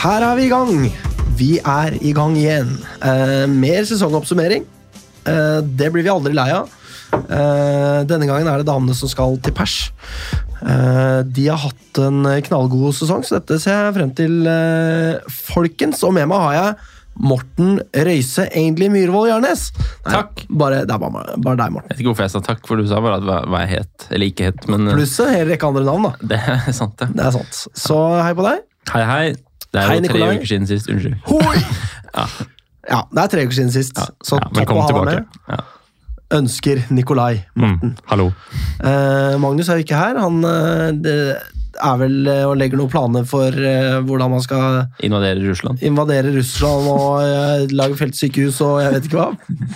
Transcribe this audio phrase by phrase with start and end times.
[0.00, 0.76] her er vi i gang.
[1.36, 2.76] Vi er i gang igjen.
[3.04, 4.64] Eh, mer sesongoppsummering.
[5.28, 6.70] Eh, det blir vi aldri lei av.
[7.12, 9.90] Eh, denne gangen er det damene som skal til pers.
[10.60, 16.02] Eh, de har hatt en knallgod sesong, så dette ser jeg frem til, eh, folkens.
[16.04, 16.76] Og med meg har jeg
[17.20, 19.72] Morten Røise egentlig Myhrvold Jarnes.
[20.06, 20.46] Nei, Takk.
[20.48, 21.90] Bare, det er bare, bare deg, Morten.
[21.90, 23.82] Jeg vet ikke hvorfor jeg sa takk, for du sa bare at hva, hva jeg
[23.82, 24.08] het.
[24.10, 26.16] Eller ikke het, men Pluss en hel rekke andre navn, da.
[26.32, 27.12] det er sant, det.
[27.12, 27.62] Det er sant.
[27.76, 28.64] Så hei på deg.
[28.94, 29.49] Hei, hei.
[29.72, 30.36] Det er Hei, jo tre Nikolai.
[30.36, 30.88] uker siden sist.
[30.90, 31.16] Unnskyld.
[31.26, 31.58] Hoi!
[32.10, 32.24] Ja.
[32.90, 33.94] Ja, det er tre uker siden sist.
[34.26, 35.12] Så Ja, topp å ha tilbake.
[35.14, 35.24] med.
[35.52, 35.58] Ja.
[36.40, 37.44] Ønsker Nikolai.
[37.54, 38.26] Mm, hallo.
[38.82, 40.18] Eh, Magnus er jo ikke her.
[40.18, 41.14] Han eh, det
[41.82, 45.80] er vel eh, og legger noen planer for eh, hvordan man skal Invadere Russland.
[45.86, 49.30] invadere Russland og eh, lage feltsykehus og jeg vet ikke hva.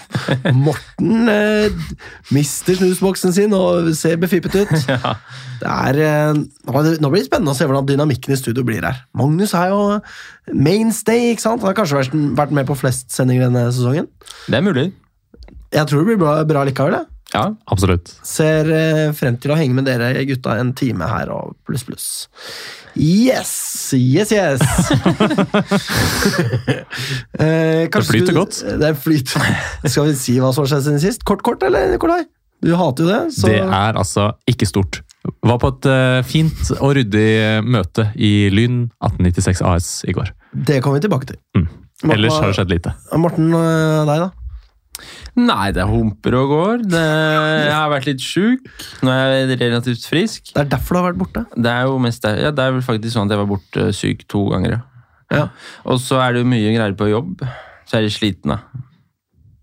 [0.64, 1.30] Morten
[2.34, 4.74] mister snusboksen sin og ser befippet ut.
[4.94, 5.14] Ja.
[5.64, 8.98] Det er, nå det- blir det spennende å se hvordan dynamikken i studio blir her.
[9.16, 9.78] Magnus er jo
[10.52, 11.62] mainstay, ikke sant?
[11.62, 12.02] Han har kanskje
[12.36, 14.10] vært, med på flest sendinger denne sesongen.
[14.50, 14.88] Det er mulig.
[15.72, 16.98] Jeg tror det blir bra, bra likevel.
[16.98, 17.06] jeg.
[17.34, 17.48] Ja.
[17.66, 18.12] Absolutt.
[18.22, 22.08] Ser eh, frem til å henge med dere gutta en time her og pluss, pluss.
[22.94, 23.50] Yes!
[23.98, 24.62] Yes, yes!
[27.34, 28.60] Eh, Det flyter du- godt.
[28.80, 29.42] Det flyter.
[29.90, 31.24] Skal vi si hva som har skjedd siden sist?
[31.26, 32.22] Kort, kort, eller, Nikolai?
[32.64, 33.32] Du hater jo det.
[33.36, 35.00] Så Det er altså ikke stort.
[35.44, 40.30] Var på et eh, fint og ryddig eh, møte i Lyn 1896 AS i går.
[40.54, 41.38] det kommer vi tilbake til.
[41.58, 41.66] Mm.
[42.14, 42.92] Ellers har det skjedd lite.
[43.16, 44.30] Morten, deg, da?
[45.36, 46.82] Nei, det humper og går.
[46.86, 48.68] Det, jeg har vært litt sjuk.
[49.02, 50.52] Nå er jeg relativt frisk.
[50.54, 51.42] Det er derfor du har vært borte.
[51.56, 52.38] Det er jo mest der.
[52.46, 54.76] Ja, det er vel faktisk sånn at jeg var borte syk to ganger.
[54.78, 54.80] ja.
[55.34, 55.48] Ja.
[55.88, 57.40] Og så er det jo mye greier på jobb.
[57.88, 58.58] Så er jeg slitne.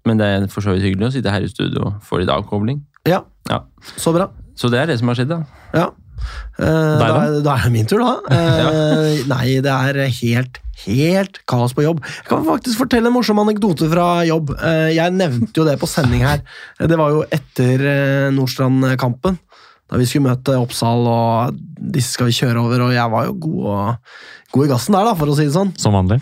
[0.05, 2.31] Men det er for så vidt hyggelig å sitte her i studio og få litt
[2.33, 2.81] avkobling.
[3.07, 3.61] Ja, Ja.
[3.95, 4.27] så bra.
[4.57, 5.43] Så det er det som har skjedd, da.
[5.73, 5.85] Ja.
[6.59, 7.07] Eh, da,
[7.41, 7.55] da?
[7.55, 8.13] er- det min tur, da.
[8.31, 12.01] Eh, Nei, det er helt, helt kaos på jobb.
[12.05, 14.53] Jeg kan faktisk fortelle en morsom anekdote fra jobb.
[14.57, 16.41] Eh, Jeg nevnte jo det på sending her.
[16.79, 17.85] Det var jo etter
[18.35, 19.39] Nordstrand-kampen.
[19.91, 21.57] Da vi skulle møte Oppsal, og
[21.91, 24.13] disse skal vi kjøre over, og jeg var jo god, og,
[24.55, 25.73] god i gassen der, da, for å si det sånn.
[25.81, 26.21] Som vanlig.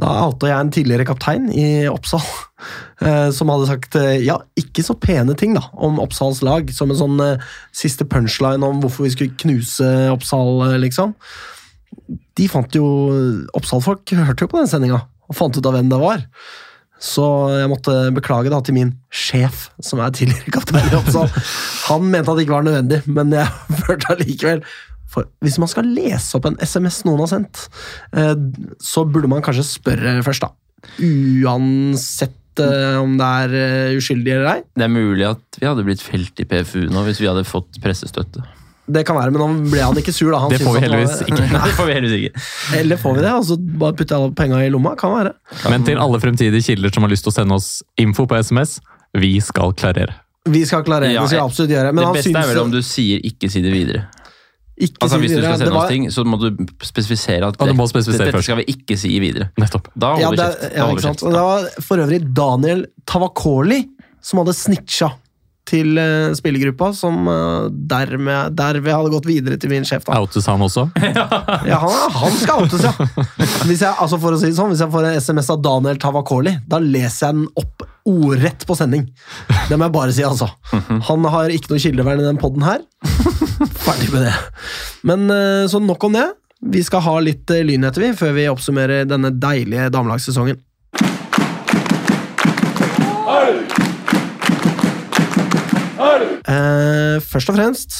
[0.00, 2.24] Da outa jeg en tidligere kaptein i Oppsal,
[3.04, 6.94] eh, som hadde sagt eh, ja, ikke så pene ting da, om Oppsals lag, som
[6.94, 11.12] en sånn eh, siste punchline om hvorfor vi skulle knuse Oppsal, eh, liksom.
[12.40, 12.86] De fant jo
[13.58, 16.24] Oppsal-folk hørte jo på den sendinga og fant ut av hvem det var.
[17.00, 17.24] Så
[17.56, 21.32] jeg måtte beklage da til min sjef, som er tidligere kaptein Oppsal.
[21.88, 23.48] Han mente at det ikke var nødvendig, men jeg
[23.86, 24.64] følte allikevel
[25.10, 27.64] for Hvis man skal lese opp en SMS noen har sendt,
[28.14, 28.36] eh,
[28.78, 30.54] så burde man kanskje spørre først, da.
[31.02, 34.62] Uansett eh, om det er eh, uskyldig eller ei.
[34.78, 37.80] Det er mulig at vi hadde blitt felt i PFU nå hvis vi hadde fått
[37.82, 38.44] pressestøtte.
[38.92, 40.30] Det kan være, men nå ble han ikke sur.
[40.32, 40.38] da.
[40.44, 41.64] Han Det får vi heldigvis var- ikke.
[41.68, 42.44] Det får vi heldigvis ikke.
[42.80, 44.94] Eller får vi det, og så bare putter alle penga i lomma?
[45.00, 45.34] Kan være.
[45.70, 47.70] Men til alle fremtidige kilder som har lyst til å sende oss
[48.00, 48.78] info på SMS,
[49.18, 50.14] vi skal klarere.
[50.48, 51.92] Vi skal klarere, Ja, det skal absolutt gjøre.
[51.92, 52.44] Men det han beste synes...
[52.46, 54.04] er vel om du sier 'ikke si det videre'.
[54.80, 57.58] ikke Altså si Hvis du skal sende var- oss ting, så må du spesifisere at
[57.58, 58.44] det, du spesifisere dette først.
[58.48, 59.50] skal vi ikke si videre.
[59.60, 59.88] Nettopp.
[59.98, 60.74] Da Ja, det, kjeft.
[60.76, 63.84] Ja, holder det var for øvrig Daniel Tavakoli
[64.22, 65.12] som hadde snitcha
[65.68, 70.06] til eh, spillergruppa, som uh, dermed, derved hadde gått videre til min sjef.
[70.06, 70.18] da.
[70.18, 70.88] Outes han også?
[71.70, 72.92] Ja, han, han skal outes, ja.
[73.68, 76.00] Hvis jeg, altså for å si det sånn, hvis jeg får en SMS av Daniel
[76.00, 79.04] Tavakoli, da leser jeg den opp ordrett på sending.
[79.68, 80.48] Det må jeg bare si, altså.
[81.10, 82.82] Han har ikke noe kildevern i den poden her.
[83.84, 84.34] Ferdig med det.
[85.06, 86.26] Men eh, så nok om det.
[86.72, 90.60] Vi skal ha litt eh, lyn etter vi, før vi oppsummerer denne deilige damelagssesongen.
[96.50, 97.98] Eh, først og fremst,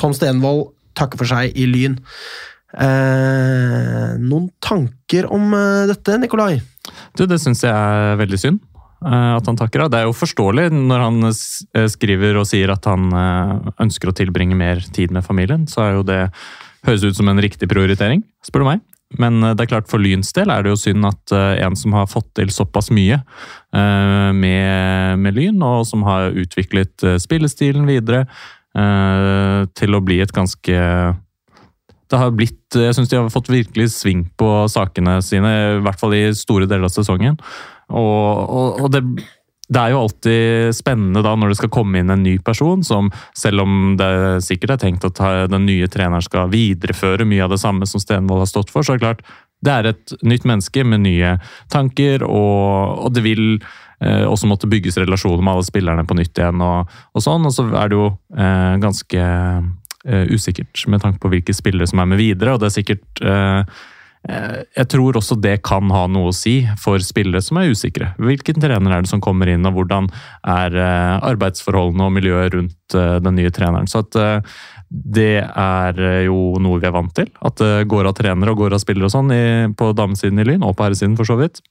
[0.00, 1.98] Tom Stenvold takker for seg i Lyn.
[2.78, 6.58] Eh, noen tanker om eh, dette, Nikolai?
[7.18, 8.60] Du, det syns jeg er veldig synd.
[9.04, 9.90] eh, At han takker av.
[9.92, 13.10] Det er jo forståelig når han s- eh, skriver og sier at han
[13.80, 15.66] ønsker å tilbringe mer tid med familien.
[15.70, 16.22] Så er jo det
[16.86, 18.80] høres ut som en riktig prioritering, spør du meg.
[19.18, 21.78] Men eh, det er klart for Lyns del er det jo synd at eh, en
[21.78, 27.88] som har fått til såpass mye eh, med, med Lyn, og som har utviklet spillestilen
[27.90, 28.26] videre
[28.70, 30.74] til å bli et ganske
[32.10, 35.98] det har blitt, Jeg syns de har fått virkelig sving på sakene sine, i hvert
[35.98, 37.34] fall i store deler av sesongen.
[37.90, 39.02] Og, og, og det,
[39.70, 43.12] det er jo alltid spennende da når det skal komme inn en ny person, som
[43.38, 45.20] selv om det sikkert er tenkt at
[45.52, 48.96] den nye treneren skal videreføre mye av det samme som Stenvold har stått for, så
[48.96, 49.22] er det klart
[49.60, 51.34] det er et nytt menneske med nye
[51.72, 53.44] tanker, og, og det vil
[54.00, 56.62] eh, også måtte bygges relasjoner med alle spillerne på nytt igjen.
[56.64, 61.32] Og, og sånn, og så er det jo eh, ganske eh, usikkert med tanke på
[61.34, 62.56] hvilke spillere som er med videre.
[62.56, 63.84] og det er sikkert eh,
[64.28, 68.10] jeg tror også det kan ha noe å si for spillere som er usikre.
[68.20, 70.10] Hvilken trener er det som kommer inn, og hvordan
[70.44, 73.88] er eh, arbeidsforholdene og miljøet rundt eh, den nye treneren.
[73.88, 74.44] Så at
[74.90, 77.30] det er jo noe vi er vant til.
[77.46, 79.32] At det går av trenere og går av spillere og sånn
[79.78, 81.62] på damesiden i Lyn, og på herresiden for så vidt.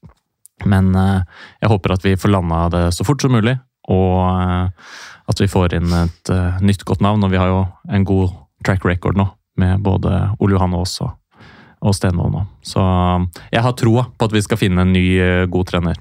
[0.66, 3.58] Men jeg håper at vi får landa det så fort som mulig,
[3.92, 4.24] og
[5.30, 7.28] at vi får inn et nytt godt navn.
[7.28, 7.62] Og vi har jo
[7.92, 9.28] en god track record nå,
[9.60, 10.88] med både Ole Johan og
[11.80, 12.46] og Stenvold nå.
[12.66, 16.00] Så um, jeg har troa på at vi skal finne en ny, uh, god trener.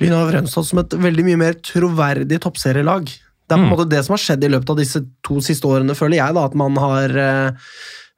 [0.00, 3.10] Lyn har fremstått som et veldig mye mer troverdig toppserielag.
[3.50, 3.74] Det er på en mm.
[3.74, 6.36] måte det som har skjedd i løpet av disse to siste årene, føler jeg.
[6.36, 7.70] da, At man har eh,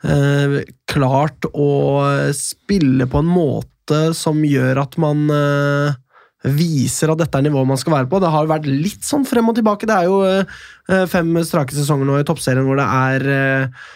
[0.04, 0.56] eh,
[0.92, 1.70] klart å
[2.36, 5.96] spille på en måte som gjør at man eh,
[6.52, 8.20] viser at dette er nivået man skal være på.
[8.22, 9.88] Det har vært litt sånn frem og tilbake.
[9.88, 13.92] Det er jo eh, fem strake sesonger nå i toppserien hvor det er eh, eh,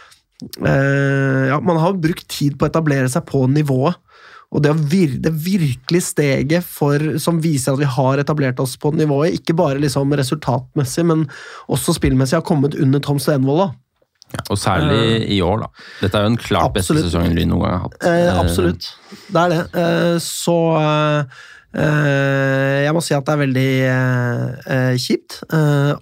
[0.61, 3.97] ja, Man har brukt tid på å etablere seg på nivået.
[4.55, 8.93] Og det, vir det virkelig steget for, som viser at vi har etablert oss på
[8.95, 11.27] nivået, ikke bare liksom resultatmessig, men
[11.73, 13.75] også spillmessig, har kommet under Tom Stenvold.
[14.35, 15.85] Ja, og særlig uh, i år, da.
[16.01, 17.99] Dette er jo den klart beste sesongen Lyn noen gang har hatt.
[18.03, 18.89] Uh, absolutt.
[19.29, 19.61] Det er det.
[19.75, 20.57] Uh, så
[21.77, 25.35] jeg må si at det er veldig kjipt.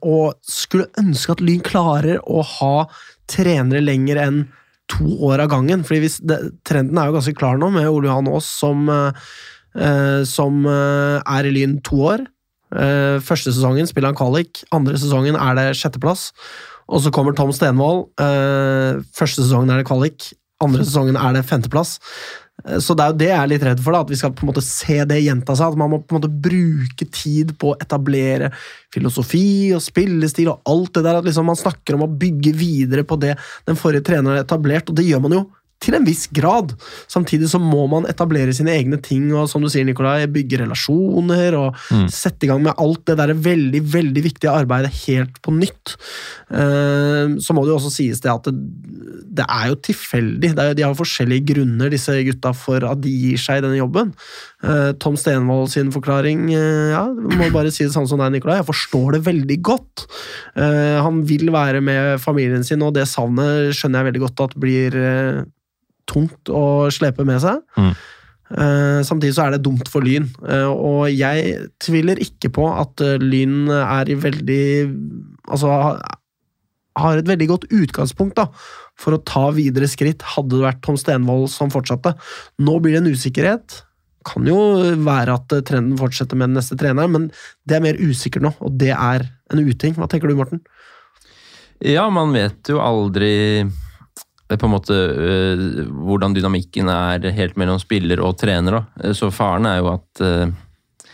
[0.06, 2.76] og skulle ønske at Lyn klarer å ha
[3.30, 4.44] trenere lenger enn
[4.92, 5.84] to år av gangen.
[5.84, 10.64] fordi det, Trenden er jo ganske klar nå, med Ole Johan Aas som, eh, som
[10.66, 12.26] eh, er i Lyn to år.
[12.74, 16.32] Eh, første sesongen spiller han kvalik, andre sesongen er det sjetteplass.
[16.92, 18.10] Og så kommer Tom Stenvold.
[18.20, 20.32] Eh, første sesongen er det kvalik,
[20.64, 21.98] andre sesongen er det femteplass.
[22.62, 24.34] Eh, så det er jo det jeg er litt redd for, da, at vi skal
[24.36, 25.74] på en måte se det gjenta seg.
[25.74, 28.52] At man må på en måte bruke tid på å etablere
[28.94, 31.20] filosofi og spillestil og alt det der.
[31.20, 33.34] At liksom man snakker om å bygge videre på det
[33.68, 35.44] den forrige treneren har etablert, og det gjør man jo
[35.82, 36.72] til en viss grad.
[37.10, 41.56] Samtidig så må man etablere sine egne ting og som du sier, Nikolai, bygge relasjoner
[41.58, 42.06] og mm.
[42.12, 45.96] sette i gang med alt det der veldig veldig viktige arbeidet helt på nytt.
[46.48, 48.54] Uh, så må det jo også sies det at det,
[49.40, 50.52] det er jo tilfeldig.
[50.54, 53.80] Er jo, de har forskjellige grunner, disse gutta, for at de gir seg i denne
[53.80, 54.14] jobben.
[54.64, 58.60] Uh, Tom Stenvold sin forklaring uh, ja, må bare si det samme som deg, Nikolai.
[58.62, 60.06] Jeg forstår det veldig godt.
[60.54, 64.96] han vil være med familien sin, og det savnet skjønner jeg veldig godt at blir
[66.10, 67.62] tungt å slepe med seg.
[67.78, 67.94] Mm.
[68.54, 73.00] Uh, samtidig så er det dumt for Lyn, uh, og jeg tviler ikke på at
[73.02, 74.66] uh, Lyn er i veldig
[75.48, 75.70] Altså
[76.94, 78.44] har et veldig godt utgangspunkt da,
[79.00, 82.14] for å ta videre skritt, hadde det vært Tom Stenvold som fortsatte.
[82.62, 83.80] Nå blir det en usikkerhet.
[84.24, 84.56] Kan jo
[85.04, 87.26] være at trenden fortsetter med den neste treneren, men
[87.66, 89.98] det er mer usikkert nå, og det er en uting.
[89.98, 90.62] Hva tenker du, Morten?
[91.82, 93.34] Ja, man vet jo aldri
[94.48, 98.78] på en måte uh, hvordan dynamikken er helt mellom spiller og trener.
[98.78, 99.08] Da.
[99.08, 101.10] Eh, så faren er jo at, uh,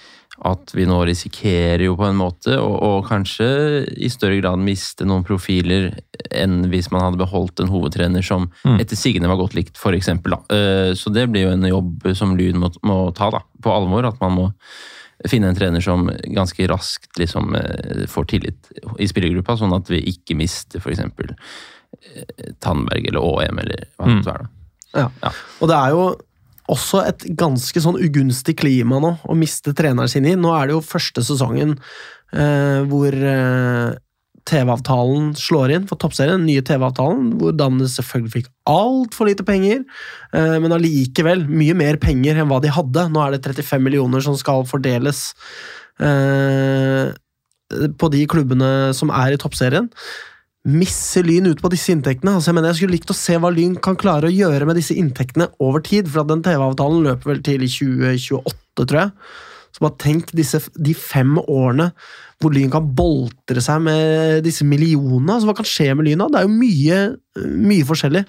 [0.50, 3.48] at vi nå risikerer jo på en måte å kanskje
[3.94, 5.92] i større grad miste noen profiler
[6.34, 8.78] enn hvis man hadde beholdt en hovedtrener som mm.
[8.82, 10.10] etter sigende var godt likt, f.eks.
[10.10, 14.10] Uh, så det blir jo en jobb som Lyn må, må, ta da, på alvor.
[14.10, 14.48] At man må
[15.28, 17.52] finne en trener som ganske raskt liksom,
[18.08, 21.04] får tillit i spillergruppa, sånn at vi ikke mister f.eks.
[22.62, 24.50] Tandberg eller ÅM eller hva det måtte være.
[24.96, 25.06] Ja.
[25.22, 25.32] ja.
[25.60, 26.04] Og det er jo
[26.70, 30.36] også et ganske sånn ugunstig klima nå å miste treneren sin i.
[30.38, 33.98] Nå er det jo første sesongen eh, hvor eh,
[34.50, 39.82] TV-avtalen slår inn for toppserien, den nye TV-avtalen, hvor Dannes selvfølgelig fikk altfor lite penger,
[40.34, 43.08] eh, men allikevel mye mer penger enn hva de hadde.
[43.12, 45.30] Nå er det 35 millioner som skal fordeles
[46.00, 47.12] eh,
[47.70, 49.90] på de klubbene som er i toppserien
[50.68, 52.34] misser Lyn ut på disse inntektene.
[52.36, 54.76] Altså, jeg mener jeg skulle likt å se hva Lyn kan klare å gjøre med
[54.76, 59.14] disse inntektene over tid, for at den TV-avtalen løper vel til i 2028, tror jeg.
[59.70, 61.92] Så bare tenk disse, de fem årene
[62.40, 65.34] hvor Lyn kan boltre seg med disse millionene.
[65.34, 66.28] Altså, hva kan skje med Lyn da?
[66.32, 67.00] Det er jo mye,
[67.70, 68.24] mye forskjellig.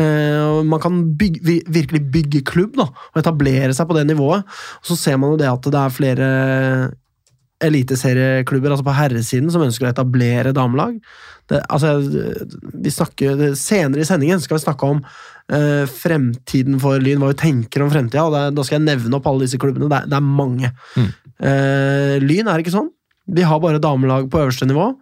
[0.00, 4.48] Uh, man kan bygge, virkelig bygge klubb da, og etablere seg på det nivået.
[4.80, 6.30] Og så ser man jo det at det er flere
[7.64, 10.96] eliteserieklubber altså på herresiden som ønsker å etablere damelag.
[11.50, 17.20] Det, altså, vi snakker, senere i sendingen skal vi snakke om uh, fremtiden for Lyn,
[17.20, 18.26] hva vi tenker om fremtida.
[18.26, 19.90] og Da skal jeg nevne opp alle disse klubbene.
[19.90, 20.72] Det, det er mange.
[20.96, 21.10] Mm.
[21.40, 22.92] Uh, lyn er ikke sånn.
[23.30, 24.92] Vi har bare damelag på øverste nivå.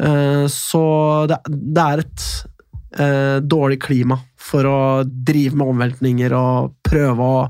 [0.00, 0.84] Uh, så
[1.30, 2.32] det, det, er et
[3.50, 7.40] dårlig klima for å drive med omveltninger og prøve å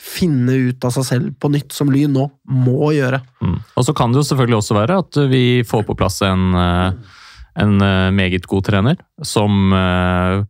[0.00, 3.22] finne ut av seg selv på nytt, som Lyn nå må gjøre.
[3.40, 3.58] Mm.
[3.76, 7.16] Og så kan det jo selvfølgelig også være at vi får på plass en, eh,
[7.62, 10.44] en eh, meget god trener, som eh,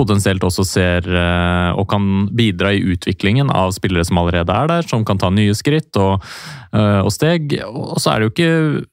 [0.00, 4.88] potensielt også ser eh, og kan bidra i utviklingen av spillere som allerede er der,
[4.88, 6.24] som kan ta nye skritt og,
[6.76, 7.56] eh, og steg.
[7.68, 8.50] Og så er det jo ikke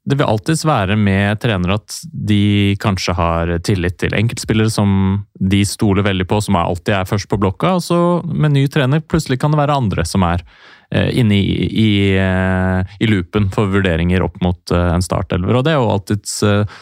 [0.08, 5.62] Det vil alltids være med trenere at de kanskje har tillit til enkeltspillere som de
[5.68, 7.78] stoler veldig på, som alltid er først på blokka.
[7.78, 10.44] Og så med ny trener plutselig kan det være andre som er
[10.92, 15.60] eh, inne i, i, i loopen for vurderinger opp mot en startelver.
[15.60, 16.40] Og det er jo alltids,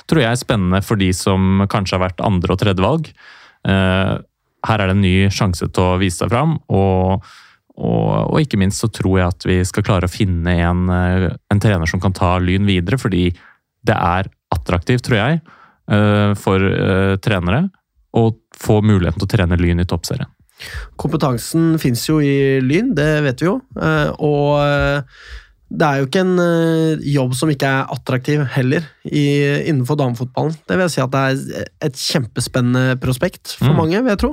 [0.10, 3.10] tror jeg, spennende for de som kanskje har vært andre- og tredjevalg.
[3.10, 3.34] Eh,
[3.66, 6.56] her er det en ny sjanse til å vise seg fram.
[6.74, 7.26] Og,
[7.76, 11.28] og, og, ikke minst så tror jeg at vi skal klare å finne en, eh,
[11.52, 13.28] en, trener som kan ta Lyn videre, fordi
[13.86, 15.42] det er attraktivt, tror jeg,
[15.92, 16.70] eh, for
[17.22, 17.68] trenere
[18.16, 20.32] å få muligheten til å trene Lyn i toppserien.
[20.96, 23.58] Kompetansen fins jo i Lyn, det vet vi jo.
[24.24, 25.02] Og
[25.66, 29.26] det er jo ikke en uh, jobb som ikke er attraktiv heller i,
[29.66, 30.54] innenfor damefotballen.
[30.70, 33.80] Det vil si at det er et kjempespennende prospekt for mm.
[33.80, 34.32] mange, vil jeg tro.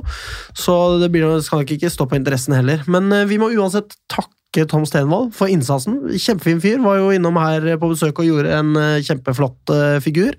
[0.57, 2.85] Så det blir, skal nok ikke stå på interessen heller.
[2.85, 6.03] Men uh, vi må uansett takke Tom Stenvold for innsatsen.
[6.13, 6.77] Kjempefin fyr.
[6.85, 9.73] Var jo innom her på besøk og gjorde en uh, kjempeflott
[10.05, 10.37] figur.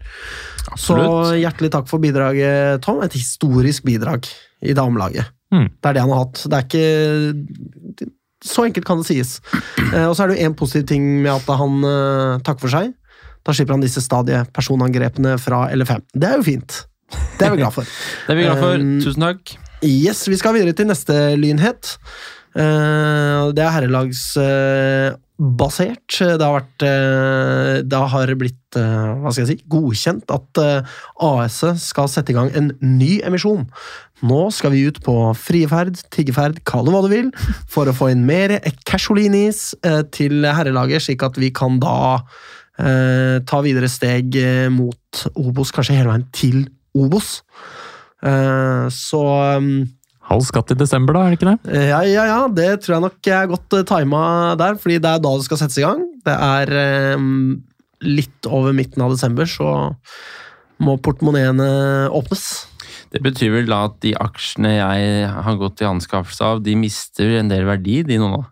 [0.71, 1.35] Absolutt.
[1.35, 3.03] Så hjertelig takk for bidraget, Tom.
[3.03, 4.31] Et historisk bidrag
[4.63, 5.27] i damelaget.
[5.51, 5.73] Mm.
[5.75, 6.47] Det er det han har hatt.
[6.47, 8.13] Det er ikke
[8.45, 9.39] så enkelt kan det sies.
[9.93, 12.75] Eh, og så er det jo én positiv ting med at han eh, takker for
[12.75, 12.93] seg.
[13.45, 16.05] Da slipper han disse stadige personangrepene fra LFM.
[16.13, 16.79] Det er jo fint.
[17.39, 17.89] Det er vi glad for.
[18.27, 18.81] det er vi glad for.
[18.81, 19.57] Um, Tusen takk.
[19.85, 21.97] Yes, Vi skal videre til neste lynhet.
[22.55, 25.21] Uh, det er herrelagsbasert.
[25.35, 30.59] Uh, det har vært uh, Det har blitt hva skal jeg si, godkjent at
[31.23, 33.69] AS-et skal sette i gang en ny emisjon
[34.25, 37.31] nå skal vi ut på frieferd, tiggeferd, kall det hva du vil,
[37.71, 38.57] for å få inn mer
[38.89, 41.97] casualinis eh, til herrelaget, slik at vi kan da
[42.79, 46.63] eh, ta videre steg eh, mot Obos, kanskje hele veien til
[46.97, 47.37] Obos.
[48.25, 49.25] Eh, så
[49.61, 49.83] mm,
[50.35, 51.25] Halv skatt i desember, da?
[51.25, 51.79] er det ikke det?
[51.93, 52.39] Ja, ja, ja.
[52.51, 54.23] Det tror jeg nok er godt eh, tima
[54.59, 56.03] der, fordi det er da det skal settes i gang.
[56.27, 57.27] Det er eh,
[58.05, 59.69] litt over midten av desember, så
[60.83, 61.69] må portemonneene
[62.15, 62.49] åpnes.
[63.15, 67.39] Det betyr vel da at de aksjene jeg har gått i anskaffelse av, de mister
[67.39, 68.43] en del verdi, de nå?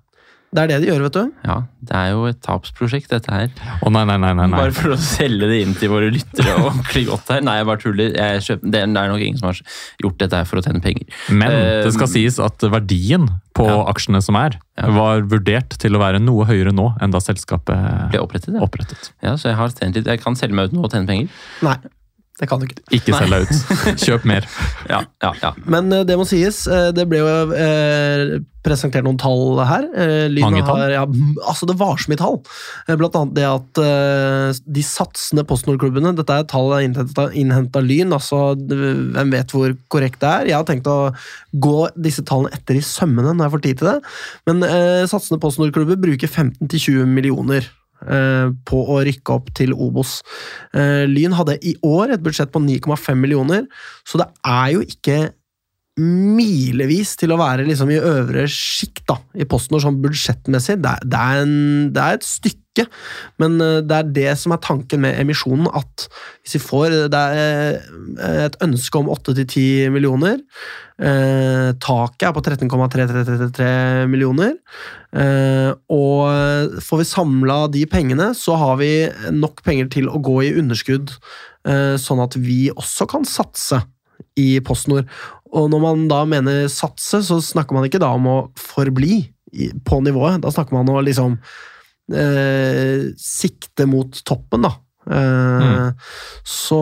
[0.53, 1.29] Det er det de gjør, vet du.
[1.49, 3.47] Ja, Det er jo et tapsprosjekt, dette her.
[3.49, 6.59] Å oh, nei, nei, nei, nei, Bare for å selge det inn til våre lyttere
[6.59, 7.41] ordentlig godt her.
[7.47, 8.13] Nei, jeg bare tuller.
[8.19, 9.63] Jeg kjøper, det er nok ingen som har
[10.05, 11.09] gjort dette her for å tjene penger.
[11.33, 13.25] Men det skal sies at verdien
[13.57, 13.81] på ja.
[13.95, 18.21] aksjene som er, var vurdert til å være noe høyere nå enn da selskapet ble
[18.21, 18.53] opprettet.
[18.53, 18.69] Ja.
[18.69, 19.11] opprettet.
[19.25, 20.13] Ja, Så jeg har tjent litt.
[20.13, 21.43] Jeg kan selge meg ut nå og tjene penger?
[21.65, 21.79] Nei.
[22.43, 22.81] Det kan du ikke.
[22.97, 23.75] Ikke selg deg ut.
[24.03, 24.47] Kjøp mer.
[24.91, 25.53] ja, ja, ja.
[25.63, 28.33] Men uh, det må sies, uh, det ble jo eh,
[28.67, 29.87] presentert noen tall her.
[30.43, 30.81] Mange tall?
[30.81, 31.05] Har, ja,
[31.47, 32.41] altså det var så mye tall.
[32.99, 33.81] blant annet det at
[34.63, 40.53] de satsende PostNord-klubbene Dette er tall innhenta Lyn, altså hvem vet hvor korrekt det er.
[40.53, 41.11] Jeg har tenkt å
[41.53, 43.99] gå disse tallene etter i sømmene når jeg får tid til det.
[44.47, 44.67] Men
[45.11, 47.82] satsende PostNord-klubber bruker 15-20 millioner Eh,
[48.67, 50.21] på å rykke opp til Obos.
[50.75, 53.69] Eh, Lyn hadde i år et budsjett på 9,5 millioner,
[54.09, 55.21] så det er jo ikke
[56.01, 60.79] milevis til å være liksom i øvre sjikt i PostNord sånn budsjettmessig.
[60.81, 61.57] Det det, er en,
[61.93, 62.62] det er, et stykke,
[63.41, 65.69] men eh, det er det som er tanken med emisjonen.
[65.76, 66.07] At
[66.43, 70.41] hvis vi får Det er et ønske om 8-10 millioner.
[71.02, 74.55] Eh, taket er på 13,333 millioner.
[75.12, 78.93] Eh, og får vi samla de pengene, så har vi
[79.35, 81.12] nok penger til å gå i underskudd,
[81.69, 83.83] eh, sånn at vi også kan satse
[84.38, 85.11] i PostNord.
[85.52, 89.26] Og når man da mener satse, så snakker man ikke da om å forbli
[89.85, 90.41] på nivået.
[90.41, 91.37] Da snakker man om å liksom
[92.11, 94.73] eh, sikte mot toppen, da.
[95.03, 95.95] Eh, mm.
[96.47, 96.79] Så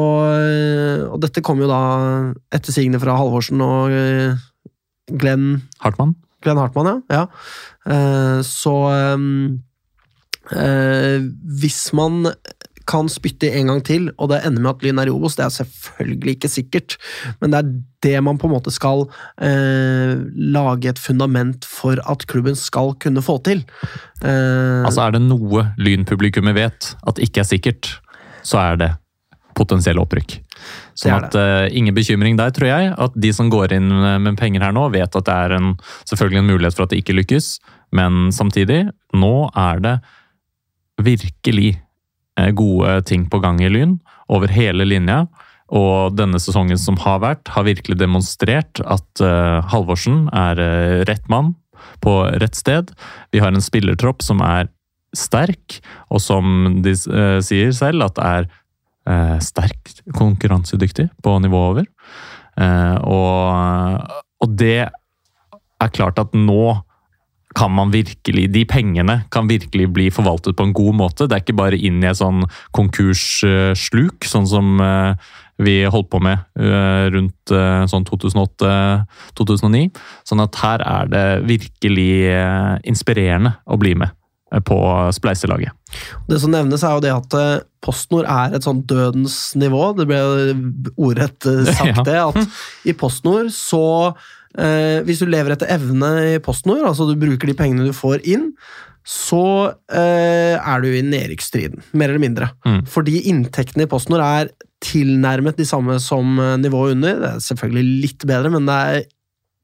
[1.08, 1.80] Og dette kom jo da
[2.52, 4.36] etter sigende fra Halvorsen og eh,
[5.10, 6.14] Glenn Hartmann.
[6.44, 7.00] Glenn Hartmann, ja.
[7.16, 7.24] ja.
[7.88, 8.76] Eh, så
[10.52, 11.18] eh,
[11.60, 12.32] Hvis man
[12.90, 15.46] kan spytte en gang til, og det ender med at Lyn er i Obos, det
[15.46, 16.96] er selvfølgelig ikke sikkert,
[17.40, 17.72] men det er
[18.06, 19.04] det man på en måte skal
[19.44, 20.16] eh,
[20.56, 23.62] lage et fundament for at klubben skal kunne få til.
[24.24, 27.94] Eh, altså Er det noe Lyn-publikummet vet at ikke er sikkert,
[28.42, 28.90] så er det
[29.56, 30.38] potensielle opprykk.
[30.96, 32.92] Sånn at uh, Ingen bekymring der, tror jeg.
[33.00, 35.74] At de som går inn med penger her nå, vet at det er en,
[36.08, 37.50] selvfølgelig en mulighet for at det ikke lykkes.
[37.96, 38.82] Men samtidig,
[39.16, 39.94] nå er det
[41.00, 41.74] virkelig
[42.56, 43.98] gode ting på gang i Lyn
[44.32, 45.24] over hele linja.
[45.70, 51.28] Og denne sesongen som har vært, har virkelig demonstrert at uh, Halvorsen er uh, rett
[51.30, 51.52] mann
[52.02, 52.90] på rett sted.
[53.30, 54.70] Vi har en spillertropp som er
[55.16, 55.78] sterk,
[56.10, 58.50] og som de uh, sier selv, at er
[59.42, 61.86] sterkt konkurransedyktig på nivået over.
[62.60, 66.76] Eh, og, og det er klart at nå
[67.54, 71.26] kan man virkelig, De pengene kan virkelig bli forvaltet på en god måte.
[71.26, 72.44] Det er ikke bare inn i et sånn
[72.76, 79.90] konkurssluk, sånn som eh, vi holdt på med eh, rundt eh, sånn 2008-2009.
[80.28, 82.14] Sånn at her er det virkelig
[82.86, 84.14] inspirerende å bli med
[84.66, 84.76] på
[85.14, 85.70] spleiselaget.
[86.26, 87.34] Det som nevnes, er jo det at
[87.86, 89.92] PostNord er et sånn dødens nivå.
[89.94, 90.18] Det ble
[90.96, 92.18] ordrett sagt, det.
[92.18, 93.84] At i PostNord så
[94.58, 98.24] Eh, hvis du lever etter evne i PostNord, altså du bruker de pengene du får
[98.26, 98.50] inn,
[99.06, 99.44] så
[99.92, 102.50] eh, er du i nedrykksstriden, mer eller mindre.
[102.66, 102.82] Mm.
[102.90, 104.50] Fordi inntektene i PostNord er
[104.84, 107.22] tilnærmet de samme som eh, nivået under.
[107.22, 109.08] Det er selvfølgelig litt bedre, men det er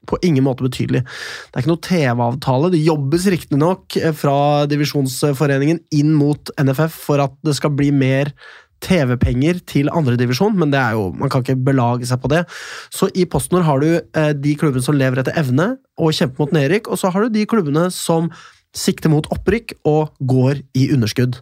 [0.07, 1.03] på ingen måte betydelig.
[1.03, 2.71] Det er ikke noe TV-avtale.
[2.73, 4.37] Det jobbes riktignok eh, fra
[4.71, 8.31] divisjonsforeningen inn mot NFF for at det skal bli mer
[8.83, 12.43] TV-penger til andredivisjon, men det er jo, man kan ikke belage seg på det.
[12.93, 16.55] Så i PostNord har du eh, de klubbene som lever etter evne og kjemper mot
[16.55, 18.29] nedrykk, og så har du de klubbene som
[18.77, 21.39] sikter mot opprykk og går i underskudd.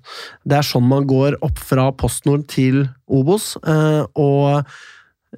[0.47, 4.63] Det er sånn man går opp fra PostNord til Obos, eh, og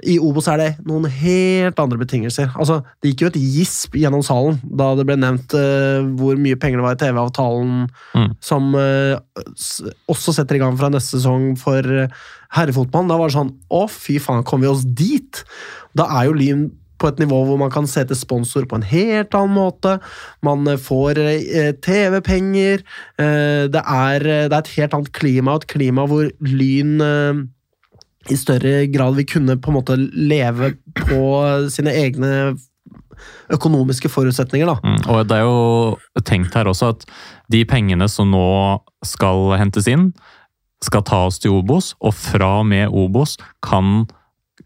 [0.05, 2.51] i Obos er det noen helt andre betingelser.
[2.59, 6.57] Altså, Det gikk jo et gisp gjennom salen da det ble nevnt uh, hvor mye
[6.59, 8.31] penger det var i TV-avtalen, mm.
[8.43, 9.17] som uh,
[10.11, 12.09] også setter i gang fra neste sesong for uh,
[12.57, 13.09] herrefotballen.
[13.11, 15.43] Da var det sånn Å, fy faen, kom vi oss dit?
[15.97, 18.85] Da er jo Lyn på et nivå hvor man kan se til sponsor på en
[18.89, 19.99] helt annen måte.
[20.41, 21.19] Man får
[21.85, 22.81] TV-penger.
[22.81, 23.27] Det,
[23.69, 26.97] det, er et helt annet klima, et klima hvor Lyn
[28.31, 31.21] i større grad vil kunne på en måte leve på
[31.73, 32.31] sine egne
[33.53, 34.69] økonomiske forutsetninger.
[34.69, 34.77] Da.
[34.83, 37.05] Mm, og det er jo tenkt her også at
[37.53, 38.47] de pengene som nå
[39.05, 40.11] skal hentes inn,
[40.83, 44.05] skal tas til Obos, og fra og med Obos kan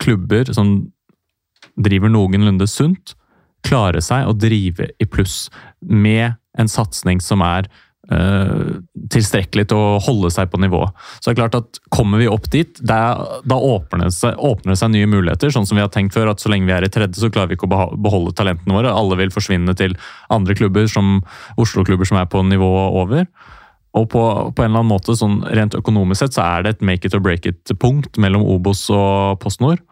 [0.01, 0.91] klubber som
[1.79, 3.15] driver noenlunde sunt,
[3.63, 5.45] klare seg å drive i pluss
[5.79, 7.69] med en satsing som er
[8.11, 10.81] tilstrekkelig til å holde seg på nivå.
[11.19, 14.73] Så det er klart at Kommer vi opp dit, der, da åpner det, seg, åpner
[14.73, 15.51] det, seg, nye muligheter.
[15.53, 17.51] Sånn som vi har tenkt før, at så lenge vi er i tredje, så klarer
[17.51, 18.93] vi ikke å beholde talentene våre.
[18.95, 19.97] Alle vil forsvinne til
[20.31, 21.19] andre klubber, som
[21.61, 23.27] Oslo-klubber som er på nivået over.
[23.99, 24.23] Og på,
[24.55, 27.17] på, en eller annen måte, sånn rent økonomisk sett, så er det et make it
[27.17, 29.83] or break it-punkt mellom Obos og PostNord.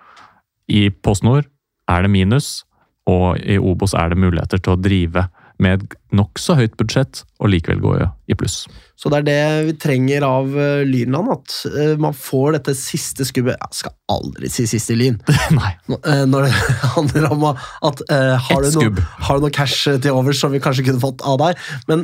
[0.71, 1.49] I PostNord
[1.91, 2.63] er det minus,
[3.09, 5.27] og i Obos er det muligheter til å drive
[5.59, 5.83] med
[6.15, 7.97] nokså høyt budsjett og likevel gå
[8.29, 8.63] i pluss.
[8.99, 13.23] Så det er det vi trenger av uh, Lynland, at uh, man får dette siste
[13.27, 15.15] skubbet Jeg skal aldri si siste Lyn.
[15.55, 15.71] Nei.
[15.87, 16.51] Uh, når det
[16.97, 20.83] handler om at har, du noe, har, du noe, cash til overs som vi kanskje
[20.89, 21.61] kunne fått av deg?
[21.87, 22.03] Men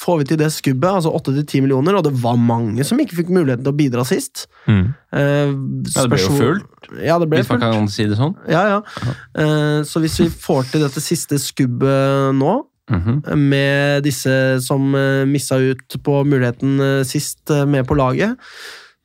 [0.00, 3.32] får vi til det skubbet, altså 8-10 millioner, og det var mange som ikke fikk
[3.34, 4.84] muligheten til å bidra sist mm.
[5.12, 8.34] ja, det ble jo fullt, ja, det ble hvis man kan si det sånn.
[8.50, 8.80] Ja, ja.
[9.88, 12.56] så hvis vi får til dette siste skubbet nå
[12.90, 13.36] Mm -hmm.
[13.36, 18.36] Med disse som uh, missa ut på muligheten uh, sist uh, med på laget,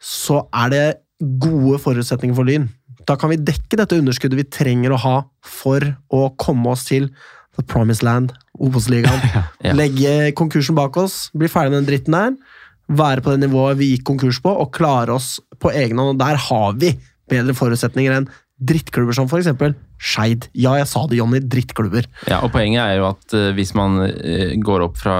[0.01, 0.93] så er det
[1.39, 2.69] gode forutsetninger for Lyn.
[3.07, 5.81] Da kan vi dekke dette underskuddet vi trenger å ha for
[6.13, 7.09] å komme oss til
[7.57, 9.21] The Promised Land, Obos-ligaen.
[9.65, 9.73] ja.
[9.73, 12.35] Legge konkursen bak oss, bli ferdig med den dritten der.
[12.91, 16.15] Være på det nivået vi gikk konkurs på, og klare oss på egen hånd.
[16.15, 16.93] Og der har vi
[17.31, 18.29] bedre forutsetninger enn
[18.61, 19.49] drittklubber som f.eks.
[20.01, 20.47] Skeid.
[20.57, 21.41] Ja, jeg sa det, Jonny.
[21.41, 22.07] Drittklubber.
[22.29, 25.17] Ja, og Poenget er jo at uh, hvis man uh, går opp fra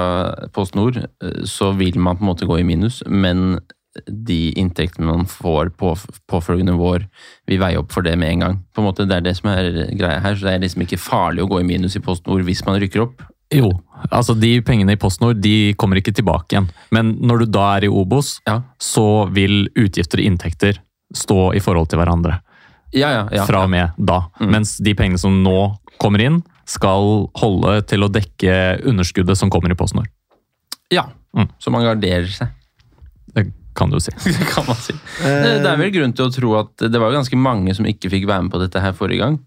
[0.56, 3.60] Post Nord, uh, så vil man på en måte gå i minus, men
[4.08, 5.90] de inntektene man får på
[6.32, 7.04] påfølgende vår,
[7.50, 8.60] vil veie opp for det med en gang.
[8.72, 10.36] På en måte, Det er det som er greia her.
[10.36, 12.80] så Det er liksom ikke farlig å gå i minus i Post Nord hvis man
[12.80, 13.26] rykker opp.
[13.52, 13.68] Jo,
[14.08, 16.70] altså de pengene i PostNord de kommer ikke tilbake igjen.
[16.96, 18.62] Men når du da er i Obos, ja.
[18.80, 20.80] så vil utgifter og inntekter
[21.12, 22.40] stå i forhold til hverandre
[22.92, 24.24] ja, ja, ja, fra og med da.
[24.42, 24.50] Mm.
[24.58, 25.58] Mens de pengene som nå
[26.02, 28.54] kommer inn, skal holde til å dekke
[28.88, 30.10] underskuddet som kommer i PostNord.
[30.92, 31.50] Ja, mm.
[31.60, 32.52] så man garderer seg.
[33.32, 34.12] Det kan du si.
[34.54, 34.96] kan man si.
[35.22, 38.28] Det er vel grunn til å tro at det var ganske mange som ikke fikk
[38.30, 39.40] være med på dette her forrige gang.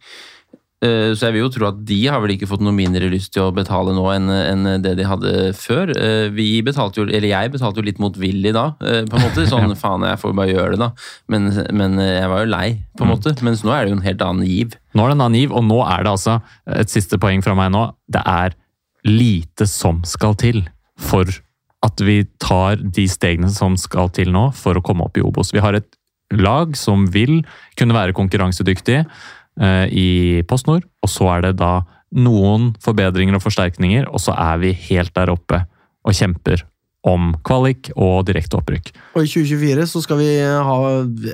[0.85, 3.33] Eh, så jeg vil jo tro at de har vel ikke fått noe mindre lyst
[3.35, 5.93] til å betale nå enn det de hadde før.
[5.97, 9.47] Eh, vi betalte jo, eller jeg betalte jo litt motvillig da, eh, på en måte.
[9.53, 10.91] Sånn faen, jeg får bare gjøre det, da.
[11.33, 12.67] Men, men, jeg var jo lei,
[12.99, 13.15] på en mm.
[13.15, 13.35] måte.
[13.47, 14.77] Mens nå er det jo en helt annen giv.
[14.95, 16.39] Nå er det en annen giv, og nå er det altså
[16.83, 17.89] et siste poeng fra meg nå.
[18.11, 18.59] Det er
[19.09, 20.65] lite som skal til
[21.01, 21.29] for
[21.85, 25.53] at vi tar de stegene som skal til nå for å komme opp i Obos.
[25.53, 25.91] Vi har et
[26.33, 27.43] lag som vil
[27.79, 29.03] kunne være konkurransedyktig
[29.61, 30.83] i PostNord.
[31.05, 31.83] Og så er det da
[32.15, 35.65] noen forbedringer og forsterkninger, og så er vi helt der oppe
[36.05, 36.63] og kjemper
[37.05, 38.87] om kvalik og direkte opprykk.
[39.15, 40.77] Og i 2024 så skal vi ha,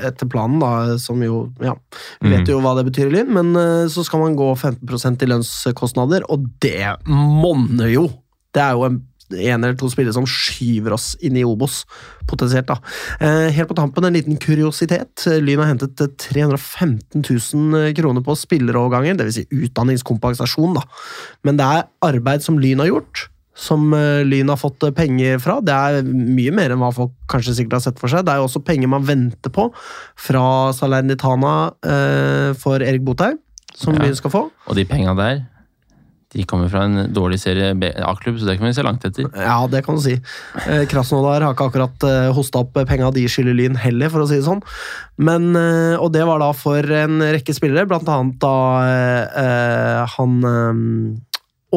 [0.09, 1.75] etter planen, da, som jo Ja,
[2.21, 2.49] vi vet Mhm.
[2.51, 6.49] jo hva det betyr Lyn, men eh, så skal man gå 15% i lønnskostnader, og
[6.61, 8.09] det monner jo!
[8.53, 9.03] Det er jo en
[9.33, 11.85] en eller to spillere som skyver oss inn i Obos,
[12.31, 12.67] potensielt.
[12.71, 12.79] da.
[13.21, 15.27] Eh, helt på tampen en liten kuriositet.
[15.41, 19.35] Lyn har hentet 315 000 kroner på spilleroverganger, dvs.
[19.41, 20.75] Si utdanningskompensasjon.
[20.75, 20.83] da.
[21.45, 23.29] Men det er arbeid som Lyn har gjort,
[23.61, 25.59] som eh, Lyn har fått eh, penger fra.
[25.61, 28.25] Det er mye mer enn hva folk kanskje sikkert har sett for seg.
[28.25, 29.69] Det er jo også penger man venter på
[30.17, 30.45] fra
[30.77, 33.39] Salernitana eh, for Erik Botheim,
[33.75, 34.07] som Ja.
[34.07, 34.45] Lyn skal få.
[34.67, 35.43] Og de penga der,
[36.31, 37.73] de kommer fra en dårlig serie
[38.07, 39.27] A-klubb, så det kan vi se langt etter.
[39.35, 40.15] Ja, det kan du si.
[40.63, 44.29] Eh, Krasnodar har ikke akkurat eh, hosta opp penga de skylder Lyn heller, for å
[44.31, 44.63] si det sånn.
[45.19, 48.55] Men, eh, og det var da for en rekke spillere, blant annet da
[49.43, 50.81] eh, han eh,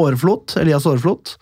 [0.04, 1.34] Åreflot, Elias Åreflot,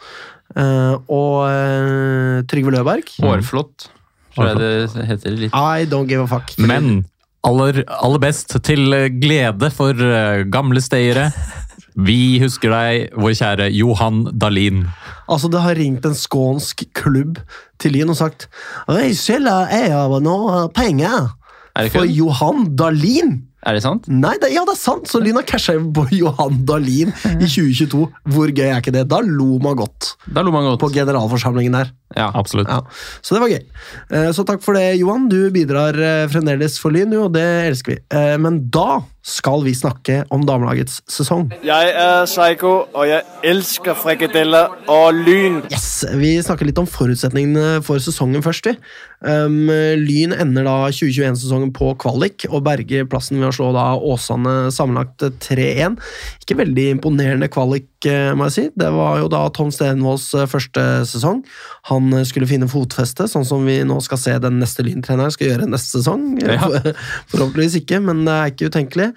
[0.55, 3.11] eh, og eh, Trygve Løberg.
[3.27, 3.89] Åreflot,
[4.37, 5.51] tror jeg det heter litt.
[5.55, 6.55] I don't give a fuck.
[6.63, 7.03] Men
[7.43, 8.87] aller, aller best, til
[9.19, 9.99] glede for
[10.47, 11.33] gamle stayere.
[11.95, 14.85] Vi husker deg, vår kjære Johan Dahlin.
[15.27, 17.39] Altså, det har ringt en skånsk klubb
[17.81, 18.47] til Lien og sagt
[18.87, 21.31] «Vi skylder jeg noe penger
[21.75, 22.05] Er det for?
[22.05, 23.41] Johan Dahlin.
[23.61, 24.07] Er det sant?
[24.09, 25.05] Nei, det, ja, det er sant!
[25.05, 28.07] Så Lyn har casha inn på Johan Dahlin i 2022.
[28.33, 29.03] Hvor gøy er ikke det?
[29.11, 30.79] Da lo man godt Da lo man godt.
[30.81, 31.91] på generalforsamlingen der.
[32.17, 32.31] Ja.
[32.35, 32.67] Absolutt.
[32.73, 32.79] Ja,
[33.21, 33.61] Så det var gøy.
[34.17, 35.29] Eh, Så takk for det, Johan.
[35.29, 37.99] Du bidrar eh, fremdeles for Lyn, og det elsker vi.
[38.17, 41.49] Eh, Men da skal vi snakke om damelagets sesong.
[41.65, 43.21] Jeg er Psycho, og jeg
[43.53, 45.61] elsker frikadeller og lyn.
[45.71, 48.65] Yes, Vi snakker litt om forutsetningene for sesongen først.
[48.65, 48.77] vi.
[49.21, 49.69] Um,
[50.01, 55.21] lyn ender da 2021-sesongen på kvalik og berger plassen ved å slå da Åsane sammenlagt
[55.45, 55.99] 3-1.
[56.41, 58.63] Ikke veldig imponerende kvalik, eh, må jeg si.
[58.73, 61.43] Det var jo da Tom Stenvolds eh, første sesong.
[61.91, 65.51] Han eh, skulle finne fotfeste, sånn som vi nå skal se den neste Lyn-treneren skal
[65.51, 66.25] gjøre neste sesong.
[66.41, 66.57] Ja.
[67.31, 69.10] Forhåpentligvis ikke, men det er ikke utenkelig.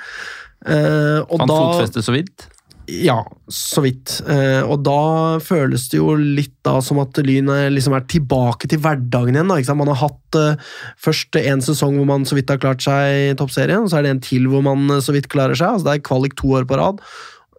[0.64, 2.46] Eh, og Han da- fotfeste så vidt.
[2.88, 4.20] ja, så vidt.
[4.28, 8.78] Eh, og da føles det jo litt da som at Lyn liksom er tilbake til
[8.84, 9.48] hverdagen igjen.
[9.48, 9.74] Da?
[9.74, 10.56] Man har hatt eh,
[11.00, 14.02] først en sesong hvor man så vidt har klart seg i toppserien, og så er
[14.02, 15.68] det en til hvor man så vidt klarer seg.
[15.78, 17.00] altså Det er kvalik to år på rad.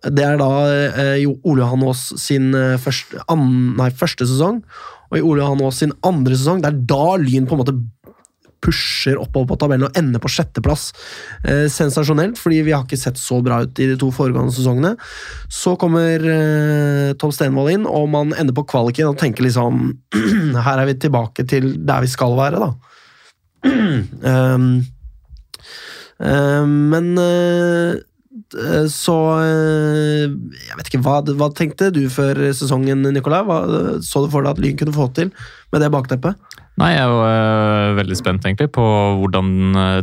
[0.05, 4.61] Det er da eh, jo Ole Johan Aas sin første, an, nei, første sesong,
[5.09, 7.77] og i Ole Johan Aas sin andre sesong, det er da Lyn på en måte
[8.65, 10.87] pusher oppover på tabellen og ender på sjetteplass.
[11.45, 14.95] Eh, sensasjonelt, fordi vi har ikke sett så bra ut i de to foregående sesongene.
[15.53, 19.87] Så kommer eh, Tom Stenvold inn, og man ender på kvaliken og tenker liksom
[20.65, 22.73] Her er vi tilbake til der vi skal være, da.
[23.65, 24.67] um,
[26.31, 28.14] um, men d-
[28.91, 33.43] så eh, Jeg vet ikke, hva, hva tenkte du før sesongen, Nicolai?
[33.47, 33.59] Hva
[34.05, 35.31] så du for deg at Lyn kunne få til
[35.73, 36.39] med det bakteppet?
[36.79, 38.85] Nei, jeg var øh, veldig spent egentlig på
[39.21, 39.53] hvordan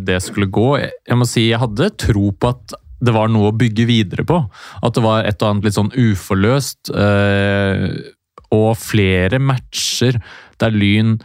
[0.04, 0.68] det skulle gå.
[0.80, 4.38] Jeg, må si jeg hadde tro på at det var noe å bygge videre på.
[4.80, 6.92] At det var et og annet litt sånn uforløst.
[8.52, 10.20] og flere matcher
[10.62, 11.16] der Lyn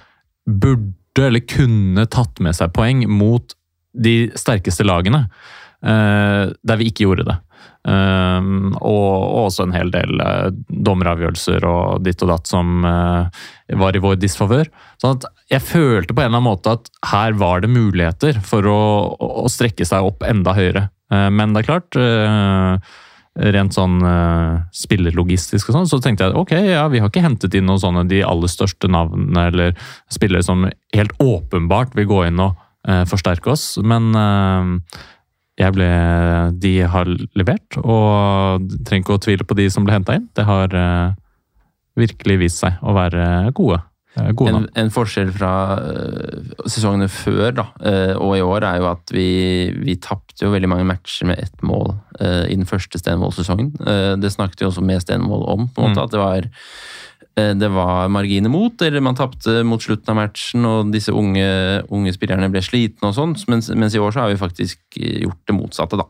[0.48, 3.56] burde eller kunne tatt med seg poeng mot
[3.98, 5.26] de sterkeste lagene.
[5.86, 7.38] Øh, der vi ikke gjorde det.
[7.88, 13.96] Um, og, og også en hel del uh, dommeravgjørelser og ditt og datt som var
[13.96, 14.68] i vår disfavør.
[15.00, 18.68] Sånn at jeg følte på en eller annen måte at her var det muligheter for
[18.68, 18.80] å,
[19.16, 20.88] å strekke seg opp enda høyere.
[21.08, 21.98] Men det er klart
[23.38, 24.00] Rent sånn
[24.74, 28.08] spillerlogistisk og sånn, så tenkte jeg ok, ja, vi har ikke hentet inn noen sånne
[28.10, 29.76] de aller største navnene eller
[30.12, 32.58] spillere som helt åpenbart vil gå inn og
[33.08, 34.10] forsterke oss, men
[35.58, 35.90] jeg ble,
[36.62, 40.28] de har levert, og trenger ikke å tvile på de som ble henta inn.
[40.38, 41.16] Det har uh,
[41.98, 43.80] virkelig vist seg å være gode.
[44.20, 48.84] eh, gode En, en forskjell fra uh, sesongene før da, uh, og i år er
[48.84, 49.28] jo at vi,
[49.82, 53.76] vi tapte jo veldig mange matcher med ett mål i den første Stenvold-sesongen.
[54.18, 56.06] Det snakket vi også med Stenvold om, på en måte, Mm.
[56.06, 56.48] at det var,
[57.38, 61.46] det var marginer mot, eller man tapte mot slutten av matchen, og disse unge,
[61.94, 65.44] unge spillerne ble slitne og sånn, mens, mens i år så har vi faktisk gjort
[65.46, 66.08] det motsatte, da.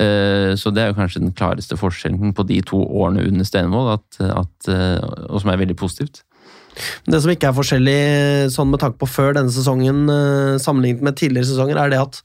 [0.00, 3.98] Eh, Så det er jo kanskje den klareste forskjellen på de to årene under Stenvold,
[3.98, 6.22] at, at, eh, og som er veldig positivt.
[7.04, 7.98] Det som ikke er forskjellig
[8.54, 12.20] sånn med tanke på før denne sesongen eh, sammenlignet med tidligere sesonger, er det at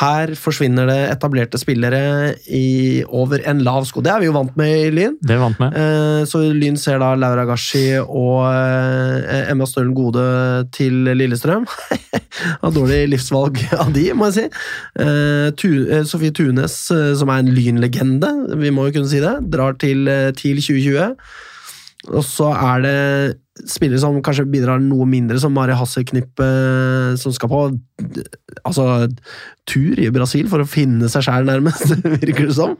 [0.00, 3.98] her forsvinner det etablerte spillere i, over en lav sko.
[4.06, 5.16] Det er vi jo vant med i Lyn.
[5.18, 5.74] Det er vi vant med.
[5.76, 10.24] Eh, Så Lyn ser da Laura Gashi og eh, Emma Stølen Gode
[10.78, 11.66] til Lillestrøm.
[12.62, 14.46] Har dårlig livsvalg av de, må jeg si.
[15.02, 16.78] Eh, Tu- Sofie Tunes,
[17.18, 18.30] som er en Lyn-legende,
[18.62, 20.06] vi må jo kunne si det, drar til
[20.38, 21.16] TIL 2020.
[22.14, 22.98] Og så er det
[23.68, 27.60] spillere som kanskje bidrar noe mindre, som Mari Hasselknipp, eh, som skal på
[28.64, 28.86] altså,
[29.68, 31.92] tur i Brasil for å finne seg sjæl, nærmest,
[32.22, 32.76] virker det som.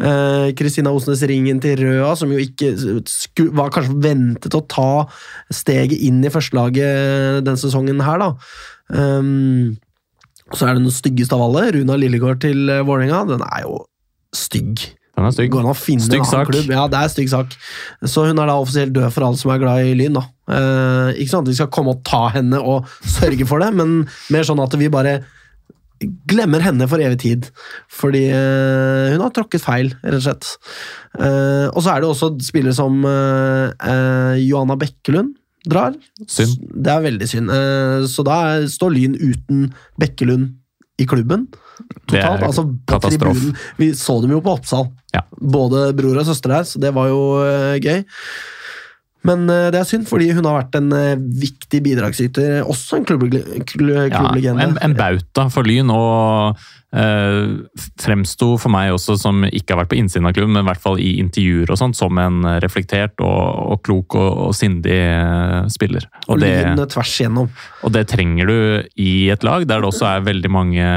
[0.00, 2.72] Eh, Kristina Osnes Ringen til Røa, som jo ikke
[3.10, 4.90] sku, var kanskje ventet å ta
[5.52, 8.32] steget inn i førstelaget den sesongen her, da.
[8.92, 9.78] Um,
[10.52, 13.24] så er det den styggeste av alle, Runa Lillegård til eh, Vålerenga.
[13.30, 13.78] Den er jo
[14.36, 14.84] stygg.
[15.22, 15.50] Den er stygg.
[15.54, 16.48] Går an å finne Stygg en annen sak.
[16.50, 16.70] klubb.
[16.74, 17.54] Ja, det er stygg sak.
[18.10, 20.18] Så hun er da offisielt død for alle som er glad i Lyn.
[20.18, 20.24] da.
[20.50, 24.02] Eh, ikke sånn at vi skal komme og ta henne og sørge for det, men
[24.34, 25.20] mer sånn at vi bare
[26.26, 27.46] glemmer henne for evig tid.
[27.94, 30.48] Fordi eh, hun har tråkket feil, rett og slett.
[31.20, 35.36] Eh, og så er det også spillere som eh, eh, Johanna Bekkelund
[35.70, 35.94] drar.
[36.26, 36.56] Synd.
[36.74, 37.52] Det er veldig synd.
[37.54, 39.68] Eh, så da står Lyn uten
[40.02, 40.56] Bekkelund
[40.98, 41.46] i klubben.
[42.06, 43.54] Totalt, altså på tribunen.
[43.80, 44.88] Vi så dem jo på Oppsal.
[45.14, 45.22] Ja.
[45.40, 48.02] Både bror og søster der, så det var jo uh, gøy.
[49.22, 52.62] Men uh, det er synd, fordi hun har vært en uh, viktig bidragsyter.
[52.66, 53.62] Også en klubblegende.
[53.70, 57.52] klu- Ja, en, en bauta for Lyn, og uh,
[58.02, 60.82] fremsto for meg også som ikke har vært på innsiden av klubben, men i hvert
[60.82, 64.98] fall i intervjuer og sånt, som en reflektert og, og klok og, og sindig
[65.72, 66.08] spiller.
[66.26, 67.48] og Og det, tvers igjennom.
[67.86, 68.58] og det trenger du
[69.06, 70.90] i et lag der det også er veldig mange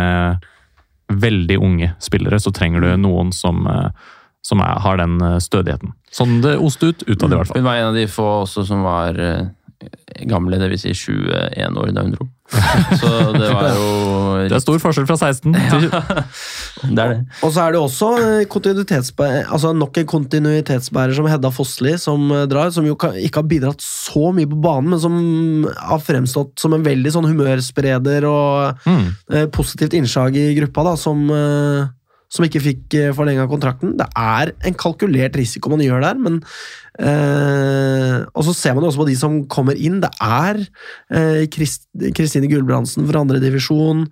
[1.11, 2.39] veldig unge spillere.
[2.39, 3.89] Så trenger du noen som, eh,
[4.45, 5.93] som er, har den eh, stødigheten.
[6.11, 7.61] Sånn det oste ut utad, i hvert fall.
[7.61, 9.47] Hun var en av de få også som var eh,
[10.29, 10.85] gamle, dvs.
[10.85, 12.27] Si 21 år da hun dro.
[12.45, 13.85] Så det var jo
[14.45, 17.17] Det er stor forskjell fra 16 til Det er det.
[17.41, 22.45] Og så er det også eh, altså nok en kontinuitetsbærer som Hedda Fossli, som eh,
[22.51, 25.17] drar, som jo ikke har bidratt så mye på banen, men som
[25.79, 29.05] har fremstått som en veldig sånn humørspreder og mm.
[29.33, 31.25] eh, positivt innslag i gruppa, da, som,
[32.29, 33.95] som ikke fikk forlenga kontrakten.
[33.97, 36.43] Det er en kalkulert risiko man gjør der, men
[36.95, 39.97] Og så ser man jo også på de som kommer inn.
[40.03, 40.61] Det er
[41.11, 44.05] eh, Kristine Gulbrandsen fra andredivisjon.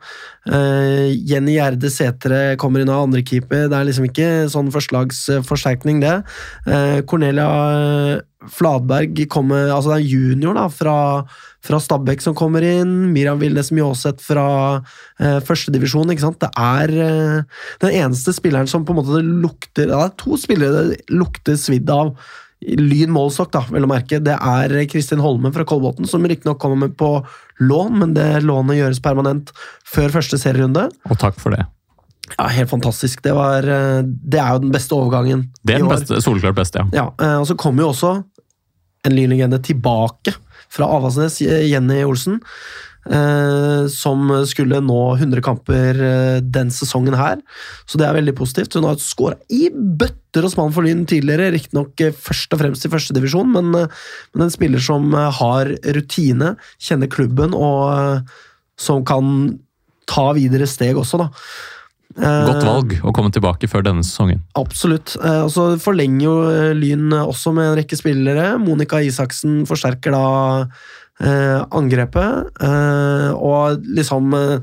[0.51, 3.69] Eh, Jenny Gjerde Sætre kommer inn av andrekeeper.
[3.71, 6.19] Det er liksom ikke sånn førstelagsforsterkning, det.
[6.67, 10.95] Eh, Cornelia Fladberg kommer Altså det er junior da, fra,
[11.63, 13.11] fra Stabæk som kommer inn.
[13.15, 14.47] Miriam Vilnes Mjåseth fra
[15.19, 16.11] eh, førstedivisjon.
[16.11, 16.43] ikke sant?
[16.43, 20.39] Det er eh, den eneste spilleren som på en måte det lukter det er to
[20.39, 22.15] spillere det lukter svidd av.
[22.79, 24.19] Lyn målstokk, da, vel å merke.
[24.23, 27.15] Det er Kristin Holmen fra Kolbotn, som riktignok kommer med på
[27.63, 29.53] lån, men det lånet gjøres permanent
[29.87, 30.87] før første serierunde.
[31.09, 31.65] Og takk for det.
[32.37, 33.21] Ja, Helt fantastisk.
[33.23, 36.81] Det, var, eh, det er jo den beste overgangen Det er den beste, soleklart beste,
[36.81, 36.87] ja.
[36.95, 38.15] Ja, eh, og så kommer jo også
[39.03, 40.33] en lynlegende tilbake
[40.71, 42.39] fra Avaldsnes, Jenny Olsen.
[43.09, 47.41] Eh, som skulle nå 100 kamper eh, den sesongen her.
[47.85, 48.77] Så det er veldig positivt.
[48.77, 52.87] Hun har skåra i bøtter og spann for Lyn tidligere, riktignok eh, først og fremst
[52.87, 58.33] i førstedivisjon, men, men en spiller som har rutine, kjenner klubben og
[58.79, 59.53] som kan
[60.09, 61.29] ta videre steg også, da.
[62.13, 64.43] Godt valg å komme tilbake før denne sesongen.
[64.59, 65.15] Absolutt.
[65.17, 66.33] Og så forlenger jo
[66.77, 68.51] Lyn også med en rekke spillere.
[68.61, 70.27] Monica Isaksen forsterker da
[71.71, 74.59] angrepet, eh, og liksom eh,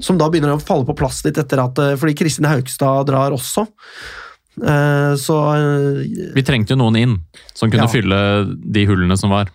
[0.00, 3.30] Som da begynner å falle på plass litt etter at eh, Fordi Kristin Haugstad drar
[3.36, 3.66] også.
[4.62, 7.18] Eh, så eh, Vi trengte jo noen inn
[7.54, 7.92] som kunne Ja.
[7.92, 9.50] fylle de hullene som var.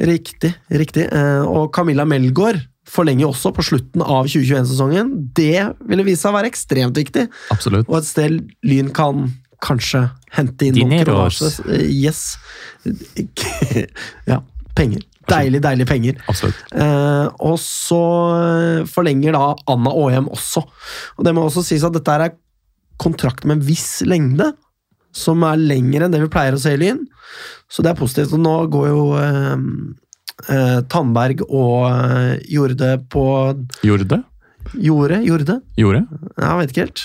[0.00, 0.54] Riktig.
[0.72, 1.04] riktig.
[1.12, 5.12] Eh, Og Camilla Melgaard forlenger også på slutten av 2021-sesongen.
[5.34, 7.28] Det ville vise seg å være ekstremt viktig.
[7.54, 7.88] Absolutt.
[7.88, 9.30] Og et sted Lyn kan
[9.64, 10.02] kanskje
[10.36, 11.38] hente inn Dineros.
[11.40, 12.36] noen Eh, Yes.
[14.26, 14.40] ja,
[14.76, 15.02] penger.
[15.30, 16.18] Deilig, deilig penger.
[16.28, 16.58] Absolutt.
[16.74, 18.02] Eh, og så
[18.34, 20.64] eh, forlenger da Anna Aahjem også.
[21.18, 22.34] Og det må også sies at dette er
[23.00, 24.52] kontrakt med en viss lengde,
[25.14, 27.04] som er lengre enn det vi pleier å se i Lyn.
[27.70, 28.34] Så det er positivt.
[28.36, 29.56] Og nå går jo eh,
[30.50, 33.26] eh, Tandberg og eh, Jorde på
[33.86, 34.22] Jorde?
[34.74, 35.20] Jorde?
[35.26, 35.60] Jorde?
[35.78, 36.06] Jorde?
[36.40, 37.04] Jeg vet ikke helt.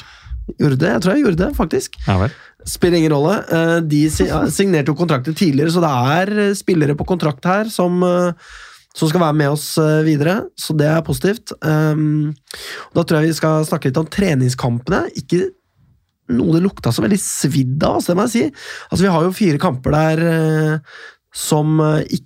[0.60, 2.00] Jorde, jeg tror jeg gjorde det, faktisk.
[2.08, 2.30] Ja.
[2.67, 3.38] Spiller ingen rolle.
[3.52, 4.02] Eh, De
[4.58, 8.50] signerte jo kontrakter tidligere, så det er eh, spillere på kontrakt her som, eh,
[8.98, 9.72] som skal være med oss
[10.06, 11.54] videre, så det er positivt.
[11.63, 12.34] Um,
[12.95, 15.06] Da tror jeg vi skal snakke litt om treningskampene.
[15.19, 15.45] Ikke
[16.30, 18.65] noe det lukta så veldig svidd av, altså, det må jeg si.
[18.89, 20.82] Altså, vi har jo fire kamper der
[21.34, 21.78] som
[22.10, 22.26] ikke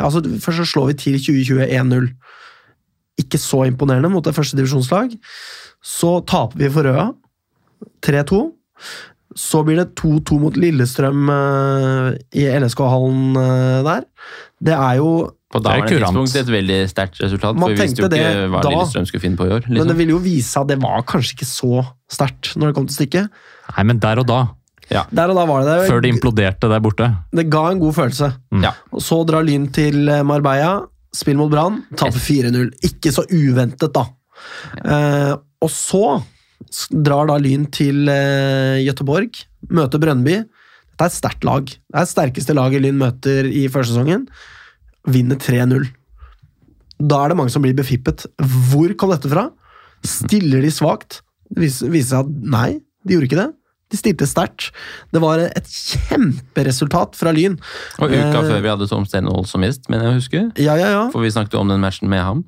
[0.00, 2.06] altså Først så slår vi til 2020 1-0.
[3.20, 5.12] Ikke så imponerende mot et førstedivisjonslag.
[5.84, 7.10] Så taper vi for Røa.
[8.00, 8.40] 3-2.
[9.36, 14.06] Så blir det 2-2 mot Lillestrøm uh, i LSK-hallen uh, der.
[14.58, 15.10] Det er jo
[15.52, 16.16] På Det er daværende kurant.
[16.16, 18.72] tidspunkt et veldig sterkt resultat, Man for vi visste jo ikke det hva da.
[18.72, 19.68] Lillestrøm skulle finne på i år.
[19.68, 22.78] Men det ville jo vise seg at det var kanskje ikke så sterkt når det
[22.78, 23.42] kom til stykket.
[23.76, 24.40] Nei, men der og da
[24.88, 25.04] Ja.
[25.12, 25.88] Der og da var det det.
[25.92, 27.10] Før det imploderte der borte.
[27.36, 28.30] Det ga en god følelse.
[28.64, 28.72] Ja.
[28.92, 30.78] Og så drar Lyn til eh, Marbella,
[31.12, 32.70] spill mot Brann, taper 4-0.
[32.88, 34.06] Ikke så uventet, da.
[34.80, 36.22] Uh, og så
[36.92, 39.38] drar da Lyn til eh, Gøteborg,
[39.74, 40.40] møter Brønnby.
[40.98, 41.68] Dette er et sterkt lag.
[41.70, 44.26] Det er det sterkeste laget Lyn møter i førsesongen.
[45.08, 45.86] Vinner 3-0.
[46.98, 48.26] Da er det mange som blir befippet.
[48.72, 49.46] Hvor kom dette fra?
[50.06, 51.20] Stiller de svakt?
[51.48, 52.68] Det viser seg at nei,
[53.06, 53.48] de gjorde ikke det.
[53.88, 54.66] De stilte sterkt.
[55.14, 57.54] Det var et kjemperesultat fra Lyn.
[58.02, 60.50] Og uka Eh, før vi hadde Tom Stenhold som gjest, men jeg husker.
[60.60, 61.04] Ja, ja, ja.
[61.14, 62.44] For vi snakket jo om den matchen med ham.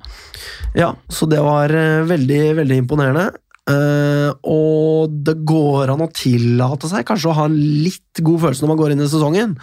[0.76, 3.30] ja så det var eh, veldig, veldig imponerende.
[3.70, 8.64] Eh, og det går an å tillate seg kanskje å ha en litt god følelse
[8.64, 9.54] når man går inn i sesongen.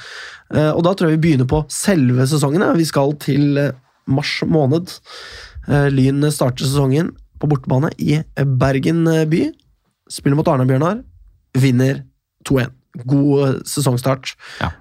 [0.53, 2.63] Uh, og da tror jeg vi begynner på selve sesongen.
[2.63, 2.75] ja.
[2.77, 3.75] Vi skal til eh,
[4.07, 4.93] mars måned.
[5.67, 8.21] Uh, Lyn starter sesongen på bortebane i
[8.61, 9.43] Bergen by.
[10.09, 11.01] Spiller mot Arna-Bjørnar.
[11.57, 12.05] Vinner
[12.47, 12.71] 2-1.
[12.97, 14.31] God sesongstart.
[14.57, 14.71] Ja.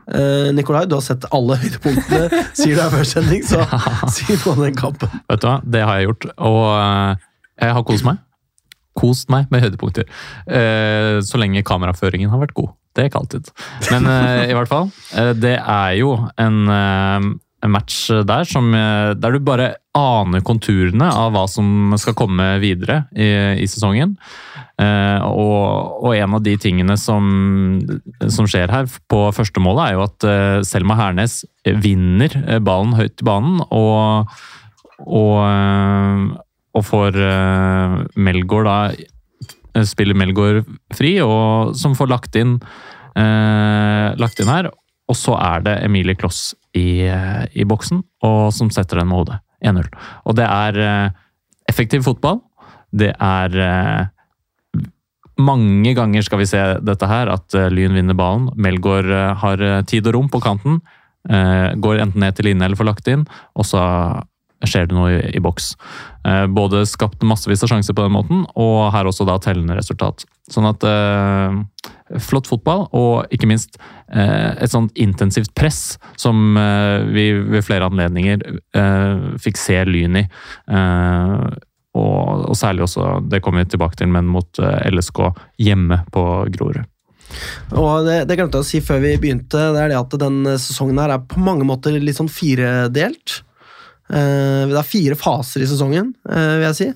[0.56, 3.66] Nikolai, du har sett alle høydepunktene, sier du er først sending, så
[4.08, 5.12] si noe om den kampen.
[5.28, 6.62] Vet du hva, det har jeg gjort, og
[7.60, 8.22] jeg har kost meg.
[8.96, 10.08] Kost meg med høydepunkter.
[10.48, 12.72] Eh, Så lenge kameraføringen har vært god.
[12.96, 13.50] Det er ikke alltid.
[13.92, 16.62] Men eh, i hvert fall, eh, det er jo en,
[17.66, 23.26] match der som, der du bare aner konturene av hva som skal komme videre i,
[23.58, 24.12] i sesongen.
[24.78, 27.80] Og, og en av de tingene som,
[28.30, 30.28] som skjer her på første målet, er jo at
[30.68, 31.40] Selma Hernes
[31.82, 34.30] vinner ballen høyt i banen, og,
[35.02, 36.36] og,
[36.76, 40.64] og får uh, Melgaard da eh, Spiller Melgaard
[40.96, 42.58] fri, og som får lagt inn,
[43.16, 44.70] uh, lagt inn her.
[45.06, 49.22] Og så er det Emilie Kloss i, uh, i boksen, og som setter den med
[49.22, 49.40] hodet.
[49.64, 49.88] 1-0.
[50.28, 50.76] Og det er
[51.66, 52.42] effektiv fotball.
[52.92, 53.54] Det er
[55.40, 58.50] mange ganger skal vi se dette her, at Lyn vinner ballen.
[58.60, 59.08] Melgaard
[59.40, 60.76] har tid og rom på kanten.
[61.24, 63.24] Går enten ned til linje eller får lagt inn,
[63.56, 63.80] og så
[64.64, 65.74] skjer det noe i, i boks.
[66.26, 70.24] Eh, Både skapt massevis av sjanser på den måten, og her også da tellende resultat.
[70.52, 71.60] Sånn at eh,
[72.22, 73.80] Flott fotball, og ikke minst
[74.14, 78.44] eh, et sånt intensivt press som eh, vi ved flere anledninger
[78.78, 80.26] eh, fikk se Lyn i.
[80.70, 81.48] Eh,
[81.96, 85.22] og, og særlig også, det kommer vi tilbake til, men mot LSK
[85.64, 86.84] hjemme på Grorud.
[87.74, 90.42] Og det, det glemte jeg å si før vi begynte, det er det at den
[90.60, 93.40] sesongen her er på mange måter litt sånn firedelt.
[94.06, 96.88] Eh, det er fire faser i sesongen, eh, vil jeg si.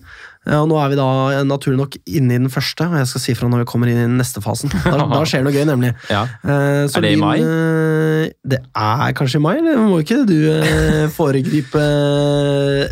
[0.46, 1.08] Eh, og nå er vi da
[1.46, 3.98] naturlig nok inne i den første, og jeg skal si fra når vi kommer inn
[3.98, 4.72] i den neste fasen.
[4.84, 5.92] Da, da skjer det noe gøy, nemlig.
[6.12, 6.24] Ja.
[6.86, 7.36] Så Er det i mai?
[7.42, 10.36] Din, det er kanskje i mai, eller må ikke du
[11.18, 11.86] foregripe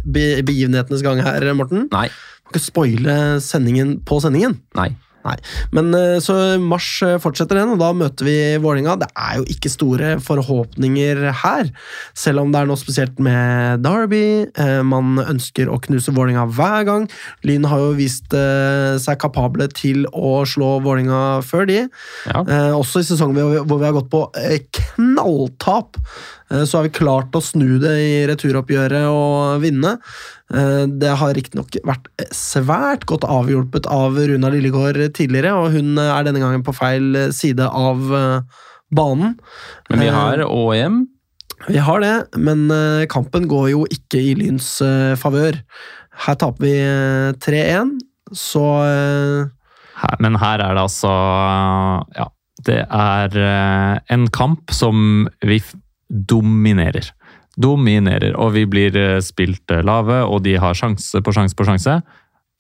[0.05, 1.87] begivenhetenes gang her, Morten?
[1.95, 2.09] Nei.
[2.49, 4.59] Må ikke spoile sendingen på sendingen.
[4.79, 4.91] Nei.
[5.27, 5.35] Nei,
[5.75, 8.95] men eh, så mars eh, fortsetter den, og da møter vi Vålinga.
[9.03, 11.71] Det er jo ikke store forhåpninger her,
[12.17, 14.23] selv om det er noe spesielt med Derby.
[14.55, 17.09] Eh, Man ønsker å knuse Vålinga hver gang.
[17.45, 21.81] Lyn har jo vist seg kapable til å slå Vålinga før de.
[22.31, 22.43] Ja.
[22.79, 24.23] Også i sesongen hvor vi- har gått på
[24.97, 25.97] knalltap,
[26.65, 29.97] så har vi klart å snu det i returoppgjøret og vinne.
[30.55, 36.25] Eh, det har riktignok vært svært godt avhjulpet av Runa Lillegård tidligere, og hun er
[36.25, 39.37] denne gangen på feil side av eh, banen.
[39.91, 41.07] Men vi Eh, har ÅM.
[41.69, 45.59] Vi har det, men eh, kampen går jo ikke i Lyns eh, favør.
[46.25, 47.99] Her taper vi eh, 3-1,
[48.33, 49.55] så eh,
[49.99, 51.11] Her, men her er det altså
[52.15, 52.29] Ja,
[52.67, 55.59] det er eh, en kamp som vi
[56.09, 57.13] dominerer.
[57.59, 61.67] Dominerer, og vi blir eh, spilt eh, lave, og de har sjanse på sjanse på
[61.69, 61.99] sjanse.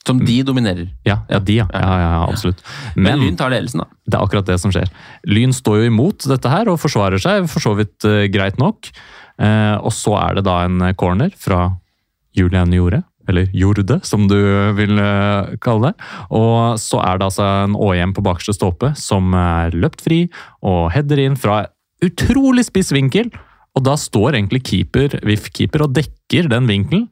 [0.06, 0.88] Som de dominerer.
[1.06, 1.66] Ja, ja de, ja.
[1.74, 2.62] ja, ja, ja absolutt.
[2.94, 3.98] Men Men Lyn tar ledelsen, da.
[4.06, 4.90] det er akkurat det som skjer.
[5.26, 8.90] Lyn står jo imot dette her og forsvarer seg for så vidt uh, greit nok.
[9.38, 11.74] Uh, og så er det da en corner fra
[12.38, 14.38] Julian Jorde, eller Jorde, som du
[14.78, 16.08] vil uh, kalle det.
[16.30, 20.25] Og så er det altså en Åhjem på bakerste stolpe som er løpt fri
[20.62, 21.66] og header inn fra
[22.05, 23.31] utrolig spiss vinkel.
[23.77, 27.09] Og da står egentlig keeper, VIF-keeper og dekker den vinkelen.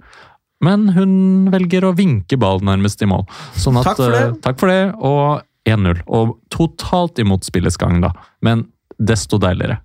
[0.65, 3.27] Men hun velger å vinke ballen nærmest i mål.
[3.61, 4.23] Sånn at, Takk for det.
[4.25, 6.01] eh, takk for det, og 1-0.
[6.09, 8.11] Og totalt imot spillets gang, da.
[8.43, 8.65] Men
[8.97, 9.77] desto deiligere.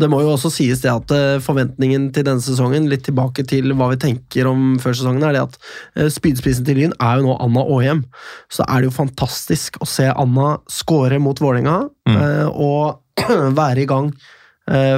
[0.00, 3.74] Det må jo også sies det at eh, forventningen til denne sesongen, litt tilbake til
[3.76, 5.58] hva vi tenker om før sesongen, er det at
[6.00, 8.00] eh, spydspissen til Lyn er jo nå Anna Aahjem.
[8.48, 12.50] Så er det jo fantastisk å se Anna score mot Vålerenga Mm.
[12.60, 13.00] og
[13.60, 14.10] være i gang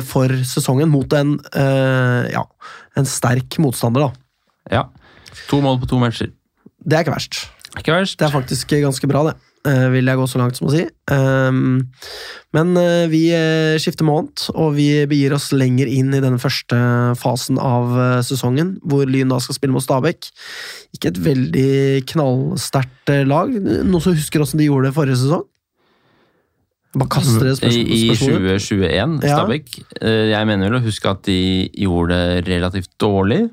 [0.06, 2.44] for sesongen mot en, eh, ja,
[2.96, 4.12] en sterk motstander, da.
[4.70, 4.84] Ja.
[5.50, 6.30] To mål på to matcher.
[6.86, 7.42] Det er ikke verst.
[7.76, 8.18] Ikke verst.
[8.18, 9.36] Det er faktisk ganske bra, det.
[9.66, 10.84] eh, vil jeg gå så langt som å si.
[11.10, 11.88] Um,
[12.56, 16.78] men eh, vi eh, skifter måned, og vi begir oss lenger inn i den første
[17.20, 20.30] fasen av eh, sesongen, hvor Lyn da skal spille mot Stabæk.
[20.96, 23.52] Ikke et veldig knallsterkt eh, lag.
[23.58, 25.44] Noen som husker åssen de gjorde det forrige sesong?
[26.96, 29.36] Bare kaster det I, spørsmål, I 2021, Ja.
[29.36, 29.66] Stabæk.
[30.00, 30.14] Ja.
[30.32, 33.50] Jeg mener vel å huske at de gjorde det relativt dårlig.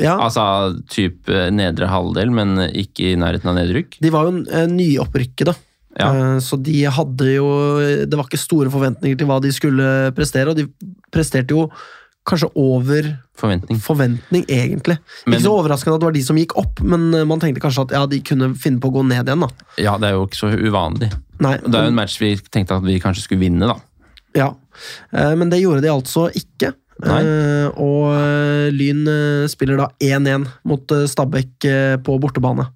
[0.00, 3.98] Ja, Altså type nedre halvdel, men ikke i nærheten av nedrykk.
[4.00, 5.54] de var jo eh, nyopprykkede.
[5.98, 6.08] Ja.
[6.14, 7.46] Eh, Så de hadde jo
[8.06, 10.68] Det var ikke store forventninger til hva de skulle prestere, og de
[11.12, 11.66] presterte jo
[12.24, 13.80] kanskje over Forventning.
[13.80, 14.98] forventning, egentlig.
[15.26, 17.60] Men- ikke så overraskende at det var de som gikk opp, men eh, man tenkte
[17.60, 19.40] kanskje at ja, de kunne finne på å gå ned igjen.
[19.40, 19.48] da.
[19.76, 21.10] Ja, det er jo ikke så uvanlig.
[21.40, 23.78] Nei, Det er jo en match vi tenkte at vi kanskje skulle vinne, da.
[24.36, 24.50] ja.
[25.12, 26.74] Eh, Men det gjorde de altså ikke.
[27.00, 29.06] Eh, Og eh, Lyn
[29.48, 31.68] spiller da 1-1 mot Stabæk
[32.04, 32.68] på bortebane.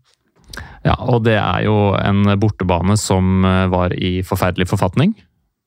[0.85, 3.43] Ja, og det er jo en bortebane som
[3.73, 5.15] var i forferdelig forfatning.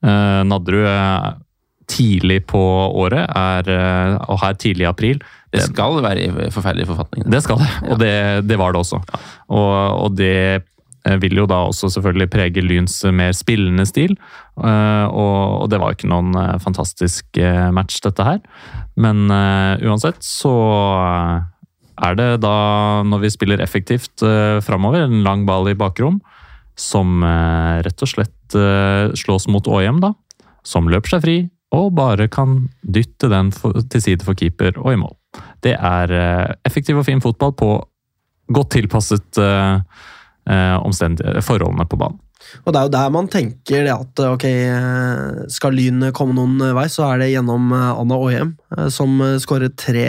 [0.05, 1.41] Uh, Nadderud
[1.89, 2.59] tidlig på
[3.01, 3.69] året, er,
[4.27, 5.21] og her tidlig i april,
[5.51, 7.25] Det skal være i forferdelig forfatning.
[7.31, 8.13] Det skal det, og det,
[8.47, 8.99] det var det også.
[9.47, 9.71] Og,
[10.03, 10.63] og det
[11.21, 14.15] vil jo da også selvfølgelig prege Lyns mer spillende stil.
[14.57, 18.39] Eh, Og, det var ikke noen eh, fantastisk eh, match, dette her.
[18.95, 20.53] Men eh, uansett så
[21.97, 22.57] er det da,
[23.07, 24.21] når vi spiller effektivt
[24.61, 26.19] framover, en lang ball i bakrom,
[26.77, 30.13] som eh, rett og slett eh, slås mot Åhjem, da.
[30.67, 31.37] Som løper seg fri,
[31.75, 35.15] og bare kan dytte den til side for keeper og i mål.
[35.65, 37.71] Det er eh, effektiv og fin fotball på
[38.53, 39.81] godt tilpasset eh, eh,
[40.47, 42.21] forholdene på banen.
[42.63, 46.61] Og det er jo der man tenker det at ok, eh, skal Lyn komme noen
[46.77, 50.07] vei, så er det gjennom eh, Anna Aahjem, eh, som eh, skårer tre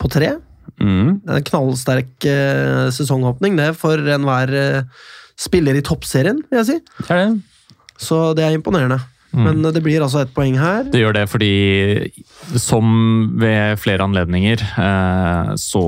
[0.00, 0.34] på tre.
[0.80, 1.20] Mm.
[1.24, 5.06] Det er en knallsterk eh, sesongåpning det for enhver eh,
[5.40, 7.06] spiller i toppserien, vil jeg si.
[7.06, 7.70] Det er det.
[8.00, 9.00] Så det er imponerende.
[9.32, 9.44] Mm.
[9.46, 10.88] Men eh, det blir altså ett poeng her.
[10.90, 11.52] Det gjør det fordi,
[12.60, 15.84] som ved flere anledninger, eh, så,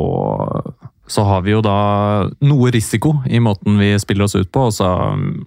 [1.13, 1.77] så har vi jo da
[2.41, 4.69] noe risiko i måten vi spiller oss ut på.
[4.71, 5.45] og så mm,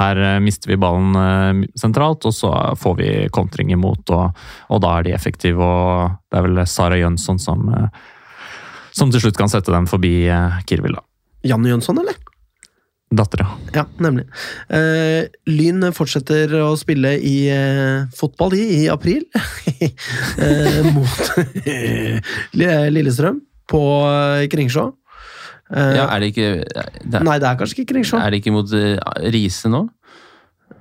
[0.00, 4.36] her eh, mister vi ballen eh, sentralt, og så får vi kontring imot, og,
[4.72, 5.60] og da er de effektive.
[5.64, 8.06] og Det er vel Sara Jønsson som, eh,
[8.96, 10.14] som til slutt kan sette dem forbi
[10.68, 10.98] Kirvil.
[10.98, 11.04] da.
[11.46, 12.18] Janne Jønsson, eller?
[13.16, 13.46] Dattera.
[13.70, 14.24] Ja, nemlig.
[14.66, 19.22] Uh, Lyn fortsetter å spille i uh, fotball de, i april.
[20.42, 21.30] uh, mot
[22.96, 23.38] Lillestrøm
[23.70, 23.82] på
[24.50, 24.88] Kringsjå.
[25.74, 28.20] Eh, Ja, er det ikke det er, Nei, det er kanskje ikke Kringsjå.
[28.22, 28.98] er det ikke mot eh,
[29.34, 29.88] Riise nå?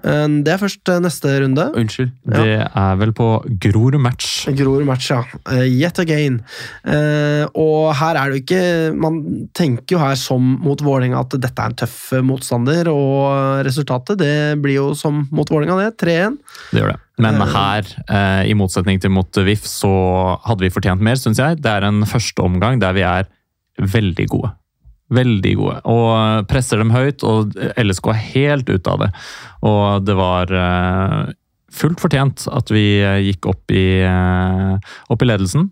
[0.06, 1.64] Eh, det er først eh, neste runde.
[1.82, 2.12] Unnskyld.
[2.30, 2.38] Ja.
[2.44, 3.28] Det er vel på
[3.64, 4.46] Grorud match.
[4.54, 5.24] Grorud match, ja.
[5.50, 6.38] Eh, yet again.
[6.86, 9.18] Eh, og her er det jo ikke Man
[9.58, 14.20] tenker jo her som mot Vålerenga at dette er en tøff eh, motstander, og resultatet
[14.22, 15.98] det blir jo som mot Vålerenga, det.
[16.06, 16.38] 3-1.
[16.74, 17.00] Det gjør det.
[17.26, 17.48] Men Eh.
[17.56, 19.90] her, eh, i motsetning til mot VIF, så
[20.46, 21.58] hadde vi fortjent mer, syns jeg.
[21.64, 23.26] Det er en første omgang der vi er
[23.82, 24.52] veldig gode.
[25.14, 25.80] Veldig gode.
[25.86, 29.12] Og presser dem høyt, og LSK er helt ute av det.
[29.66, 31.36] Og det var eh,
[31.76, 35.70] fullt fortjent at vi eh, gikk opp i, eh, opp i ledelsen.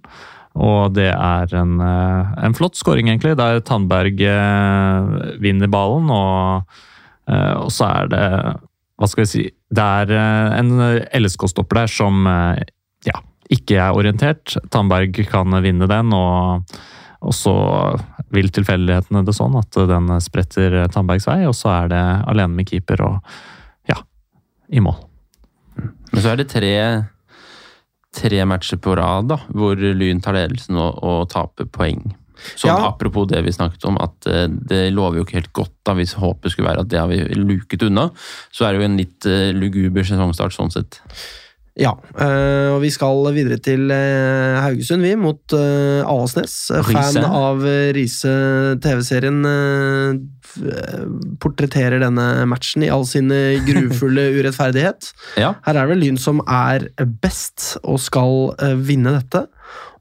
[0.53, 4.21] Og det er en, en flott scoring, egentlig, der Tandberg
[5.41, 6.11] vinner ballen.
[6.13, 6.75] Og,
[7.33, 8.27] og så er det
[9.01, 10.13] Hva skal vi si Det er
[10.59, 10.69] en
[11.17, 13.17] LSK-stopper der som ja,
[13.49, 14.53] ikke er orientert.
[14.69, 16.77] Tandberg kan vinne den, og,
[17.25, 17.57] og så
[18.33, 22.69] vil tilfeldighetene det sånn at den spretter Tandbergs vei, og så er det alene med
[22.69, 23.35] keeper og
[23.89, 23.99] ja,
[24.73, 24.97] i mål.
[25.77, 26.73] Men så er det tre,
[28.13, 32.03] tre matcher på rad da, hvor Lyn tar ledelsen og, og taper poeng.
[32.55, 32.77] Så Ja.
[32.87, 36.15] Apropos det vi snakket om, at eh, det lover jo ikke helt godt da, hvis
[36.19, 38.09] håpet skulle være at det har vi luket unna.
[38.51, 40.99] Så er det jo en litt eh, luguber sesongstart sånn sett.
[41.73, 46.53] Ja, eh, og vi skal videre til eh, Haugesund, vi, mot eh, Avaldsnes.
[46.85, 47.63] Fan av
[47.97, 48.33] Riise
[48.83, 49.41] TV-serien
[51.41, 53.33] portretterer denne matchen i all sin
[53.65, 55.09] grufulle urettferdighet.
[55.41, 56.91] Ja, Her er det vel Lyn som er
[57.23, 58.53] best og skal
[58.85, 59.47] vinne dette.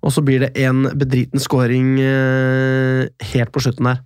[0.05, 4.03] Og så blir det en bedriten scoring helt på slutten der.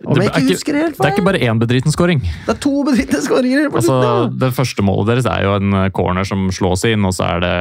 [0.00, 2.22] Om Det jeg ikke husker helt Det er ikke bare én bedriten scoring.
[2.46, 3.66] Det er to bedriten-skåringer!
[3.68, 3.98] Altså,
[4.32, 7.58] det første målet deres er jo en corner som slås inn, og så er det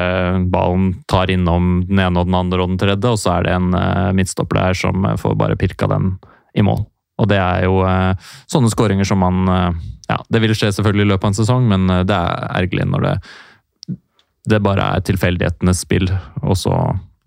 [0.54, 3.58] ballen tar innom den ene og den andre og den tredje, og så er det
[3.58, 6.14] en eh, midtstopper der som eh, får bare pirka den
[6.56, 6.86] i mål.
[7.20, 11.06] Og det er jo eh, sånne skåringer som man eh, Ja, det vil skje selvfølgelig
[11.06, 13.16] i løpet av en sesong, men eh, det er ergerlig når det
[14.50, 16.08] det bare er tilfeldighetenes spill,
[16.42, 16.76] og så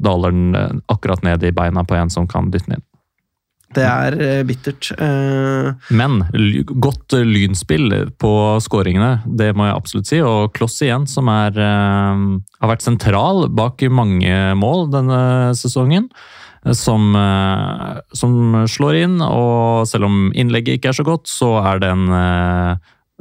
[0.03, 2.87] daler den eh, akkurat ned i beina på en som kan dytte den inn.
[3.73, 4.91] Det er eh, bittert.
[5.01, 6.21] Eh, Men
[6.83, 8.33] godt eh, lynspill på
[8.65, 10.21] skåringene, det må jeg absolutt si.
[10.25, 15.21] Og Kloss igjen, som er, har vært sentral bak mange mål denne
[15.59, 16.11] sesongen.
[16.79, 17.09] Som,
[18.15, 18.35] som
[18.71, 22.05] slår inn, og selv om innlegget ikke er så godt, så er det en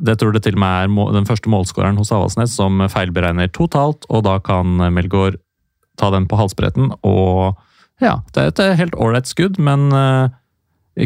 [0.02, 4.06] det tror det til og med er den første målskåreren hos Avaldsnes som feilberegner totalt,
[4.14, 5.40] og da kan Melgaard
[5.98, 6.94] ta den på halsbretten.
[7.02, 7.58] Og
[8.02, 9.90] ja, det er et helt ålreit skudd, men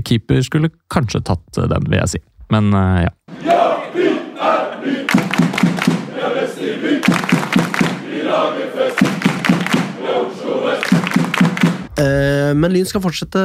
[0.05, 2.23] keeper skulle kanskje tatt den, vil jeg si.
[2.53, 3.11] Men ja.
[3.45, 3.65] ja.
[12.01, 13.41] eh, men Lyn skal fortsette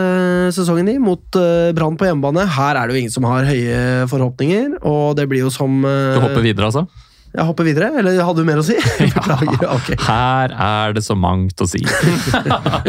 [0.55, 2.47] sesongen i mot eh, Brann på hjemmebane.
[2.57, 6.17] Her er det jo ingen som har høye forhåpninger, og det blir jo som eh,
[6.17, 6.87] Du hopper videre, altså?
[7.31, 8.75] Jeg hopper videre, eller hadde du mer å si?
[9.07, 9.37] ja,
[9.71, 9.95] okay.
[10.03, 11.79] Her er det så mangt å si.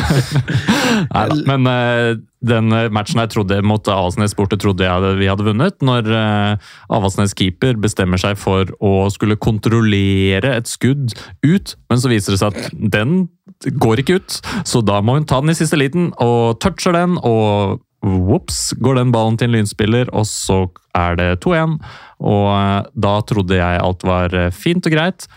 [1.14, 5.46] Neida, Men eh, den matchen jeg trodde mot Avaldsnes borte trodde jeg hadde, vi hadde
[5.46, 5.78] vunnet.
[5.86, 11.14] Når uh, Avaldsnes keeper bestemmer seg for å skulle kontrollere et skudd
[11.46, 13.30] ut, men så viser det seg at den
[13.78, 14.42] går ikke ut.
[14.66, 18.98] Så da må hun ta den i siste liten, og toucher den, og Vops, går
[18.98, 20.64] den ballen til en lynspiller, og så
[20.98, 21.78] er det 2-1.
[22.26, 25.28] Og eh, da trodde jeg alt var eh, fint og greit,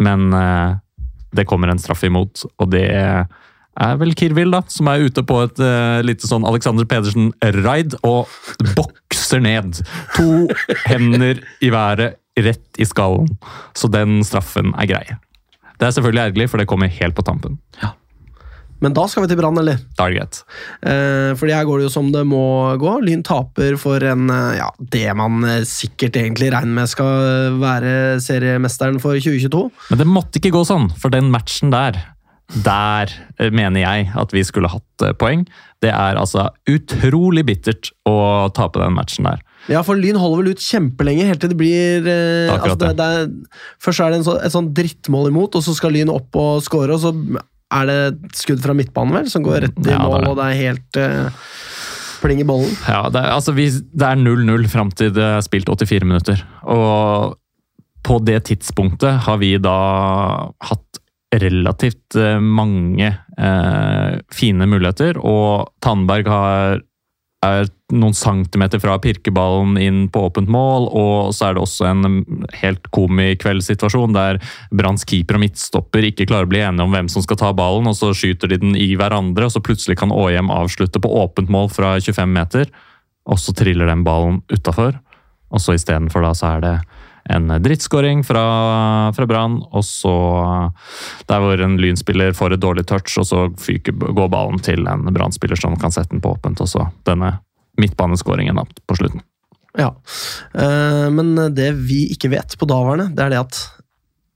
[0.00, 0.78] men eh,
[1.36, 2.86] det kommer en straff imot, og det
[3.78, 8.26] er vel Kirvil, da, som er ute på et uh, lite sånn Alexander Pedersen-raid og
[8.74, 9.78] bokser ned.
[10.16, 10.48] To
[10.88, 13.28] hender i været, rett i skallen.
[13.78, 15.04] Så den straffen er grei.
[15.78, 17.60] Det er selvfølgelig ergerlig, for det kommer helt på tampen.
[18.84, 19.80] Men da skal vi til Brann, eller?
[19.98, 20.40] Da er det greit.
[20.86, 22.42] Eh, fordi her går det jo som det må
[22.80, 22.92] gå.
[23.04, 27.96] Lyn taper for en, eh, ja, det man eh, sikkert egentlig regner med skal være
[28.24, 29.64] seriemesteren for 2022.
[29.90, 32.00] Men det måtte ikke gå sånn, for den matchen der
[32.64, 33.10] der
[33.52, 35.42] mener jeg at vi skulle hatt poeng.
[35.84, 39.42] Det er altså utrolig bittert å tape den matchen der.
[39.68, 43.08] Ja, for Lyn holder vel ut kjempelenge, helt til det blir eh, altså det, det
[43.18, 43.28] er,
[43.84, 46.62] Først er det en så, et sånn drittmål imot, og så skal Lyn opp og
[46.64, 47.12] score, og så
[47.74, 50.30] er det et skudd fra midtbanen, vel, som går rett i Ja, mål, det.
[50.30, 51.50] og det er helt uh,
[52.22, 52.72] pling i bollen.
[52.88, 56.40] Ja, det, altså, vi, det er 0-0 fram til det er spilt 84 minutter.
[56.64, 57.36] Og
[58.08, 59.76] på det tidspunktet har vi da
[60.64, 61.02] hatt
[61.34, 66.78] relativt eh, mange eh, fine muligheter, og Tandberg har
[67.44, 72.24] er noen centimeter fra pirkeballen inn på åpent mål, og så er det også en
[72.58, 74.40] helt komikveldssituasjon der
[74.74, 77.86] Branns keeper og midtstopper ikke klarer å bli enige om hvem som skal ta ballen,
[77.86, 81.52] og så skyter de den i hverandre, og så plutselig kan Åhjem avslutte på åpent
[81.52, 82.72] mål fra 25 meter,
[83.28, 84.98] og så triller den ballen utafor.
[85.48, 86.74] Og så istedenfor da så er det
[87.28, 88.42] en drittskåring fra,
[89.16, 90.14] fra Brann, og så
[91.28, 95.08] der hvor en lynspiller får et dårlig touch, og så fyker, går ballen til en
[95.14, 97.36] Brann-spiller som kan sette den på åpent, og så denne
[97.78, 99.24] midtbaneskåringen på slutten.
[99.78, 99.92] Ja.
[100.54, 103.60] Eh, men det vi ikke vet på daværende, det er det at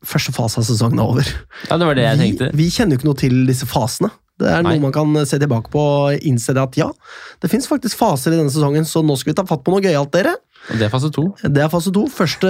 [0.07, 1.31] første fase av sesongen er over.
[1.69, 2.51] Ja, det var det jeg vi, tenkte.
[2.59, 4.13] vi kjenner jo ikke noe til disse fasene.
[4.43, 4.75] Det er Nei.
[4.75, 6.89] noe man kan se tilbake på og innse det at ja,
[7.43, 9.85] det fins faktisk faser i denne sesongen, så nå skal vi ta fatt på noe
[9.85, 10.35] gøyalt, dere.
[10.71, 11.25] Og det er fase to.
[11.43, 12.05] Det er fase to.
[12.07, 12.45] 1.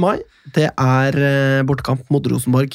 [0.00, 0.16] mai.
[0.56, 2.74] Det er eh, bortekamp mot Rosenborg.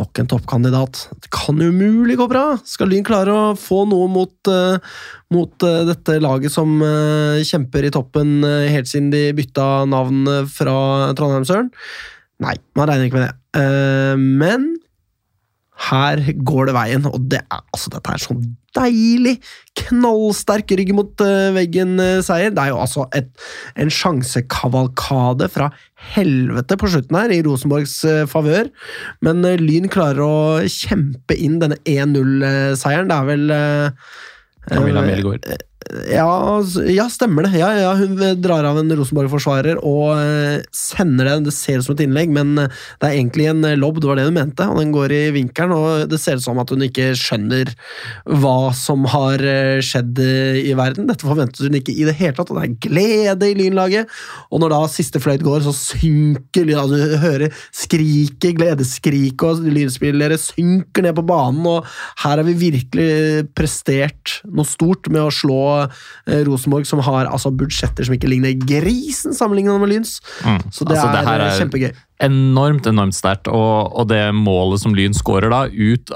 [0.00, 1.02] Nok en toppkandidat.
[1.20, 2.56] Det kan umulig gå bra!
[2.64, 4.78] Skal Lyn klare å få noe mot, eh,
[5.34, 11.68] mot eh, dette laget som kjemper i toppen helt siden de bytta navn fra Trondheimsøren?
[12.42, 14.16] Nei, man regner ikke med det.
[14.16, 14.70] Men
[15.90, 18.42] her går det veien, og det er, altså, dette er sånn
[18.76, 19.36] deilig,
[19.78, 22.52] knallsterk rygg mot eh, veggen-seier.
[22.52, 23.30] det er jo altså et,
[23.76, 25.70] en sjansekavalkade fra
[26.14, 28.70] helvete på slutten her, i Rosenborgs eh, favør.
[29.24, 33.10] Men eh, Lyn klarer å kjempe inn denne 1-0-seieren.
[33.12, 34.12] Det er vel eh,
[34.70, 35.68] Camilla eh, Melgaard.
[36.12, 37.58] Ja, ja, stemmer det.
[37.58, 41.36] Ja, ja, hun drar av en Rosenborg-forsvarer og eh, sender det.
[41.48, 44.00] Det ser ut som et innlegg, men eh, det er egentlig en eh, lobb.
[44.00, 44.66] Det var det hun mente.
[44.68, 47.72] og Den går i vinkelen, og det ser ut som at hun ikke skjønner
[48.42, 51.08] hva som har eh, skjedd eh, i verden.
[51.10, 54.12] Dette forventet hun ikke i det hele tatt, og det er glede i Lynlaget.
[54.52, 56.82] Og når da siste fløyt går, så synker Lyn.
[56.82, 61.64] Altså, du hører skriket, gledesskriket, og lynspillere synker ned på banen.
[61.66, 61.88] og
[62.24, 65.71] Her har vi virkelig prestert noe stort med å slå eh,
[66.48, 70.16] Rosenborg, som har altså, budsjetter som ikke ligner grisen sammenlignet med Lyns.
[70.70, 71.92] Så det, Altså, det er, her eh, er- kjempegøy.
[72.28, 73.48] enormt, enormt sterkt.
[73.50, 76.12] Og, og det målet som Lyn skårer da, ut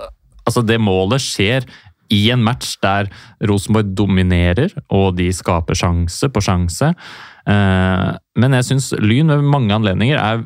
[0.47, 1.65] Altså, det målet skjer
[2.15, 3.09] i en match der
[3.51, 6.93] Rosenborg dominerer, og de skaper sjanse på sjanse.
[7.51, 10.45] Eh, men jeg syns Lyn ved mange anledninger er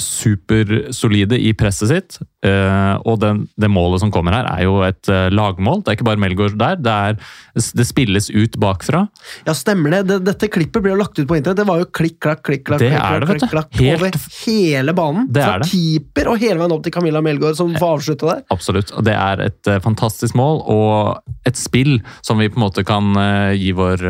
[0.00, 2.18] supersolide i presset sitt.
[2.44, 5.82] eh, og den, det målet som kommer her, er jo et eh, lagmål.
[5.84, 6.78] Det er ikke bare Melgaard der.
[6.80, 7.18] Det, er,
[7.76, 9.02] det spilles ut bakfra.
[9.46, 10.00] Ja, stemmer det.
[10.08, 10.18] det.
[10.30, 11.60] Dette klippet ble jo lagt ut på internett.
[11.60, 14.18] Det var jo klikk, klakk, klikk, klakk, Det klikk, er det, klakk, klakk, Helt- over
[14.46, 15.28] hele banen.
[15.30, 18.42] Det Fra er keeper og hele veien opp til Camilla Melgaard, som får avslutta der.
[18.56, 18.94] Absolutt.
[18.96, 22.84] Og det er et eh, fantastisk mål og et spill som vi på en måte
[22.86, 23.12] kan
[23.56, 24.02] gi vår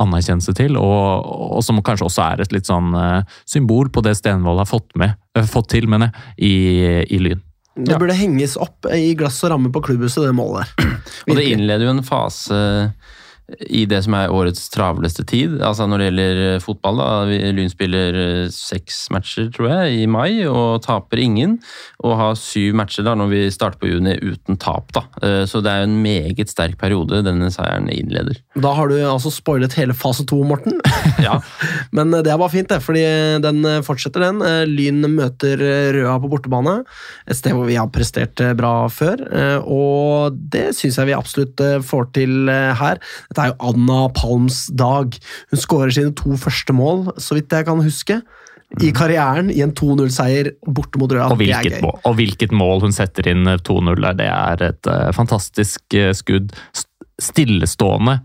[0.00, 1.28] anerkjennelse til, og,
[1.58, 4.90] og som kanskje også er et litt sånn eh, symbol på det Stenvold har fått,
[5.00, 6.54] med, eh, fått til mener jeg, i,
[7.16, 7.42] i Lyn.
[7.80, 10.96] Det burde henges opp i glass og ramme på klubbhuset, det målet der.
[11.30, 12.58] Og det innleder jo en fase
[13.66, 15.58] i det som er årets travleste tid.
[15.64, 17.08] Altså Når det gjelder eh, fotball, da.
[17.56, 21.58] Lyn spiller eh, seks matcher, tror jeg, i mai, og taper ingen.
[22.04, 25.04] Og har syv matcher da når vi starter på juni uten tap, da.
[25.22, 28.38] Eh, Så det er jo en meget sterk periode denne seieren innleder.
[28.60, 30.78] Da har du altså spoilet hele fase to, Morten.
[31.20, 31.36] Ja,
[31.92, 33.02] Men det er bare fint, det, fordi
[33.42, 34.40] den fortsetter, den.
[34.70, 35.60] Lyn møter
[35.94, 36.78] Røa på bortebane.
[37.28, 39.20] Et sted hvor vi har prestert bra før.
[39.68, 43.00] Og det syns jeg vi absolutt får til her.
[43.28, 45.16] Dette er jo Anna Palms dag.
[45.50, 48.20] Hun skårer sine to første mål, så vidt jeg kan huske.
[48.78, 51.32] I karrieren i en 2-0-seier borte mot Røa.
[51.32, 54.18] Og hvilket, mål, og hvilket mål hun setter inn eh, 2-0 der.
[54.20, 56.54] Det er et uh, fantastisk uh, skudd.
[57.20, 58.20] Stillestående.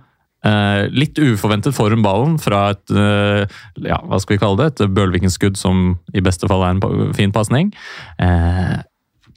[0.45, 3.49] Uh, litt uforventet får hun ballen fra et uh,
[3.82, 7.34] ja, hva skal vi kalle det, et Bølviken-skudd som i beste fall er en fin
[7.34, 7.74] pasning.
[8.22, 8.78] Uh,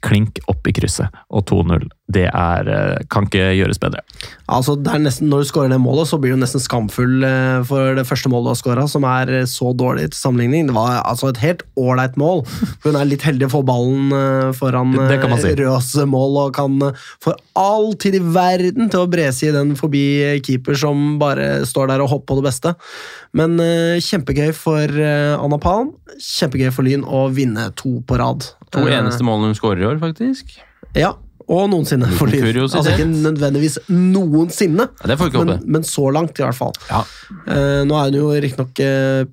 [0.05, 1.89] klink opp i krysset, og 2-0.
[2.09, 4.01] Det er, eh, kan ikke gjøres bedre.
[4.49, 7.59] Altså, det er nesten, når du skårer det målet, så blir du nesten skamfull eh,
[7.69, 10.71] for det første målet du har skåra, som er eh, så dårlig til sammenligning.
[10.71, 12.41] Det var altså et helt ålreit mål.
[12.87, 14.09] Hun er litt heldig å få ballen
[14.57, 14.97] foran
[15.37, 15.53] si.
[15.59, 16.81] Røs mål, og kan
[17.21, 20.03] for all tid i verden til å brese i den forbi
[20.45, 22.73] keeper som bare står der og hopper på det beste.
[23.37, 23.57] Men
[24.01, 25.93] kjempegøy for Anna Palm.
[26.17, 28.49] Kjempegøy for Lyn å vinne to på rad.
[28.73, 30.57] To eneste målene hun skårer i år, faktisk.
[30.97, 31.13] Ja,
[31.49, 32.29] og noensinne for.
[32.29, 34.85] Altså ikke nødvendigvis noensinne.
[35.01, 36.75] Ja, men, men så langt, i hvert fall.
[36.91, 37.01] Ja.
[37.49, 39.25] Uh, nå er hun jo riktignok uh,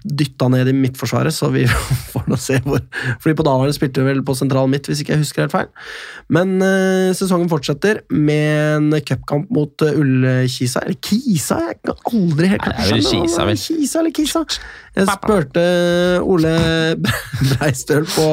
[0.00, 1.66] dytta ned i midtforsvaret, så vi
[2.12, 2.80] får nå se hvor
[3.20, 5.68] Fordi på daværende spilte hun vel på sentral midt, hvis ikke jeg husker helt feil.
[6.32, 10.86] Men uh, sesongen fortsetter med en cupkamp mot uh, Ullkisa.
[10.86, 11.60] Eller Kisa?
[11.68, 13.62] Jeg kan aldri helt Nei, skjønne Kisa, vel.
[13.66, 14.44] Kisa eller Kisa.
[14.96, 15.64] Jeg spurte
[16.24, 16.56] Ole
[17.52, 18.28] Breistøl på,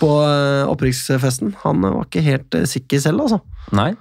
[0.00, 1.54] på eh, opprykksfesten.
[1.64, 3.40] Han var ikke helt eh, sikker selv, altså.
[3.76, 3.92] Nei?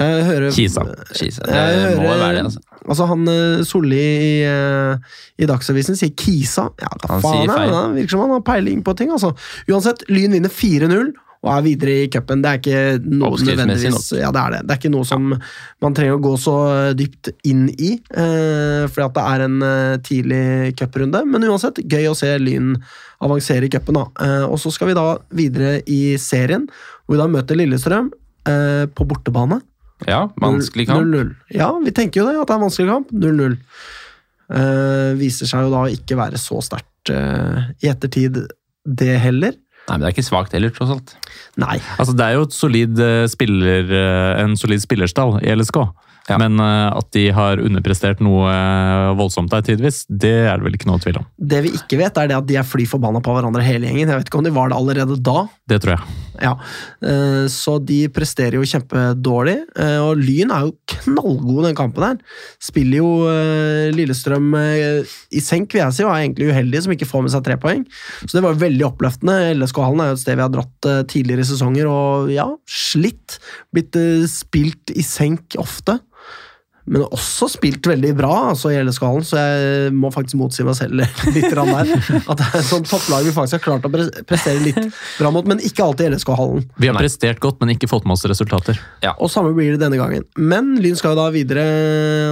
[0.00, 0.84] Jeg hører Kisa.
[1.10, 1.42] Skise.
[1.50, 2.60] jeg hører, må være det, altså.
[2.90, 6.68] Altså Han eh, Solli i, eh, i Dagsavisen sier Kisa.
[6.80, 7.72] Ja, Han faen er det.
[7.74, 9.10] Det virker som han har peiling på ting.
[9.12, 9.32] altså.
[9.68, 11.10] Uansett, Lyn vinner 4-0
[11.40, 12.42] og er videre i cupen.
[12.44, 14.60] Det er ikke noe nødvendigvis Ja, det er det.
[14.66, 16.56] Det er ikke noe som man trenger å gå så
[16.96, 20.42] dypt inn i, eh, fordi at det er en eh, tidlig
[20.76, 21.22] cuprunde.
[21.24, 22.74] Men uansett, gøy å se Lyn
[23.24, 24.02] avansere i cupen.
[24.20, 26.68] Eh, og så skal vi da videre i serien,
[27.06, 28.12] hvor vi da møter Lillestrøm
[28.44, 29.62] eh, på bortebane.
[30.08, 31.08] Ja, vanskelig kamp.
[31.08, 31.32] 0-0.
[31.56, 33.16] Ja, vi tenker jo det, at det er en vanskelig kamp.
[33.16, 33.56] 0-0.
[34.60, 38.42] Eh, viser seg jo da ikke være så sterkt eh, i ettertid,
[38.84, 39.56] det heller.
[39.90, 41.16] Nei, men det er ikke svakt heller, tross alt.
[41.58, 41.80] Nei.
[41.98, 45.80] Altså, det er jo et solid eh, spiller, eh, en solid spillerstall i LSK.
[46.30, 46.38] Ja.
[46.38, 50.78] Men eh, at de har underprestert noe eh, voldsomt der tidvis, det er det vel
[50.78, 51.28] ikke noe tvil om.
[51.52, 54.06] Det vi ikke vet, er det at de er fly forbanna på hverandre hele gjengen.
[54.06, 55.44] Jeg vet ikke om de var det allerede da.
[55.70, 56.18] Det tror jeg.
[56.40, 56.52] Ja,
[57.04, 59.56] eh, Så de presterer jo kjempedårlig.
[60.00, 62.18] Og Lyn er jo knallgode den kampen her.
[62.62, 63.10] Spiller jo
[63.94, 67.44] Lillestrøm i senk, vil jeg si, og er egentlig uheldige som ikke får med seg
[67.46, 67.82] tre poeng.
[68.22, 69.38] Så det var veldig oppløftende.
[69.58, 73.40] LSK-hallen er jo et sted vi har dratt tidligere i sesonger, og ja, slitt.
[73.74, 73.98] Blitt
[74.30, 75.98] spilt i senk ofte.
[76.90, 80.96] Men også spilt veldig bra altså i LSK-hallen, så jeg må faktisk motsi meg selv
[81.36, 81.92] litt der.
[82.24, 84.80] At det er et sånt topplag vi faktisk har klart å pre- prestere litt
[85.20, 86.64] bra mot, men ikke alltid i LSK-hallen.
[86.82, 87.04] Vi har Nei.
[87.06, 88.80] prestert godt, men ikke fått med oss resultater.
[89.20, 90.26] Og samme blir det denne gangen.
[90.40, 91.68] Men Lyn skal jo da videre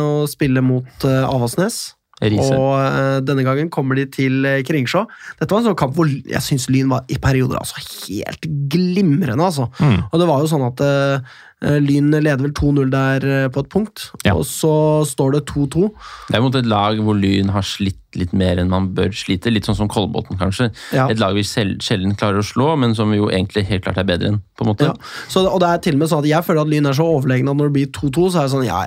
[0.02, 1.78] og spille mot uh, Avaldsnes.
[2.18, 2.56] Riser.
[2.58, 5.04] Og uh, denne gangen kommer de til uh, Kringsjå.
[5.38, 7.78] Dette var en sånn kamp hvor jeg syns Lyn var i perioder altså
[8.08, 9.38] helt glimrende.
[9.38, 9.68] altså.
[9.78, 10.00] Mm.
[10.10, 13.70] Og det var jo sånn at eh, Lyn leder vel 2-0 der eh, på et
[13.72, 14.36] punkt, Ja.
[14.38, 15.88] og så står det 2-2.
[16.28, 19.50] Det er mot et lag hvor Lyn har slitt litt mer enn man bør slite.
[19.52, 20.70] Litt sånn som Kolbotn, kanskje.
[20.96, 21.08] Ja.
[21.12, 24.06] Et lag vi sjelden klarer å slå, men som vi jo egentlig helt klart er
[24.08, 24.38] bedre enn.
[24.56, 24.86] på en måte.
[24.88, 24.94] Ja.
[25.28, 27.04] Så, og det er til og med sånn at Jeg føler at Lyn er så
[27.04, 28.80] overlegne at når det blir 2-2, så er det sånn Ja,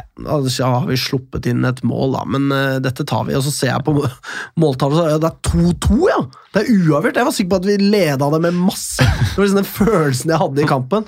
[0.57, 3.35] ja, har vi sluppet inn et mål, da, men uh, dette tar vi.
[3.37, 3.93] Og så ser jeg på
[4.63, 6.19] måltallet, så ja, det er 2-2, ja!
[6.51, 7.15] Det er uavgjort.
[7.21, 9.05] Jeg var sikker på at vi leda det med masse.
[9.05, 11.05] Det var liksom den følelsen jeg hadde i kampen.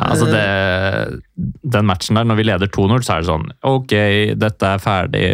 [0.00, 1.20] Altså det,
[1.74, 3.94] den matchen der, når vi leder 2-0, så er det sånn Ok,
[4.40, 5.24] dette er ferdig.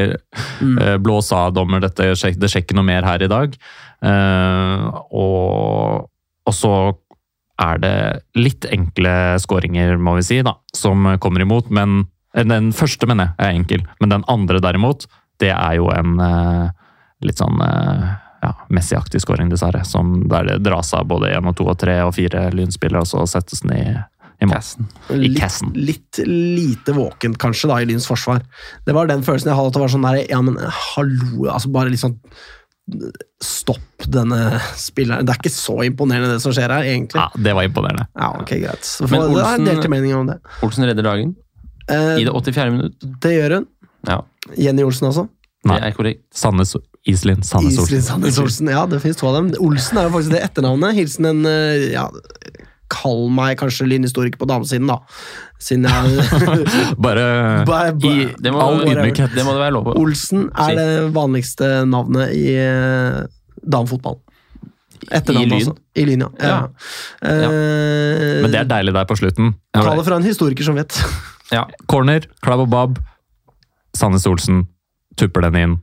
[0.59, 0.77] Mm.
[0.83, 1.83] eh, Blås av, dommer.
[1.85, 3.55] Dette, det skjer ikke noe mer her i dag.
[4.05, 6.09] Uh, og,
[6.47, 6.73] og så
[7.63, 7.97] er det
[8.37, 11.71] litt enkle skåringer, må vi si, da, som kommer imot.
[11.73, 12.03] Men
[12.35, 13.87] eh, den første, mener jeg, er enkel.
[14.03, 15.09] Men den andre, derimot,
[15.41, 16.69] det er jo en uh,
[17.25, 19.85] litt sånn uh, ja, Messi-aktig skåring, dessverre.
[19.89, 23.11] Som der det dras av både én og to og tre og fire lynspillere, og
[23.11, 23.85] så settes den i,
[24.43, 24.47] i.
[24.51, 24.87] Cassen.
[25.11, 25.71] I Litt, cassen.
[25.75, 28.43] litt lite våkent, kanskje, da, i Lyns forsvar.
[28.87, 29.69] Det var den følelsen jeg hadde.
[29.73, 32.19] At det var sånn der, ja, men hallo altså Bare litt sånn
[33.43, 35.27] Stopp denne spilleren.
[35.27, 37.19] Det er ikke så imponerende, det som skjer her, egentlig.
[37.19, 38.05] Ja, det var imponerende.
[38.15, 38.85] Ja, ok, greit.
[38.87, 40.39] Så Men Olsen- delte meninger om det.
[40.63, 41.35] Olsen redder dagen
[41.89, 42.71] Eh, i det 84.
[42.71, 42.95] minutt.
[43.21, 43.67] det gjør hun.
[44.09, 44.21] Ja,
[44.59, 45.29] Jenny Olsen, også.
[45.65, 45.81] Nei.
[45.81, 46.23] det er korrekt.
[46.35, 46.77] Sandnes
[47.07, 48.03] Iselin Sandnes Iselin Olsen.
[48.03, 48.69] Sandnes Olsen.
[48.71, 49.53] Ja, det finnes to av dem.
[49.61, 50.95] Olsen er jo faktisk det etternavnet.
[50.95, 52.09] Hilsen en eh, ja,
[52.93, 55.01] Kall meg kanskje lynhistoriker på damesiden, da.
[55.63, 56.27] Siden jeg
[57.07, 57.25] Bare
[57.67, 59.35] Bare- i Det må, all ydmykhet.
[59.35, 59.97] det må det være lov på.
[60.03, 63.25] Olsen er det vanligste navnet i eh,
[63.67, 64.21] damefotball.
[65.11, 65.75] Etternavn, altså.
[65.99, 66.29] I Lyn, ja.
[66.41, 66.55] ja.
[67.23, 67.49] Ja.
[67.51, 69.53] Uh, Men det er deilig der på slutten.
[69.77, 70.97] Ta det fra en historiker som vet.
[71.55, 71.61] Ja.
[71.87, 72.97] Corner, klabb og bab.
[73.95, 74.65] Sandnes Olsen
[75.15, 75.77] tupper den inn.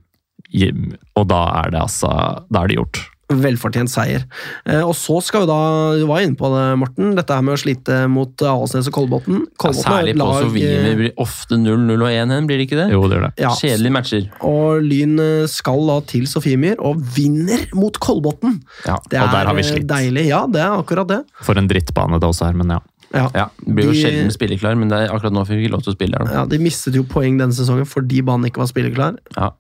[1.16, 2.10] Og da er det altså
[2.52, 3.00] Da er det gjort.
[3.32, 4.26] Velfortjent seier.
[4.68, 5.58] Eh, og så skal jo da,
[5.98, 9.40] du var inne på det, Morten, dette her med å slite mot Avaldsnes og Kolbotn.
[9.64, 12.82] Ja, er særlig på lag, Sovimi eh, blir ofte 0-0 og 1-1, blir det ikke
[12.84, 12.90] det?
[12.94, 13.34] Jo, det gjør det.
[13.46, 14.28] ja, Kjedelige matcher.
[14.46, 18.60] Og Lyn eh, skal da til Sofiemyr og vinner mot Kolbotn.
[18.86, 19.00] Ja.
[19.10, 19.92] Det Og der har vi slitt Det slitt.
[19.96, 20.28] deilig.
[20.30, 21.22] Ja, det er akkurat det.
[21.48, 22.82] For en drittbane det også er, men ja.
[23.14, 23.28] Ja.
[23.38, 25.74] Ja, det blir jo De- sjelden spilleklar, men det er akkurat nå fikk vi ikke
[25.76, 26.32] lov til å spille her.
[26.34, 29.20] Ja, De mistet jo poeng denne sesongen fordi banen ikke var spilleklar.
[29.38, 29.52] Ja.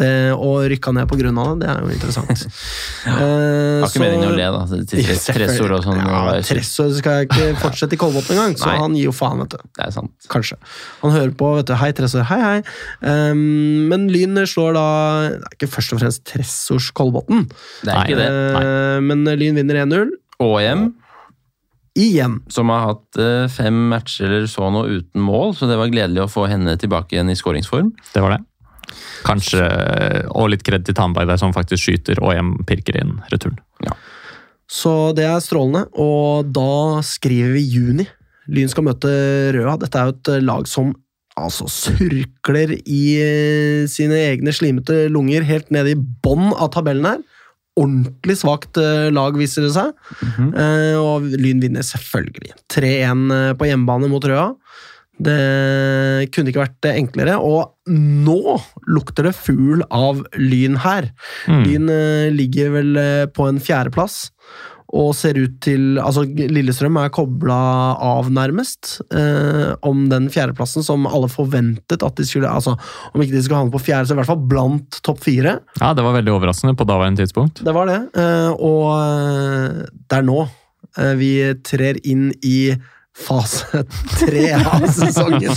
[0.00, 2.44] Det, og rykka ned av det, det er jo interessant.
[3.06, 3.16] ja.
[3.18, 4.62] Har ikke meningen å le, da.
[4.88, 6.00] Tressor Ja, og sånn.
[6.00, 8.78] Ja, Tressor skal jeg ikke fortsette i Kolbotn engang, så Nei.
[8.80, 9.66] han gir jo faen, vet du.
[9.76, 10.14] Det er sant.
[10.32, 10.56] Kanskje.
[11.02, 11.74] Han hører på, vet du.
[11.76, 12.24] Hei, Tressor.
[12.30, 12.56] Hei, hei.
[13.04, 13.44] Um,
[13.92, 14.86] men Lyn slår da
[15.28, 17.44] Det er ikke først og fremst Tressors Kolbotn,
[17.84, 18.30] Det ikke det.
[18.32, 20.14] Eh, men Lyn vinner 1-0.
[20.42, 20.86] ÅM,
[21.98, 22.38] Igjen.
[22.48, 26.24] som har hatt eh, fem matcher eller så nå uten mål, så det var gledelig
[26.24, 27.92] å få henne tilbake igjen i skåringsform.
[28.14, 28.40] Det var det.
[29.26, 29.62] Kanskje
[30.32, 33.60] Og litt kred til Tandberg der, som faktisk skyter og hjem pirker inn returen.
[34.72, 35.84] Så det er strålende.
[36.00, 38.06] Og da skriver vi juni.
[38.52, 39.10] Lyn skal møte
[39.54, 39.76] Røa.
[39.80, 40.94] Dette er jo et lag som
[41.38, 47.22] altså surkler i eh, sine egne slimete lunger helt nede i bånn av tabellen her.
[47.80, 49.94] Ordentlig svakt eh, lag, viser det seg.
[50.22, 52.52] Eh, og Lyn vinner selvfølgelig.
[52.72, 54.50] 3-1 på hjemmebane mot Røa.
[55.22, 58.58] Det kunne ikke vært enklere, og nå
[58.90, 61.10] lukter det fugl av Lyn her.
[61.46, 61.62] Mm.
[61.66, 64.28] Lyn eh, ligger vel eh, på en fjerdeplass.
[64.92, 67.58] Og ser ut til Altså, Lillestrøm er kobla
[67.96, 72.76] av, nærmest, eh, om den fjerdeplassen som alle forventet at de skulle Altså,
[73.12, 75.58] om ikke de skulle havne på fjerde, så i hvert fall blant topp fire.
[75.80, 77.64] Ja, det var veldig overraskende på daværende tidspunkt.
[77.64, 78.00] Det var det.
[78.20, 81.32] Eh, og eh, det er nå eh, vi
[81.64, 82.74] trer inn i
[83.12, 83.84] fase
[84.16, 85.52] tre av sesongen.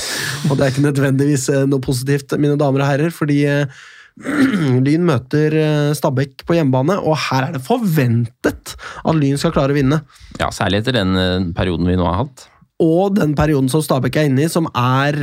[0.50, 3.86] Og det er ikke nødvendigvis eh, noe positivt, mine damer og herrer, fordi eh,
[4.86, 9.76] Lyn møter eh, Stabæk på hjemmebane, og her er det forventet at Lyn skal klare
[9.76, 10.04] å vinne.
[10.42, 12.50] Ja, Særlig etter den perioden vi nå har hatt.
[12.84, 15.16] Og den perioden som Stabæk er inne i, som er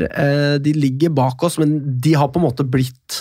[0.64, 3.18] De ligger bak oss, men de har på en måte blitt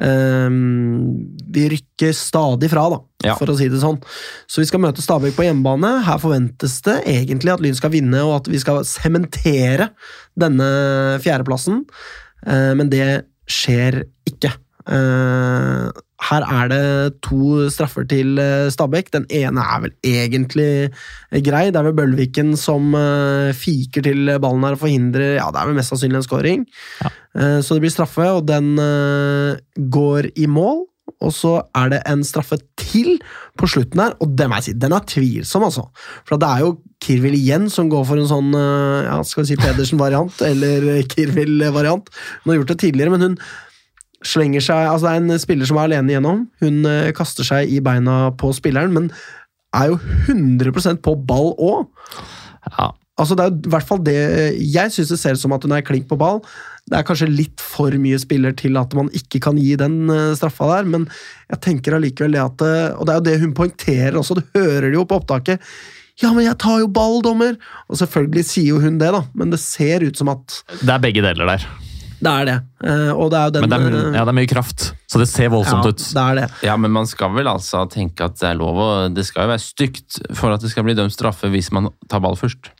[0.00, 3.36] De rykker stadig fra, da, Ja.
[3.40, 4.00] for å si det sånn.
[4.50, 5.96] Så vi skal møte Stabæk på hjemmebane.
[6.06, 9.90] Her forventes det egentlig at Lyn skal vinne, og at vi skal sementere
[10.38, 10.68] denne
[11.24, 11.84] fjerdeplassen,
[12.46, 14.52] eh, men det skjer ikke.
[14.84, 15.88] Eh,
[16.24, 16.84] her er det
[17.24, 19.10] to straffer til eh, Stabæk.
[19.12, 20.70] Den ene er vel egentlig
[21.44, 21.66] grei.
[21.68, 22.96] Det er vel Bølviken som
[23.56, 26.66] fiker til ballen her og forhindrer Ja, det er vel mest sannsynlig en scoring.
[27.02, 27.12] Ja.
[27.66, 28.76] Så det blir straffe, og den
[29.90, 30.84] går i mål.
[31.22, 33.18] Og så er det en straffe til
[33.58, 35.86] på slutten her, og jeg si, den er tvilsom, altså.
[36.28, 36.72] For det er jo
[37.04, 42.10] Kirvil igjen som går for en sånn eh, ja, skal vi si Pedersen-variant, eller Kirvil-variant.
[42.42, 43.38] Hun har gjort det tidligere, men hun
[44.24, 46.44] slenger seg Altså, det er en spiller som er alene igjennom.
[46.64, 49.10] Hun eh, kaster seg i beina på spilleren, men
[49.74, 49.98] er jo
[50.30, 51.88] 100% på ball òg.
[52.76, 54.14] Ja, Altså, det er jo i hvert fall det
[54.74, 56.40] Jeg syns det ser ut som at hun er klink på ball.
[56.84, 60.34] Det er kanskje litt for mye spiller til at man ikke kan gi den eh,
[60.36, 61.06] straffa der, men
[61.48, 64.42] jeg tenker allikevel det at eh, Og det er jo det hun poengterer også, du
[64.58, 65.64] hører det jo på opptaket.
[66.22, 67.56] Ja, men jeg tar jo ball, dommer!
[67.88, 71.02] Og selvfølgelig sier jo hun det, da, men det ser ut som at det er
[71.02, 71.64] begge deler der.
[72.20, 72.58] det er det.
[72.84, 75.18] Eh, Og det er jo den Men det er, ja, det er mye kraft, så
[75.24, 76.04] det ser voldsomt ja, ut.
[76.14, 76.46] det er det.
[76.68, 79.54] Ja, men man skal vel altså tenke at det er lov å Det skal jo
[79.56, 82.70] være stygt for at det skal bli dømt straffe hvis man tar ball først.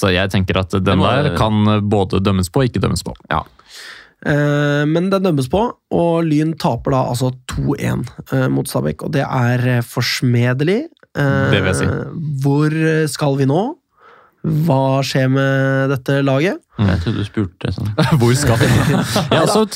[0.00, 3.12] Så jeg tenker at den må- der kan både dømmes på og ikke dømmes på.
[3.30, 3.42] Ja.
[4.26, 5.60] Eh, men den dømmes på,
[5.96, 8.02] og Lyn taper da altså 2-1
[8.36, 10.82] eh, mot Stabæk, og det er eh, forsmedelig.
[11.16, 11.86] Eh, Det vil jeg si.
[12.44, 12.76] Hvor
[13.08, 13.62] skal vi nå?
[14.40, 16.60] Hva skjer med dette laget?
[16.80, 17.90] Jeg trodde du spurte sånn.
[18.20, 18.68] Hvor skal vi?
[19.34, 19.66] Jeg også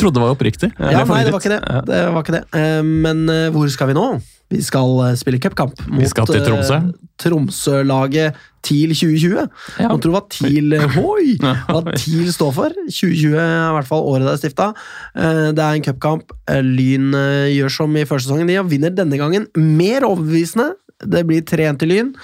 [0.00, 0.70] trodde det var oppriktig.
[0.80, 1.82] Ja, nei, det var ikke det.
[1.90, 2.44] det, var ikke det.
[2.56, 4.06] Eh, Men hvor skal vi nå?
[4.52, 6.78] Vi skal spille cupkamp mot skal til Tromsø.
[7.14, 8.34] Eh, Tromsø-laget
[8.64, 9.48] TIL 2020.
[9.80, 9.88] Ja.
[9.90, 11.34] Må tro hva TIL Hoi!
[11.68, 12.76] Hva TIL står for.
[12.88, 14.70] 2020 er i hvert fall året det er stifta.
[15.14, 16.32] Eh, Det er en cupkamp.
[16.48, 18.48] Eh, Lyn eh, gjør som i første sesongen.
[18.48, 20.72] De vinner denne gangen mer overbevisende.
[21.04, 22.14] Det blir 3-1 til Lyn.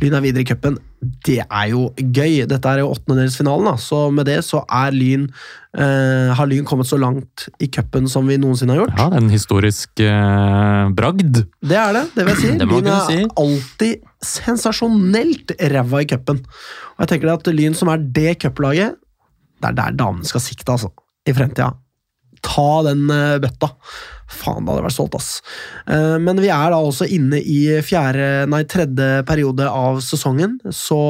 [0.00, 0.78] Lyn er videre i cupen.
[1.02, 2.44] Det er jo gøy.
[2.46, 5.24] Dette er jo åttendedelsfinalen, så med det så er Lyn
[5.74, 8.94] eh, har Lyn kommet så langt i cupen som vi noensinne har gjort.
[9.00, 11.42] Ja, det er en historisk eh, bragd.
[11.58, 12.54] Det er det, det vil jeg si.
[12.60, 13.18] Det Lyn er si.
[13.44, 16.42] alltid sensasjonelt ræva i cupen.
[16.94, 18.98] Og jeg tenker at Lyn, som er det cuplaget,
[19.62, 20.94] det er der damene skal sikte, altså.
[21.26, 21.72] I fremtida.
[22.42, 23.72] Ta den eh, bøtta.
[24.32, 25.30] Faen, da hadde vært solgt, ass.
[25.86, 31.00] Eh, Men vi er da også inne i fjerde, nei, tredje periode av sesongen, så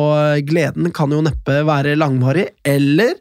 [0.47, 2.49] gleden kan jo neppe være langvarig.
[2.66, 3.14] Eller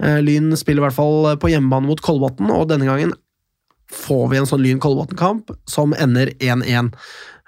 [0.00, 3.14] eh, Lyn spiller i hvert fall på hjemmebane mot Kolbotn, og denne gangen
[3.94, 6.92] får vi en sånn Lyn-Kolbotn-kamp som ender 1-1.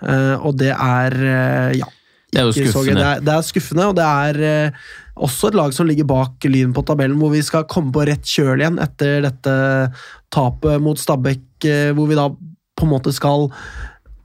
[0.04, 1.88] Eh, og det er eh, ja.
[2.36, 3.00] Det er jo skuffende.
[3.00, 4.86] Det er, det er skuffende, og det er eh,
[5.26, 8.28] også et lag som ligger bak Lyn på tabellen, hvor vi skal komme på rett
[8.28, 9.56] kjøl igjen etter dette
[10.34, 12.28] tapet mot Stabæk, eh, hvor vi da
[12.76, 13.48] på en måte skal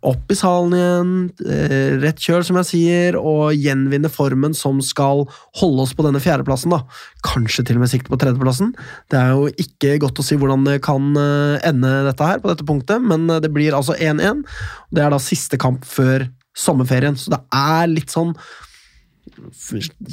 [0.02, 1.12] opp i salen igjen,
[1.46, 5.28] eh, rett kjøl, som jeg sier, og gjenvinne formen som skal
[5.60, 6.74] holde oss på denne fjerdeplassen.
[6.74, 6.82] da.
[7.24, 8.74] Kanskje til og med sikte på tredjeplassen.
[9.10, 12.50] Det er jo ikke godt å si hvordan det kan eh, ende dette her på
[12.50, 14.44] dette punktet, men eh, det blir altså 1-1.
[14.92, 18.36] Det er da siste kamp før sommerferien, så det er litt sånn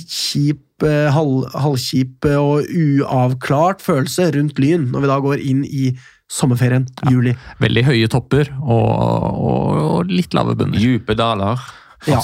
[0.09, 5.91] kjip, eh, halv, halvkjip og uavklart følelse rundt Lyn når vi da går inn i
[6.29, 7.33] sommerferien, juli.
[7.63, 10.81] Veldig høye topper og, og, og litt lave bunner.
[10.81, 11.61] Djupe daler.
[12.07, 12.21] Ja.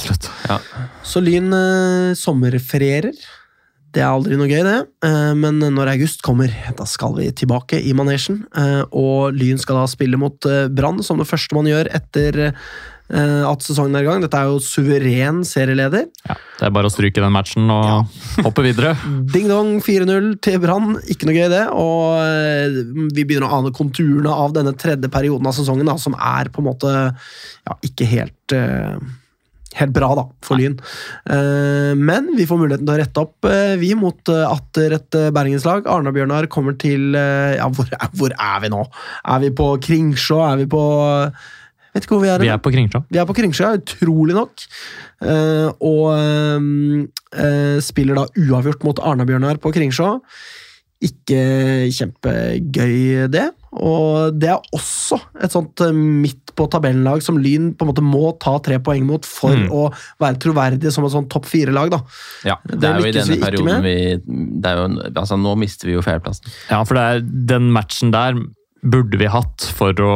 [0.48, 0.58] Ja.
[1.02, 3.16] Så Lyn eh, sommerferierer.
[3.94, 4.78] Det er aldri noe gøy, det.
[5.06, 8.42] Eh, men når august kommer, da skal vi tilbake i manesjen.
[8.58, 12.40] Eh, og Lyn skal da spille mot eh, Brann som det første man gjør etter
[12.48, 12.66] eh,
[13.04, 14.22] at sesongen er i gang.
[14.24, 16.06] Dette er jo suveren serieleder.
[16.24, 18.06] Ja, det er bare å stryke den matchen og
[18.46, 18.94] hoppe videre.
[19.34, 20.94] Ding-dong 4-0 til Brann.
[21.12, 21.64] Ikke noe gøy, det.
[21.76, 22.78] Og eh,
[23.12, 26.62] vi begynner å ane konturene av denne tredje perioden av sesongen, da, som er på
[26.64, 28.96] en måte ja, ikke helt eh,
[29.74, 30.76] Helt bra, da, for Lyn.
[31.34, 35.16] Eh, men vi får muligheten til å rette opp, eh, vi, mot eh, atter et
[35.18, 35.88] eh, bergenslag.
[35.90, 38.84] Arna-Bjørnar kommer til eh, Ja, hvor, er- hvor er vi nå?
[39.34, 40.38] Er vi på Kringsjå?
[40.46, 40.84] Er vi på
[41.94, 42.42] Vet ikke hvor vi er.
[42.42, 43.04] Vi er på Kringsjå.
[43.06, 44.66] Vi er på Kringsjø, utrolig nok.
[45.22, 47.04] Uh, og uh,
[47.38, 50.08] eh, spiller da uavgjort mot Arna-Bjørnar på Kringsjå.
[51.04, 51.38] Ikke
[51.92, 53.44] kjempegøy, det.
[53.74, 58.30] Og det er også et sånt midt på tabellenlag som Lyn på en måte må
[58.42, 59.70] ta tre poeng mot for Mm.
[59.74, 59.92] å
[60.22, 61.90] være troverdig som et sånt topp fire-lag.
[61.90, 62.00] da.
[62.44, 63.96] Ja, det, Det er jo i denne perioden vi
[64.62, 66.46] det er jo, altså Nå mister vi jo fjerdeplassen.
[66.70, 68.38] Ja, for det er den matchen der
[68.84, 70.14] burde vi hatt for å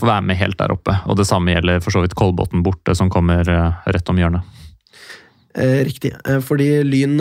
[0.00, 0.96] være med helt der oppe.
[1.08, 4.44] Og det samme gjelder for så vidt Kolbotn borte, som kommer eh, rett om hjørnet.
[5.54, 6.12] Eh, riktig.
[6.28, 7.16] Eh, fordi Lyn,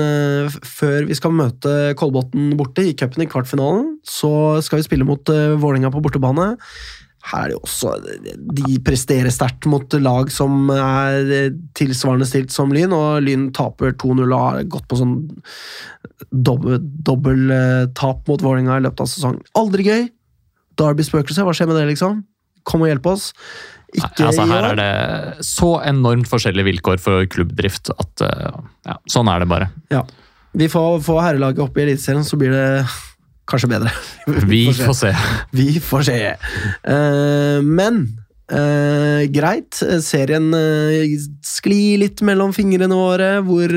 [0.68, 5.32] før vi skal møte Kolbotn borte i cupen i kvartfinalen, så skal vi spille mot
[5.62, 6.54] Vålinga på bortebane.
[7.24, 7.92] Her er det jo også
[8.58, 14.26] De presterer sterkt mot lag som er tilsvarende stilt som Lyn, og Lyn taper 2-0
[14.26, 15.16] og har gått på sånn
[16.28, 19.40] dobbel, dobbel mot Vålerenga i løpet av sesongen.
[19.56, 20.04] Aldri gøy!
[20.80, 22.22] Derby spøkelse, hva skjer med det, liksom?
[22.68, 23.32] Kom og hjelp oss.
[23.94, 29.30] Ikke altså, her er det så enormt forskjellige vilkår for klubbdrift at eh, ja, sånn
[29.30, 29.70] er det bare.
[29.94, 30.02] Ja.
[30.58, 32.66] Vi får får herrelaget opp i Eliteserien, så blir det
[33.50, 33.94] kanskje bedre.
[34.52, 34.86] Vi se.
[34.88, 35.14] får se.
[35.54, 36.20] Vi får se.
[36.88, 38.04] Uh, men
[38.54, 39.82] uh, greit.
[40.06, 43.32] Serien uh, sklir litt mellom fingrene våre.
[43.46, 43.74] Hvor,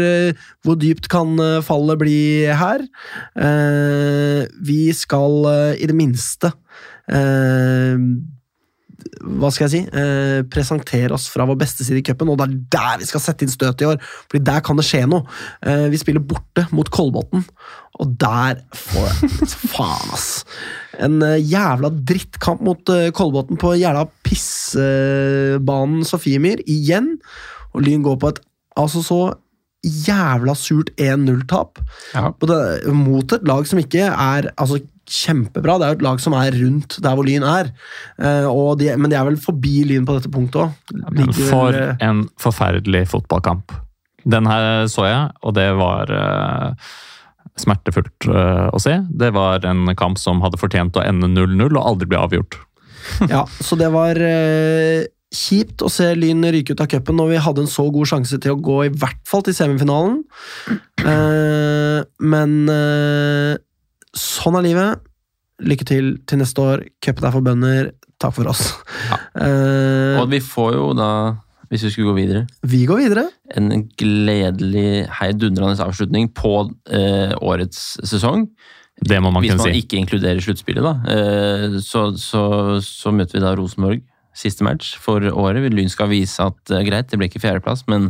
[0.64, 1.36] hvor dypt kan
[1.66, 2.20] fallet bli
[2.56, 2.84] her?
[4.64, 6.52] Vi skal i det minste
[9.26, 12.46] hva skal jeg si, eh, presentere oss fra vår beste side i cupen, og det
[12.48, 14.00] er der vi skal sette inn støtet i år.
[14.30, 15.22] Fordi der kan det skje noe.
[15.62, 17.44] Eh, vi spiller borte mot Kolbotn,
[18.00, 19.14] og der får
[19.72, 20.44] Faen, ass!
[20.98, 27.16] En eh, jævla drittkamp mot eh, Kolbotn på jævla pissebanen Sofiemyr igjen.
[27.74, 28.40] Og Lyn går på et
[28.76, 29.20] altså så
[29.86, 31.78] jævla surt 1-0-tap
[32.14, 32.32] Ja.
[32.92, 35.78] mot et lag som ikke er altså, kjempebra.
[35.78, 37.70] Det er jo et lag som er rundt der hvor Lyn er.
[38.18, 41.34] Eh, og de, men de er vel forbi Lyn på dette punktet òg.
[41.48, 43.74] For en forferdelig fotballkamp.
[44.26, 46.94] Den her så jeg, og det var eh,
[47.62, 48.98] smertefullt eh, å se.
[49.06, 52.62] Det var en kamp som hadde fortjent å ende 0-0 og aldri bli avgjort.
[53.30, 54.18] Ja, så det var
[55.36, 58.38] kjipt å se Lyn ryke ut av cupen når vi hadde en så god sjanse
[58.42, 60.16] til å gå i hvert fall til semifinalen.
[62.18, 62.56] Men
[64.16, 65.02] sånn er livet.
[65.64, 66.82] Lykke til til neste år.
[67.04, 67.90] Cupen er for bønder.
[68.20, 68.70] Takk for oss.
[69.10, 69.18] Ja.
[69.46, 71.08] Eh, Og vi får jo da,
[71.68, 73.26] hvis vi skulle gå videre, vi går videre.
[73.54, 73.68] en
[74.00, 76.52] gledelig heidundrende avslutning på
[76.88, 78.46] eh, årets sesong.
[78.96, 79.82] Det må man Hvis kunne man si.
[79.84, 80.94] ikke inkluderer sluttspillet, da.
[81.12, 82.42] Eh, så, så,
[82.80, 84.00] så møter vi da Rosenborg
[84.36, 85.68] siste match for året.
[85.72, 88.08] Lyn skal vise at eh, greit, det ble ikke fjerdeplass, men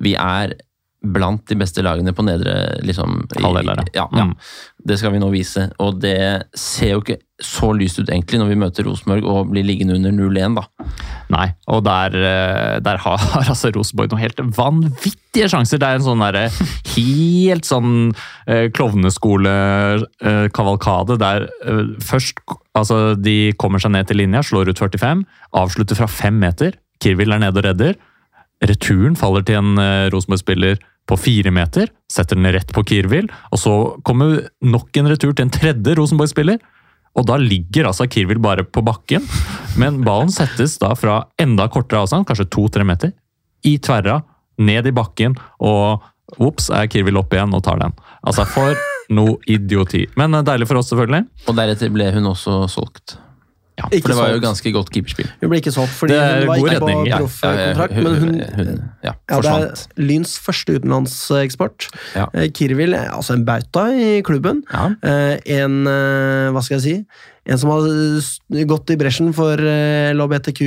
[0.00, 0.56] vi er
[1.04, 2.54] blant de beste lagene på nedre
[2.86, 4.08] liksom, Halvdel ja.
[4.08, 4.24] ja.
[4.24, 4.34] Mm.
[4.84, 5.62] Det skal vi nå vise.
[5.82, 6.18] Og det
[6.58, 10.12] ser jo ikke så lyst ut egentlig når vi møter Rosenborg og blir liggende under
[10.14, 10.62] 0-1, da.
[11.34, 15.78] Nei, og der, eh, der har altså Rosenborg noen helt vanvittige sjanser.
[15.82, 16.44] Det er en sånn derre
[16.94, 17.92] helt sånn
[18.46, 22.34] eh, klovneskole-kavalkade der eh, først
[22.74, 25.22] Altså, de kommer seg ned til linja, slår ut 45,
[25.54, 26.74] avslutter fra fem meter.
[26.98, 27.94] Kirvil er nede og redder.
[28.66, 30.76] Returen faller til en eh, Rosenborg-spiller
[31.08, 33.28] på fire meter, setter den rett på Kirvil.
[33.52, 33.74] Og så
[34.06, 36.62] kommer nok en retur til en tredje Rosenborg-spiller.
[37.14, 39.22] Og da ligger altså Kirvil bare på bakken,
[39.78, 43.12] men ballen settes da fra enda kortere avstand, kanskje to-tre meter,
[43.64, 44.18] i tverra,
[44.58, 46.02] ned i bakken, og
[46.42, 47.94] ops, er Kirvil opp igjen og tar den.
[48.26, 48.74] Altså, for
[49.14, 50.04] noe idioti.
[50.18, 51.26] Men eh, deilig for oss, selvfølgelig.
[51.50, 53.18] Og deretter ble hun også solgt.
[53.74, 55.30] Ja, Ikke For det var jo ganske godt keeperspill.
[55.40, 58.02] Hun ble ikke solgt fordi hun var ikke ikke på proffkontrakt, ja.
[58.04, 58.36] men hun,
[59.02, 61.88] ja, ja, det er Lyns første utenlandseksport.
[62.14, 62.28] Ja.
[62.38, 64.62] Eh, Kirvil altså en bauta i klubben.
[65.02, 66.94] Eh, En eh, Hva skal jeg si?
[67.50, 70.62] En som har gått i bresjen for LHBTQ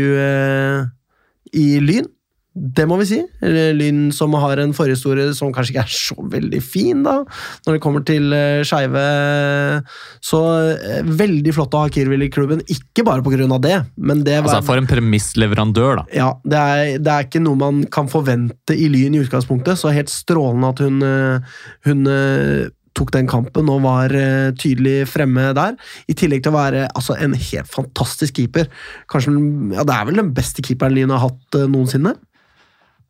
[1.57, 2.11] i Lyn.
[2.77, 3.19] Det må vi si.
[3.41, 7.19] Lyn som har en forhistorie som kanskje ikke er så veldig fin, da,
[7.67, 9.03] når det kommer til uh, skeive.
[10.23, 10.41] Så
[10.73, 12.63] eh, veldig flott å ha Kirvil i klubben.
[12.73, 16.05] Ikke bare av det, men det var Altså, for en premissleverandør, da.
[16.15, 19.93] ja, det er, det er ikke noe man kan forvente i Lyn i utgangspunktet, så
[19.93, 25.51] helt strålende at hun, eh, hun eh, tok den kampen og var eh, tydelig fremme
[25.57, 25.77] der.
[26.09, 28.69] I tillegg til å være altså, en helt fantastisk keeper.
[29.11, 29.35] Kanskje,
[29.75, 32.15] ja, Det er vel den beste keeperen Lyn har hatt eh, noensinne.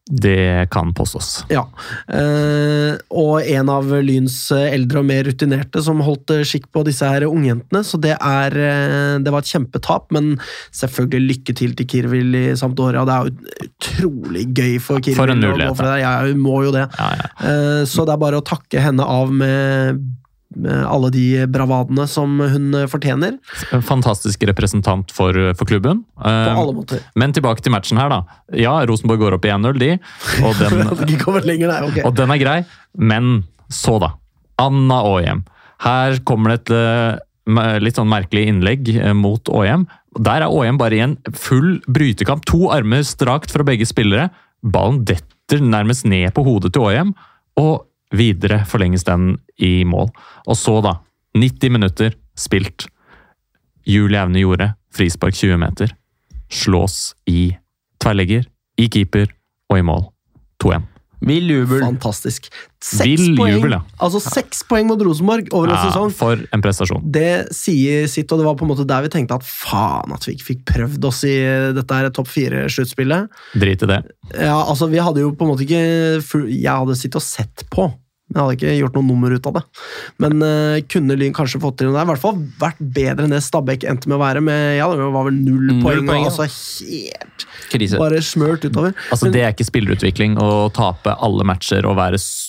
[0.07, 1.45] Det kan påstås.
[1.51, 1.65] Ja,
[2.07, 7.07] eh, og en av Lyns eldre og mer rutinerte som holdt eh, skikk på disse
[7.07, 10.35] her ungjentene, så det er eh, Det var et kjempetap, men
[10.75, 13.03] selvfølgelig lykke til til Kirvil i Sampdoria.
[13.07, 15.19] Det er jo utrolig gøy for Kirvil.
[15.19, 15.97] For en å gå for det.
[16.05, 16.87] Ja, hun må jo det.
[16.95, 17.27] Ja, ja.
[17.49, 20.05] Eh, så det er bare å takke henne av med
[20.55, 23.35] alle de bravadene som hun eh, fortjener,
[23.75, 26.03] En fantastisk representant for, for klubben.
[26.15, 27.03] på Eh, alle måter.
[27.19, 28.39] Men tilbake til matchen her, da.
[28.55, 29.91] Ja, Rosenborg går opp i 1-0, de.
[30.47, 30.79] Og den,
[31.45, 32.03] lenger, nei, okay.
[32.07, 32.57] og den er grei.
[32.95, 34.13] Men så, da.
[34.61, 35.43] Anna Aahjem.
[35.83, 39.85] Her kommer det et eh, litt sånn merkelig innlegg eh, mot Aahjem.
[40.17, 42.47] Der er Aahjem bare i en full brytekamp.
[42.49, 44.31] To armer strakt fra begge spillere.
[44.65, 47.13] Ballen detter nærmest ned på hodet til Aahjem,
[47.61, 47.85] og
[48.15, 50.11] videre forlenges den i mål.
[50.47, 50.97] Og så, da.
[51.37, 52.87] 90 minutter spilt.
[53.87, 55.93] Julie Aune gjorde frispark 20 meter.
[56.49, 57.51] Slås i
[58.01, 58.47] tverrlegger,
[58.77, 59.29] i keeper
[59.69, 60.07] og i mål.
[60.63, 60.96] 2-1.
[61.25, 61.79] Vill jubel.
[61.81, 62.45] Fantastisk.
[62.83, 63.79] Seks Vill poeng, jubel, ja.
[64.05, 66.11] altså seks poeng mot Rosenborg over en Ja, sesong.
[66.13, 67.01] for en prestasjon.
[67.11, 70.27] Det sier sitt, og det var på en måte der vi tenkte at faen at
[70.27, 71.33] vi ikke fikk prøvd oss i
[71.73, 73.29] dette her topp fire-sluttspillet.
[73.57, 74.01] Drit i det.
[74.37, 75.81] Ja, altså Vi hadde jo på en måte ikke
[76.53, 77.89] Jeg hadde sittet og sett på.
[78.27, 79.61] Jeg hadde ikke gjort noe nummer ut av det.
[80.19, 82.07] Men uh, kunne Lyn kanskje fått til noe der?
[82.07, 84.41] I hvert fall vært bedre enn det Stabæk endte med å være.
[84.43, 86.03] Med, ja, det var vel null, Null poeng.
[86.09, 86.33] poeng, ja.
[86.33, 87.99] altså helt Krise.
[87.99, 88.93] Bare smørt utover.
[89.11, 92.46] Altså, Det er ikke spillerutvikling å tape alle matcher og være så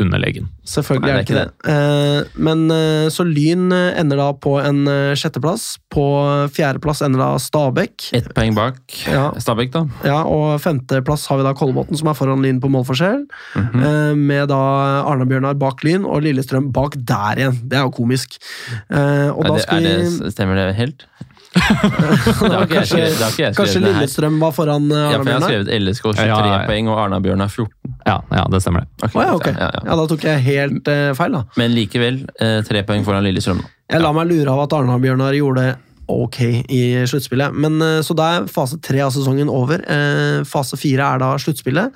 [0.00, 0.48] underlegen.
[0.68, 1.72] Selvfølgelig Nei, er det ikke det.
[1.72, 4.84] Eh, men eh, så Lyn eh, ender da på en
[5.18, 5.64] sjetteplass.
[5.92, 6.04] På
[6.54, 8.10] fjerdeplass ender da Stabæk.
[8.14, 8.78] Ett poeng bak
[9.10, 9.32] Ja.
[9.42, 9.82] Stabæk, da.
[10.06, 13.26] Ja, og femteplass har vi da Kolbotn, som er foran Lyn på målforskjell.
[13.58, 13.82] Mhm.
[13.82, 14.62] eh, med da
[15.10, 17.58] Arna-Bjørnar bak Lyn og Lillestrøm bak der igjen.
[17.68, 18.38] Det er jo komisk.
[18.90, 21.06] Og Er da skal er vi det, stemmer det helt?
[21.52, 24.00] Det har ikke jeg skrevet, det har ikke jeg Kanskje skrevet det her.
[24.00, 25.48] Lillestrøm var foran eh, Ja, for jeg har Arna-Bjørnar?
[25.50, 26.58] skrevet LSK 23 Ja, ja.
[26.70, 27.94] poeng og Arna-Bjørnar 14.
[28.08, 29.10] Ja, ja, det stemmer det.
[29.12, 29.46] Å ja, ok.
[29.52, 29.82] ja, ja.
[29.90, 31.42] Ja, da tok jeg helt eh, feil, da.
[31.60, 33.60] Men likevel eh, tre poeng foran Lillestrøm.
[33.62, 33.72] da.
[33.92, 35.72] Jeg la meg lure av at Arna-Bjørnar gjorde det
[36.12, 36.38] ok
[36.72, 37.54] i sluttspillet.
[37.54, 39.84] Men, eh, så da er fase tre av sesongen over.
[39.84, 41.92] Eh, Fase fire er da sluttspillet.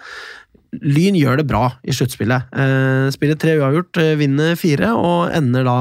[0.85, 2.53] Lyn gjør det bra i sluttspillet.
[2.53, 5.79] Eh, Spiller tre uavgjort, eh, vinner fire og ender da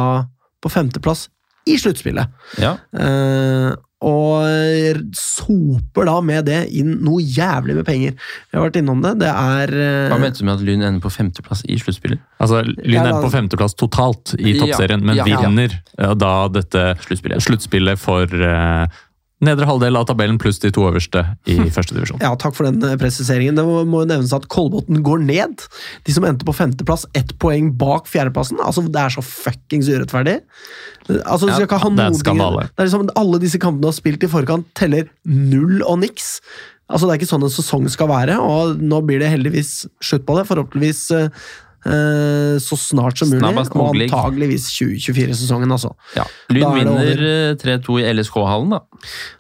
[0.64, 1.28] på femteplass
[1.66, 2.32] i sluttspillet.
[2.62, 2.76] Ja.
[2.94, 3.74] Uh,
[4.06, 8.12] og eh, soper da med det inn noe jævlig med penger.
[8.52, 9.16] Vi har vært innom det.
[9.24, 12.22] Det er uh, Hva mente du med at Lyn ender på femteplass i sluttspillet?
[12.44, 15.40] Altså, Lyn Ja, er da- på femteplass totalt i Ja, toppserien, men ja, ja.
[15.42, 17.98] vinner ja, da dette Sluttspillet.
[18.04, 18.86] for eh,
[19.44, 22.22] nedre halvdel av tabellen pluss de to øverste i første divisjon.
[22.24, 23.58] Ja, takk for den eh, presiseringen.
[23.60, 25.66] Det må, jo nevnes at Kolbotn går ned.
[26.08, 28.62] De som endte på femteplass, ett poeng bak fjerdeplassen.
[28.64, 30.40] Altså, Det er så fuckings urettferdig.
[31.24, 32.70] Altså, du skal Ja, det er en skandale.
[32.72, 36.40] Det er liksom, alle disse kampene du har spilt i forkant, teller null og niks.
[36.86, 40.26] Altså, Det er ikke sånn en sesong skal være, og nå blir det heldigvis slutt
[40.28, 40.48] på det.
[40.50, 41.46] Forhåpentligvis eh,
[41.86, 45.92] så snart som mulig, og antageligvis 2024-sesongen, altså.
[46.18, 46.26] Ja.
[46.54, 48.82] Lyn er vinner eh, 3-2 i LSK-hallen da.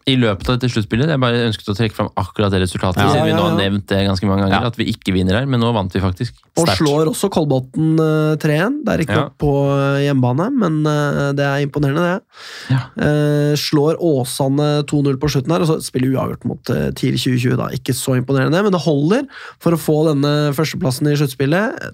[0.09, 1.11] i løpet av dette sluttspillet.
[1.13, 3.57] Jeg bare ønsket å trekke fram akkurat det resultatet, Ja, siden vi ja, nå har
[3.59, 6.37] nevnt det ganske mange ganger, at vi ikke vinner her, men nå vant vi faktisk.
[6.55, 6.81] Og Stert.
[6.81, 8.79] slår også Kolbotn eh, 3-1.
[8.85, 12.41] Det er ikke nok på eh, hjemmebane, men eh, det er imponerende, det.
[12.75, 12.81] Ja.
[13.07, 17.57] Eh, slår Åsane 2-0 på slutten her, og så spiller uavgjort mot uh, TIL 2020.
[17.59, 17.69] da.
[17.75, 19.25] Ikke så imponerende, men det holder
[19.63, 21.85] for å få denne førsteplassen i sluttspillet.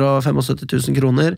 [0.00, 1.36] 275 000 kroner.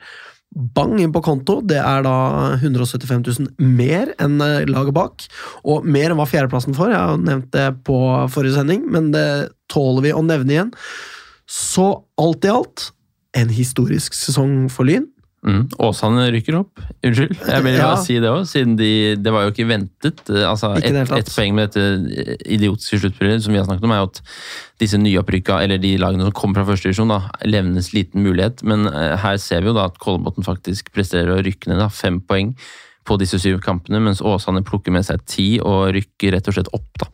[0.52, 1.60] Bang inn på konto.
[1.64, 2.16] Det er da
[2.58, 5.26] 175 000 mer enn eh, laget bak.
[5.64, 6.92] Og mer enn hva fjerdeplassen får.
[6.92, 7.98] Jeg har nevnt det på
[8.32, 9.26] forrige sending, men det
[9.72, 10.74] tåler vi å nevne igjen.
[11.48, 11.88] Så
[12.20, 12.90] alt i alt
[13.36, 15.08] en historisk sesong for Lyn.
[15.42, 15.64] Mm.
[15.82, 16.78] Åsane rykker opp.
[17.02, 17.96] Unnskyld, jeg vil Ja.
[17.98, 20.20] si det òg, siden de, det var jo ikke ventet.
[20.30, 21.82] Eh, Altså, Ikke et, et poeng med dette
[22.14, 24.20] eh, idiotiske sluttspillet som vi har snakket om, er jo at
[24.78, 28.62] disse nyopprykka, eller de lagene som kommer fra første divisjon, da, levnes liten mulighet.
[28.62, 31.88] Men uh, her ser vi jo da at Kolbotn faktisk presterer å rykke ned da,
[31.90, 32.54] fem poeng
[33.02, 36.70] på disse syv kampene, mens Åsane plukker med seg ti og rykker rett og slett
[36.72, 36.86] opp.
[37.02, 37.10] da.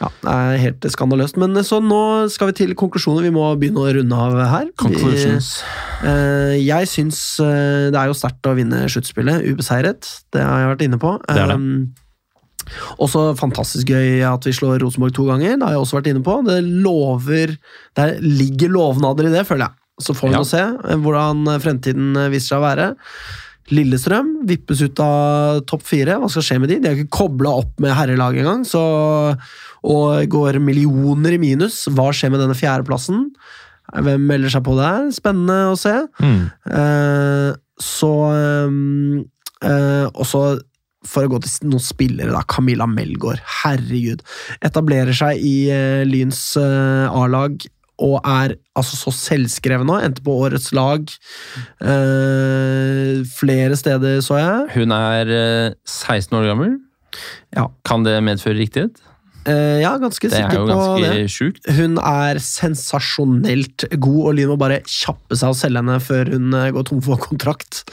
[0.00, 1.38] Ja, Det er helt skandaløst.
[1.40, 2.00] Men så nå
[2.32, 3.24] skal vi til konklusjoner.
[3.24, 4.66] Vi må begynne å runde av her.
[4.76, 5.62] Conclusions.
[6.02, 10.10] Vi, eh, jeg syns eh, det er jo sterkt å vinne sluttspillet ubeseiret.
[10.34, 11.14] Det har jeg vært inne på.
[11.24, 11.56] Det er det.
[11.56, 11.94] Um,
[12.98, 15.56] også fantastisk gøy at vi slår Rosenborg to ganger.
[15.56, 16.36] Det har jeg også vært inne på.
[16.46, 17.56] Det lover
[17.96, 19.82] Det ligger lovnader i det, føler jeg.
[20.02, 20.40] Så får vi Ja.
[20.42, 22.88] nå se eh, hvordan fremtiden eh, viser seg å være.
[23.74, 26.18] Lillestrøm vippes ut av topp fire.
[26.22, 26.78] Hva skal skje med de?
[26.82, 28.82] De har ikke kobla opp med herrelaget engang, så,
[29.86, 31.84] og går millioner i minus.
[31.90, 33.28] Hva skjer med denne fjerdeplassen?
[34.06, 35.10] Hvem melder seg på der?
[35.14, 35.94] Spennende å se.
[36.22, 36.40] Mm.
[36.78, 37.50] Eh,
[37.82, 40.46] så eh, Og så
[41.06, 42.42] for å gå til noen spillere, da.
[42.50, 43.38] Camilla Melgaard.
[43.62, 44.24] Herregud.
[44.64, 47.62] Etablerer seg i eh, Lyns eh, A-lag
[48.02, 49.96] og er altså så selvskreven nå.
[50.04, 51.06] Endte på årets lag
[51.80, 54.70] eh, flere steder, så jeg.
[54.76, 56.76] Hun er eh, 16 år gammel.
[57.56, 57.68] Ja.
[57.88, 58.98] Kan det medføre riktighet?
[59.46, 61.68] Eh, ja, ganske Det Det er jo ganske sjukt.
[61.78, 66.52] Hun er sensasjonelt god, og Lyn må bare kjappe seg og selge henne før hun
[66.58, 67.84] eh, går tom for kontrakt.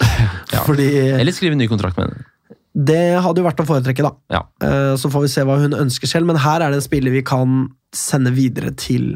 [0.54, 0.62] Ja.
[0.68, 0.86] Fordi
[1.18, 2.26] Eller skrive ny kontrakt med henne.
[2.74, 4.12] det hadde jo vært å foretrekke, da.
[4.34, 4.42] Ja.
[4.66, 7.14] Eh, Så får vi se hva hun ønsker selv, men her er det en spiller
[7.14, 7.56] vi kan
[7.94, 9.16] sende videre til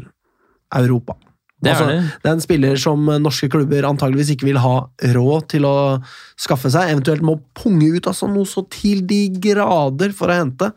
[0.74, 1.16] Europa.
[1.58, 2.30] Det er Altså, det.
[2.30, 4.74] er en spiller som norske klubber antageligvis ikke vil ha
[5.16, 5.98] råd til å
[6.38, 10.70] skaffe seg, eventuelt må punge ut altså noe så til de grader for å hente.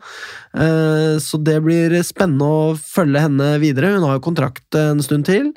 [0.54, 3.94] Eh, Så det blir spennende å følge henne videre.
[3.94, 5.52] Hun har jo kontrakt en stund til.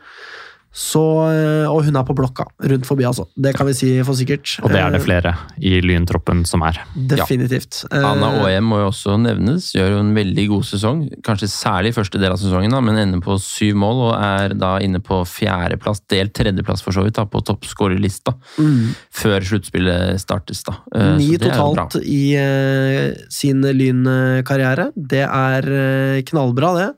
[0.76, 1.02] Så,
[1.32, 3.24] eh, og hun er på blokka rundt forbi, altså.
[3.32, 4.58] Det kan vi si for sikkert.
[4.60, 6.80] Og det er det Eh, flere i lyntroppen som er.
[6.96, 7.86] Definitivt.
[7.92, 8.12] Ja.
[8.12, 9.72] Anna Aaem må jo også nevnes.
[9.76, 11.04] Gjør jo en veldig god sesong.
[11.26, 14.76] Kanskje særlig første del av sesongen, da, men ender på syv mål og er da
[14.84, 18.36] inne på fjerdeplass, delt tredjeplass for så vidt, da, på toppskårerlista.
[18.60, 18.96] Mm.
[19.16, 20.78] Før sluttspillet startes, da.
[20.96, 24.90] Eh, Ni totalt i uh, sin Lyn-karriere.
[24.96, 26.90] Det er eh, knallbra, det.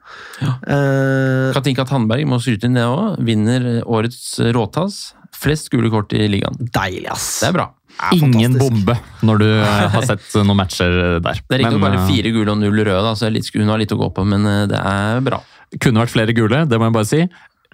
[0.44, 3.18] Eh, Katinka Tandberg må skryte inn det òg.
[3.28, 5.00] Vinner årets råtass.
[5.38, 6.56] Flest gule kort i ligaen.
[6.74, 7.28] deilig, ass!
[7.44, 7.68] Det er bra.
[8.08, 8.96] er Ingen bombe
[9.26, 11.42] når du eh, har sett noen matcher der.
[11.44, 13.82] Det er riktignok bare eh, fire gule og null røde, da, så litt, hun har
[13.82, 15.42] litt å gå på, men eh, det er bra.
[15.84, 17.22] Kunne vært flere gule, det må jeg bare si.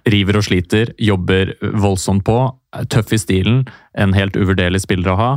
[0.10, 2.38] River og sliter, jobber voldsomt på.
[2.92, 3.62] Tøff i stilen.
[3.96, 5.32] En helt uvurderlig spiller å ha.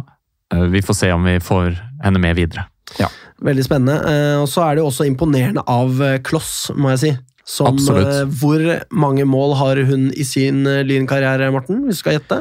[0.55, 2.67] Eh, Vi får se om vi får henne med videre.
[2.99, 3.07] Ja.
[3.45, 3.99] Veldig spennende.
[4.11, 7.13] Eh, og så er det jo også imponerende av eh, Kloss, må jeg si.
[7.47, 11.85] Som, eh, hvor mange mål har hun i sin eh, Lyn-karriere, Morten?
[11.87, 12.41] Hvis du skal gjette?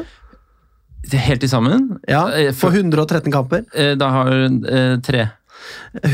[1.12, 1.84] Helt til sammen.
[2.10, 3.62] Ja, På For 113 kamper.
[3.74, 5.28] eh, Da har hun eh, tre.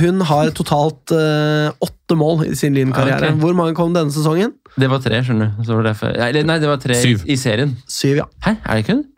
[0.01, 3.33] Hun har totalt eh, åtte mål i sin Lyn-karriere.
[3.33, 3.41] Okay.
[3.41, 4.53] Hvor mange kom denne sesongen?
[4.77, 5.65] Det var tre, skjønner du.
[5.65, 6.13] Så var det derfor.
[6.17, 7.25] Ja, nei, det var tre Syv.
[7.29, 7.75] i serien.
[7.89, 8.29] Syv, ja.
[8.45, 9.09] Hæ, er det ikke det?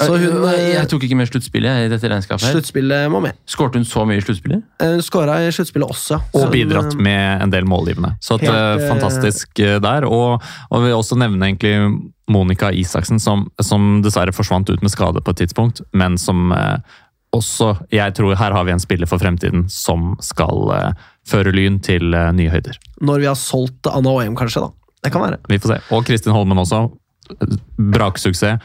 [0.00, 2.44] Så hun jeg, eh, jeg tok ikke med sluttspillet i dette regnskapet.
[2.46, 2.54] her.
[2.56, 3.36] Sluttspillet må med.
[3.46, 4.62] Skårte hun så mye i sluttspillet?
[4.80, 6.20] Eh, Hun skåra i sluttspillet også.
[6.34, 8.14] Og hun, bidratt eh, med en del målgivende.
[8.20, 10.06] Så at, Helt, eh, eh, fantastisk eh, der.
[10.08, 11.74] Og, og vil også nevne egentlig
[12.30, 16.78] Monica Isaksen, som, som dessverre forsvant ut med skade på et tidspunkt, men som eh,
[17.32, 20.92] også Jeg tror her har vi en spiller for fremtiden som skal eh,
[21.30, 22.74] føre Lyn til eh, nye høyder.
[23.00, 24.62] Når vi har solgt Anna OM, kanskje.
[24.66, 24.72] da.
[25.04, 25.38] Det kan være.
[25.48, 25.78] Vi får se.
[25.94, 26.88] Og Kristin Holmen også.
[27.78, 28.58] Braksuksess.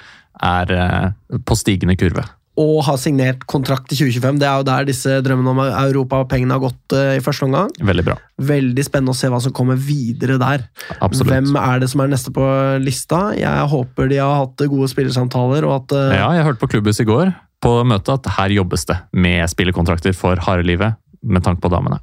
[0.44, 2.26] Er eh, på stigende kurve.
[2.56, 4.38] Og har signert kontrakt til 2025.
[4.40, 7.48] Det er jo der disse drømmene om Europa og pengene har gått eh, i første
[7.50, 7.72] omgang.
[7.84, 8.16] Veldig bra.
[8.40, 10.64] Veldig spennende å se hva som kommer videre der.
[11.00, 11.34] Absolutt.
[11.34, 12.46] Hvem er det som er neste på
[12.84, 13.26] lista?
[13.36, 17.04] Jeg håper de har hatt gode spillersamtaler, og at eh, Ja, jeg hørte på Klubbhus
[17.04, 17.36] i går
[17.66, 22.00] på møtet at her jobbes det med spillekontrakter for harde livet med tanke på damene.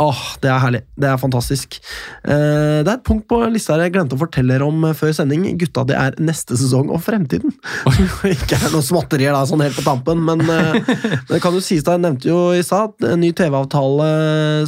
[0.00, 0.80] Åh, det er herlig.
[0.96, 1.76] Det er fantastisk.
[2.24, 5.12] Eh, det er et punkt på lista jeg glemte å fortelle dere om eh, før
[5.16, 5.44] sending.
[5.60, 7.52] Gutta, det er neste sesong og fremtiden.
[8.34, 10.94] Ikke er noe småtterier da, sånn helt på tampen, men eh,
[11.30, 14.08] det kan jo sies da, jeg nevnte jo i stad, en ny TV-avtale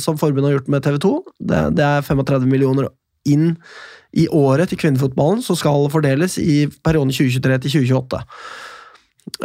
[0.02, 1.14] som forbundet har gjort med TV 2.
[1.40, 2.92] Det, det er 35 millioner
[3.28, 3.54] inn
[4.12, 8.20] i året til kvinnefotballen, som skal fordeles i perioden 2023 til 2028.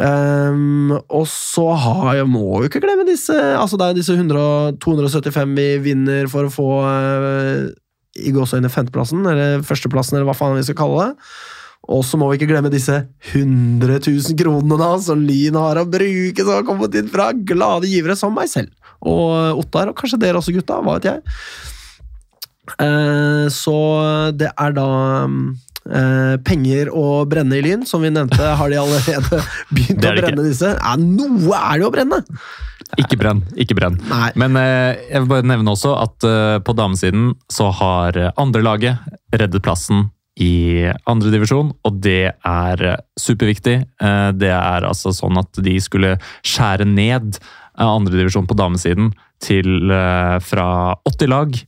[0.02, 4.74] Ehm, og så har jeg må jo ikke glemme disse altså Det er disse 100,
[4.82, 7.68] 275 vi vinner for å få uh,
[8.18, 11.28] i gåseøyne femteplassen, eller førsteplassen, eller hva faen vi skal kalle det.
[11.94, 12.96] Og så må vi ikke glemme disse
[13.30, 17.86] 100 000 kronene da, som Lyn har å bruke, som har kommet inn fra glade
[17.88, 18.74] givere som meg selv
[19.06, 20.80] og Ottar, og kanskje dere også, gutta.
[20.82, 21.22] Hva vet jeg.
[22.82, 23.76] Uh, så
[24.36, 24.88] det er da
[25.22, 25.36] eh,
[26.44, 28.44] penger å brenne i Lyn, som vi nevnte.
[28.60, 29.42] Har de allerede
[29.74, 30.46] begynt å brenne ikke.
[30.46, 30.72] disse?
[30.76, 32.22] Ja, noe er det å brenne!
[32.96, 33.98] Ikke brenn, ikke brenn.
[34.08, 34.30] Nei.
[34.40, 39.02] Men eh, jeg vil bare nevne også at eh, på damesiden så har eh, andrelaget
[39.34, 40.06] reddet plassen
[40.40, 43.76] i andredivisjon, og det er eh, superviktig.
[44.00, 49.12] Eh, det er altså sånn at de skulle skjære ned eh, andredivisjon på damesiden
[49.44, 50.70] til eh, fra
[51.10, 51.60] 80 lag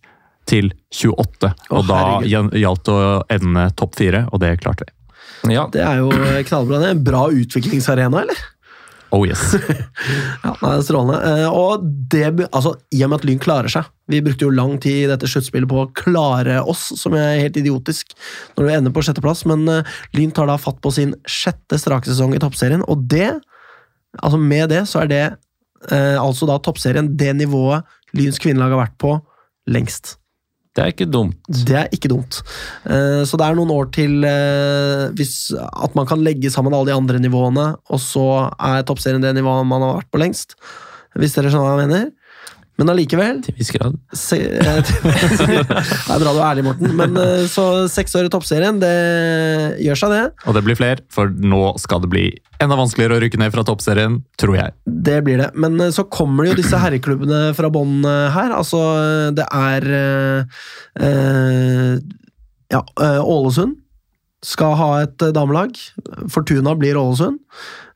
[0.50, 1.50] til 28.
[1.70, 4.96] Å, Og da gjaldt det å ende topp fire, og det klarte vi.
[5.54, 6.10] Ja, Det er jo
[6.48, 6.80] knallbra.
[6.82, 6.88] det.
[6.96, 8.40] En bra utviklingsarena, eller?
[9.10, 9.40] Oh yes.
[10.44, 11.16] Ja, nei, det er Strålende.
[11.26, 11.82] Eh, Og
[12.12, 15.08] det, altså, I og med at Lyn klarer seg Vi brukte jo lang tid i
[15.10, 18.14] dette sluttspillet på å klare oss, som er helt idiotisk
[18.54, 22.06] når du ender på sjetteplass, men eh, Lyn tar da fatt på sin sjette strake
[22.06, 23.32] sesong i toppserien, og det
[24.18, 25.24] Altså Med det så er det
[25.90, 29.12] eh, altså da toppserien det nivået Lyns kvinnelag har vært på
[29.70, 30.16] lengst.
[30.76, 31.34] Det er ikke dumt.
[31.50, 32.42] Det er ikke dumt.
[32.86, 36.96] Eh, Så det er noen år til eh, at man kan legge sammen alle de
[36.96, 40.54] andre nivåene, og så er toppserien det nivået man har vært på lengst.
[41.18, 42.10] Hvis dere skjønner hva jeg mener.
[42.80, 43.96] Men allikevel Til en viss grad.
[44.16, 45.58] se, eh, Det
[46.14, 46.94] er bra du er ærlig, Morten.
[46.96, 48.94] Men eh, Så seks år i toppserien, det
[49.84, 50.22] gjør seg, det.
[50.48, 52.24] Og det blir flere, for nå skal det bli
[52.60, 54.74] enda vanskeligere å rykke ned fra toppserien, tror jeg.
[55.08, 55.50] Det blir det.
[55.60, 58.56] Men eh, så kommer det jo disse herreklubbene fra bånn eh, her.
[58.56, 60.64] Altså, eh, det er eh,
[61.04, 61.94] eh,
[62.72, 63.76] Ja, eh, Ålesund
[64.46, 65.76] skal ha et eh, damelag.
[66.32, 67.40] Fortuna blir Ålesund.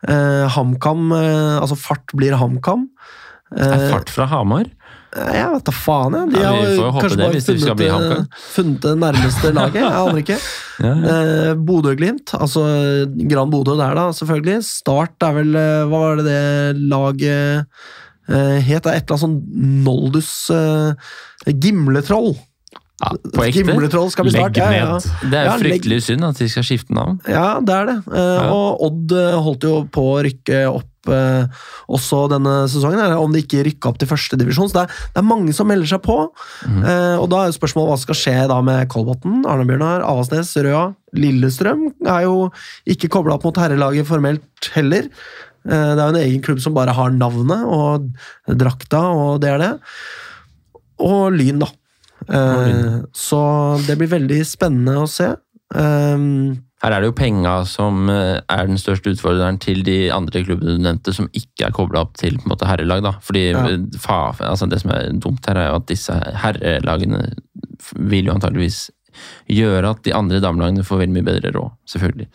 [0.04, 2.88] Eh, HamKam eh, Altså Fart blir HamKam.
[3.52, 4.64] Er Eh, fart fra Hamar?
[5.14, 6.30] jeg vet da faen, jeg.
[6.32, 9.74] De Ja, har håpe kanskje det bare funnet, funnet det nærmeste laget.
[9.74, 10.38] Jeg aner ikke.
[10.84, 11.18] Ja, ja.
[11.50, 12.64] Eh, Bodø-Glimt, altså
[13.30, 14.64] Gran Bodø der, da, selvfølgelig.
[14.66, 17.66] Start er vel eh, Hva var det det laget
[18.26, 18.82] eh, het?
[18.82, 19.38] Det er et eller annet sånn
[19.86, 22.34] Noldus eh, Gimletroll.
[23.04, 23.64] Ja, På ekte?
[24.34, 24.98] Legg Ja, ja.
[24.98, 27.20] Det er Ja, jo fryktelig synd at de skal skifte navn.
[27.28, 27.96] ja, det er det.
[28.10, 28.50] Eh, Ja.
[28.50, 29.14] Og Odd
[29.46, 31.62] holdt jo på å rykke opp eh,
[31.92, 34.70] også denne sesongen, eller om de ikke rykker opp til førstedivisjon.
[34.70, 36.18] Så det er, det er mange som melder seg på.
[36.66, 40.88] Eh, og da er jo spørsmålet hva skal skje da med Kolbotn, Arne-Bjørnar, Avasnes, Røa.
[41.14, 42.48] Lillestrøm er jo
[42.90, 45.08] ikke kobla opp mot herrelaget formelt heller.
[45.64, 48.10] Eh, det er jo en egen klubb som bare har navnet og
[48.60, 49.72] drakta, og det er det.
[51.04, 51.70] Og Lyn, da.
[52.28, 53.40] Eh, så
[53.86, 55.32] det blir veldig spennende å se.
[55.74, 60.42] Um, Her er det jo penga som eh, er den største utfordreren til de andre
[60.44, 63.00] klubbene du nevnte, som ikke er kobla opp til på en måte herrelag.
[63.06, 63.14] da.
[63.24, 63.64] Fordi Ja.
[63.98, 67.22] fa, altså Det som er dumt her, er jo at disse herrelagene
[67.96, 68.90] vil jo antageligvis
[69.48, 71.70] gjøre at de andre damelagene får veldig mye bedre råd.
[71.88, 72.26] Selvfølgelig.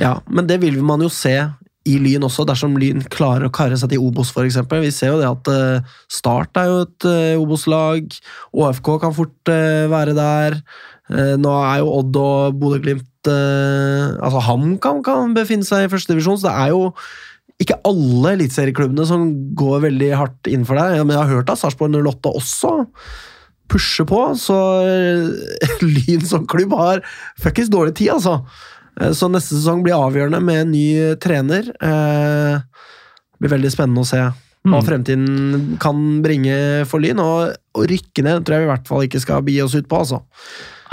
[0.00, 1.36] Ja, men det vil man jo se
[1.84, 4.56] i Lyn også, dersom Lyn klarer å karre seg til Obos, f.eks.
[4.70, 8.06] Vi ser jo det at eh, Start er jo et eh, Obos-lag.
[8.54, 9.50] ÅFK kan fort
[9.90, 10.60] være der.
[11.12, 16.38] Eh, nå er jo Odd og Bodø-Glimt eh, Altså HamKam kan befinne seg i førstedivisjon,
[16.40, 16.86] så det er jo
[17.62, 19.26] ikke alle eliteserieklubbene som
[19.58, 20.96] går veldig hardt inn for deg.
[21.04, 22.72] Men jeg har hørt at Sarpsborg 08 også
[23.70, 27.04] pusher på, så eh, Lyn som klubb har
[27.40, 28.40] fuckings dårlig tid, altså.
[29.16, 30.86] Så neste sesong blir avgjørende med en ny
[31.22, 31.70] trener.
[31.80, 32.58] Eh,
[33.32, 34.32] Det blir veldig spennende å se hva
[34.62, 34.84] Mm.
[34.86, 37.18] fremtiden kan bringe for Lyn.
[37.18, 39.88] Og å rykke ned tror jeg vi i hvert fall ikke skal bi oss ut
[39.90, 40.20] på, altså.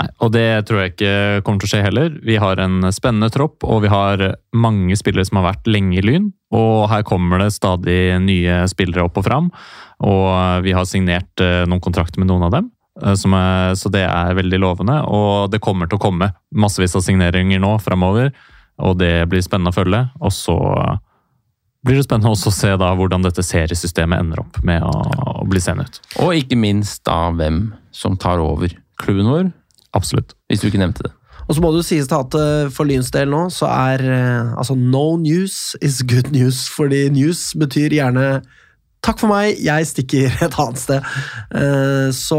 [0.00, 1.14] Nei, og det tror jeg ikke
[1.44, 2.14] kommer til å skje heller.
[2.24, 4.22] Vi har en spennende tropp, og vi har
[4.56, 6.30] mange spillere som har vært lenge i Lyn.
[6.56, 9.50] Og her kommer det stadig nye spillere opp og fram.
[10.00, 12.70] Og vi har signert eh, noen kontrakter med noen av dem.
[13.04, 17.04] eh, er, så det er veldig lovende, og det kommer til å komme massevis av
[17.04, 18.32] signeringer nå framover.
[18.80, 20.06] Og det blir spennende å følge.
[20.24, 20.56] Og så
[21.84, 24.96] blir det spennende også å se da hvordan dette seriesystemet ender opp med å,
[25.42, 26.00] å bli seende ut.
[26.24, 29.50] Og ikke minst da hvem som tar over klubben vår,
[29.96, 30.34] Absolutt.
[30.48, 31.12] hvis du ikke nevnte det.
[31.48, 34.04] Og så må det jo sies til at eh, for Lyns del nå, så er
[34.06, 36.68] eh, altså no news is good news.
[36.70, 38.42] Fordi news betyr gjerne
[39.02, 41.02] takk for meg, jeg stikker et annet sted.
[41.56, 42.38] Eh, Så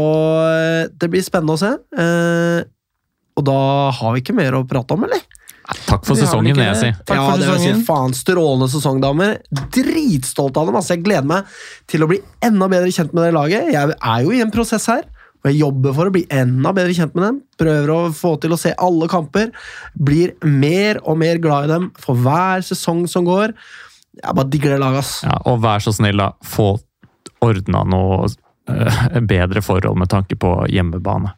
[0.96, 1.72] det blir spennende å se.
[1.98, 2.62] Eh,
[3.36, 3.58] Og da
[3.96, 5.20] har vi ikke mer å prate om, eller?
[5.86, 6.90] Takk for sesongen, vil jeg si.
[7.08, 7.84] Takk ja, for det vil jeg si.
[7.86, 9.38] Faen, strålende sesong, damer.
[9.72, 10.76] Dritstolt av dem.
[10.76, 11.48] Altså, jeg gleder meg
[11.88, 13.70] til å bli enda bedre kjent med det laget.
[13.72, 15.04] Jeg er jo i en prosess her.
[15.42, 17.40] Og jeg jobber for å bli enda bedre kjent med dem.
[17.58, 19.50] Prøver å få til å se alle kamper.
[19.98, 23.56] Blir mer og mer glad i dem for hver sesong som går.
[24.22, 25.12] Jeg bare digger det laget, ass.
[25.26, 26.30] Ja, og vær så snill, da.
[26.46, 26.76] Få
[27.42, 28.28] ordna noe
[28.70, 31.34] eh, bedre forhold med tanke på hjemmebane.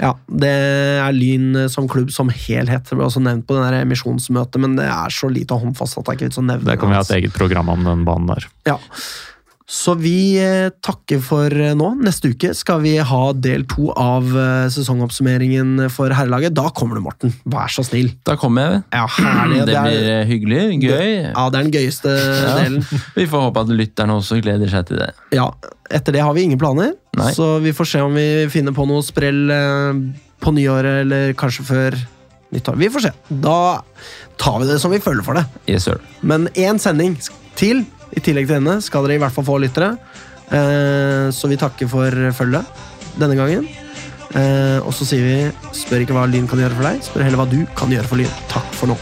[0.00, 2.86] Ja, Det er Lyn som klubb som helhet.
[2.86, 6.12] Det ble også nevnt på det emisjonsmøtet, men det er så lite håndfast at det
[6.12, 8.30] er ikke vits å nevne Det kan vi ha et eget program om den banen
[8.30, 8.48] der.
[8.68, 8.78] Ja.
[9.70, 11.92] Så vi eh, takker for eh, nå.
[12.02, 16.56] Neste uke skal vi ha del to av eh, sesongoppsummeringen for herrelaget.
[16.58, 17.30] Da kommer du, Morten.
[17.46, 18.08] Vær så snill.
[18.26, 18.80] Da kommer jeg.
[18.98, 19.60] Ja, herlig.
[19.70, 21.12] Det blir hyggelig, gøy.
[21.28, 22.56] ja, det er den gøyeste Ja.
[22.58, 22.82] delen.
[23.20, 25.12] Vi får håpe at lytterne også gleder seg til det.
[25.38, 25.46] Ja,
[25.90, 27.32] Etter det har vi ingen planer, Nei.
[27.34, 29.40] så vi får se om vi finner på noe sprell
[30.38, 31.96] på nyåret, eller kanskje før
[32.54, 32.76] nyttår.
[32.78, 33.10] Vi får se.
[33.42, 33.56] Da
[34.38, 35.42] tar vi det som vi føler for det.
[35.66, 35.98] Yes, sir.
[36.22, 37.16] Men én sending
[37.58, 37.82] til,
[38.16, 39.94] i tillegg til henne skal dere i hvert fall få lyttere.
[40.50, 42.64] Eh, så vi takker for følget
[43.20, 43.68] denne gangen.
[44.30, 45.38] Eh, og så sier vi
[45.74, 48.20] spør ikke hva Lyn kan gjøre for deg, spør heller hva du kan gjøre for
[48.20, 48.34] Lyn.
[48.50, 48.96] Takk for nå.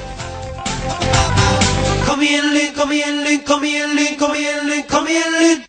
[2.08, 5.64] Kom igjen, Lyn, kom igjen, Lyn, kom igjen, Lyn, kom igjen, Lyn, kom igjen, Lyn!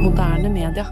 [0.00, 0.86] Moderne media.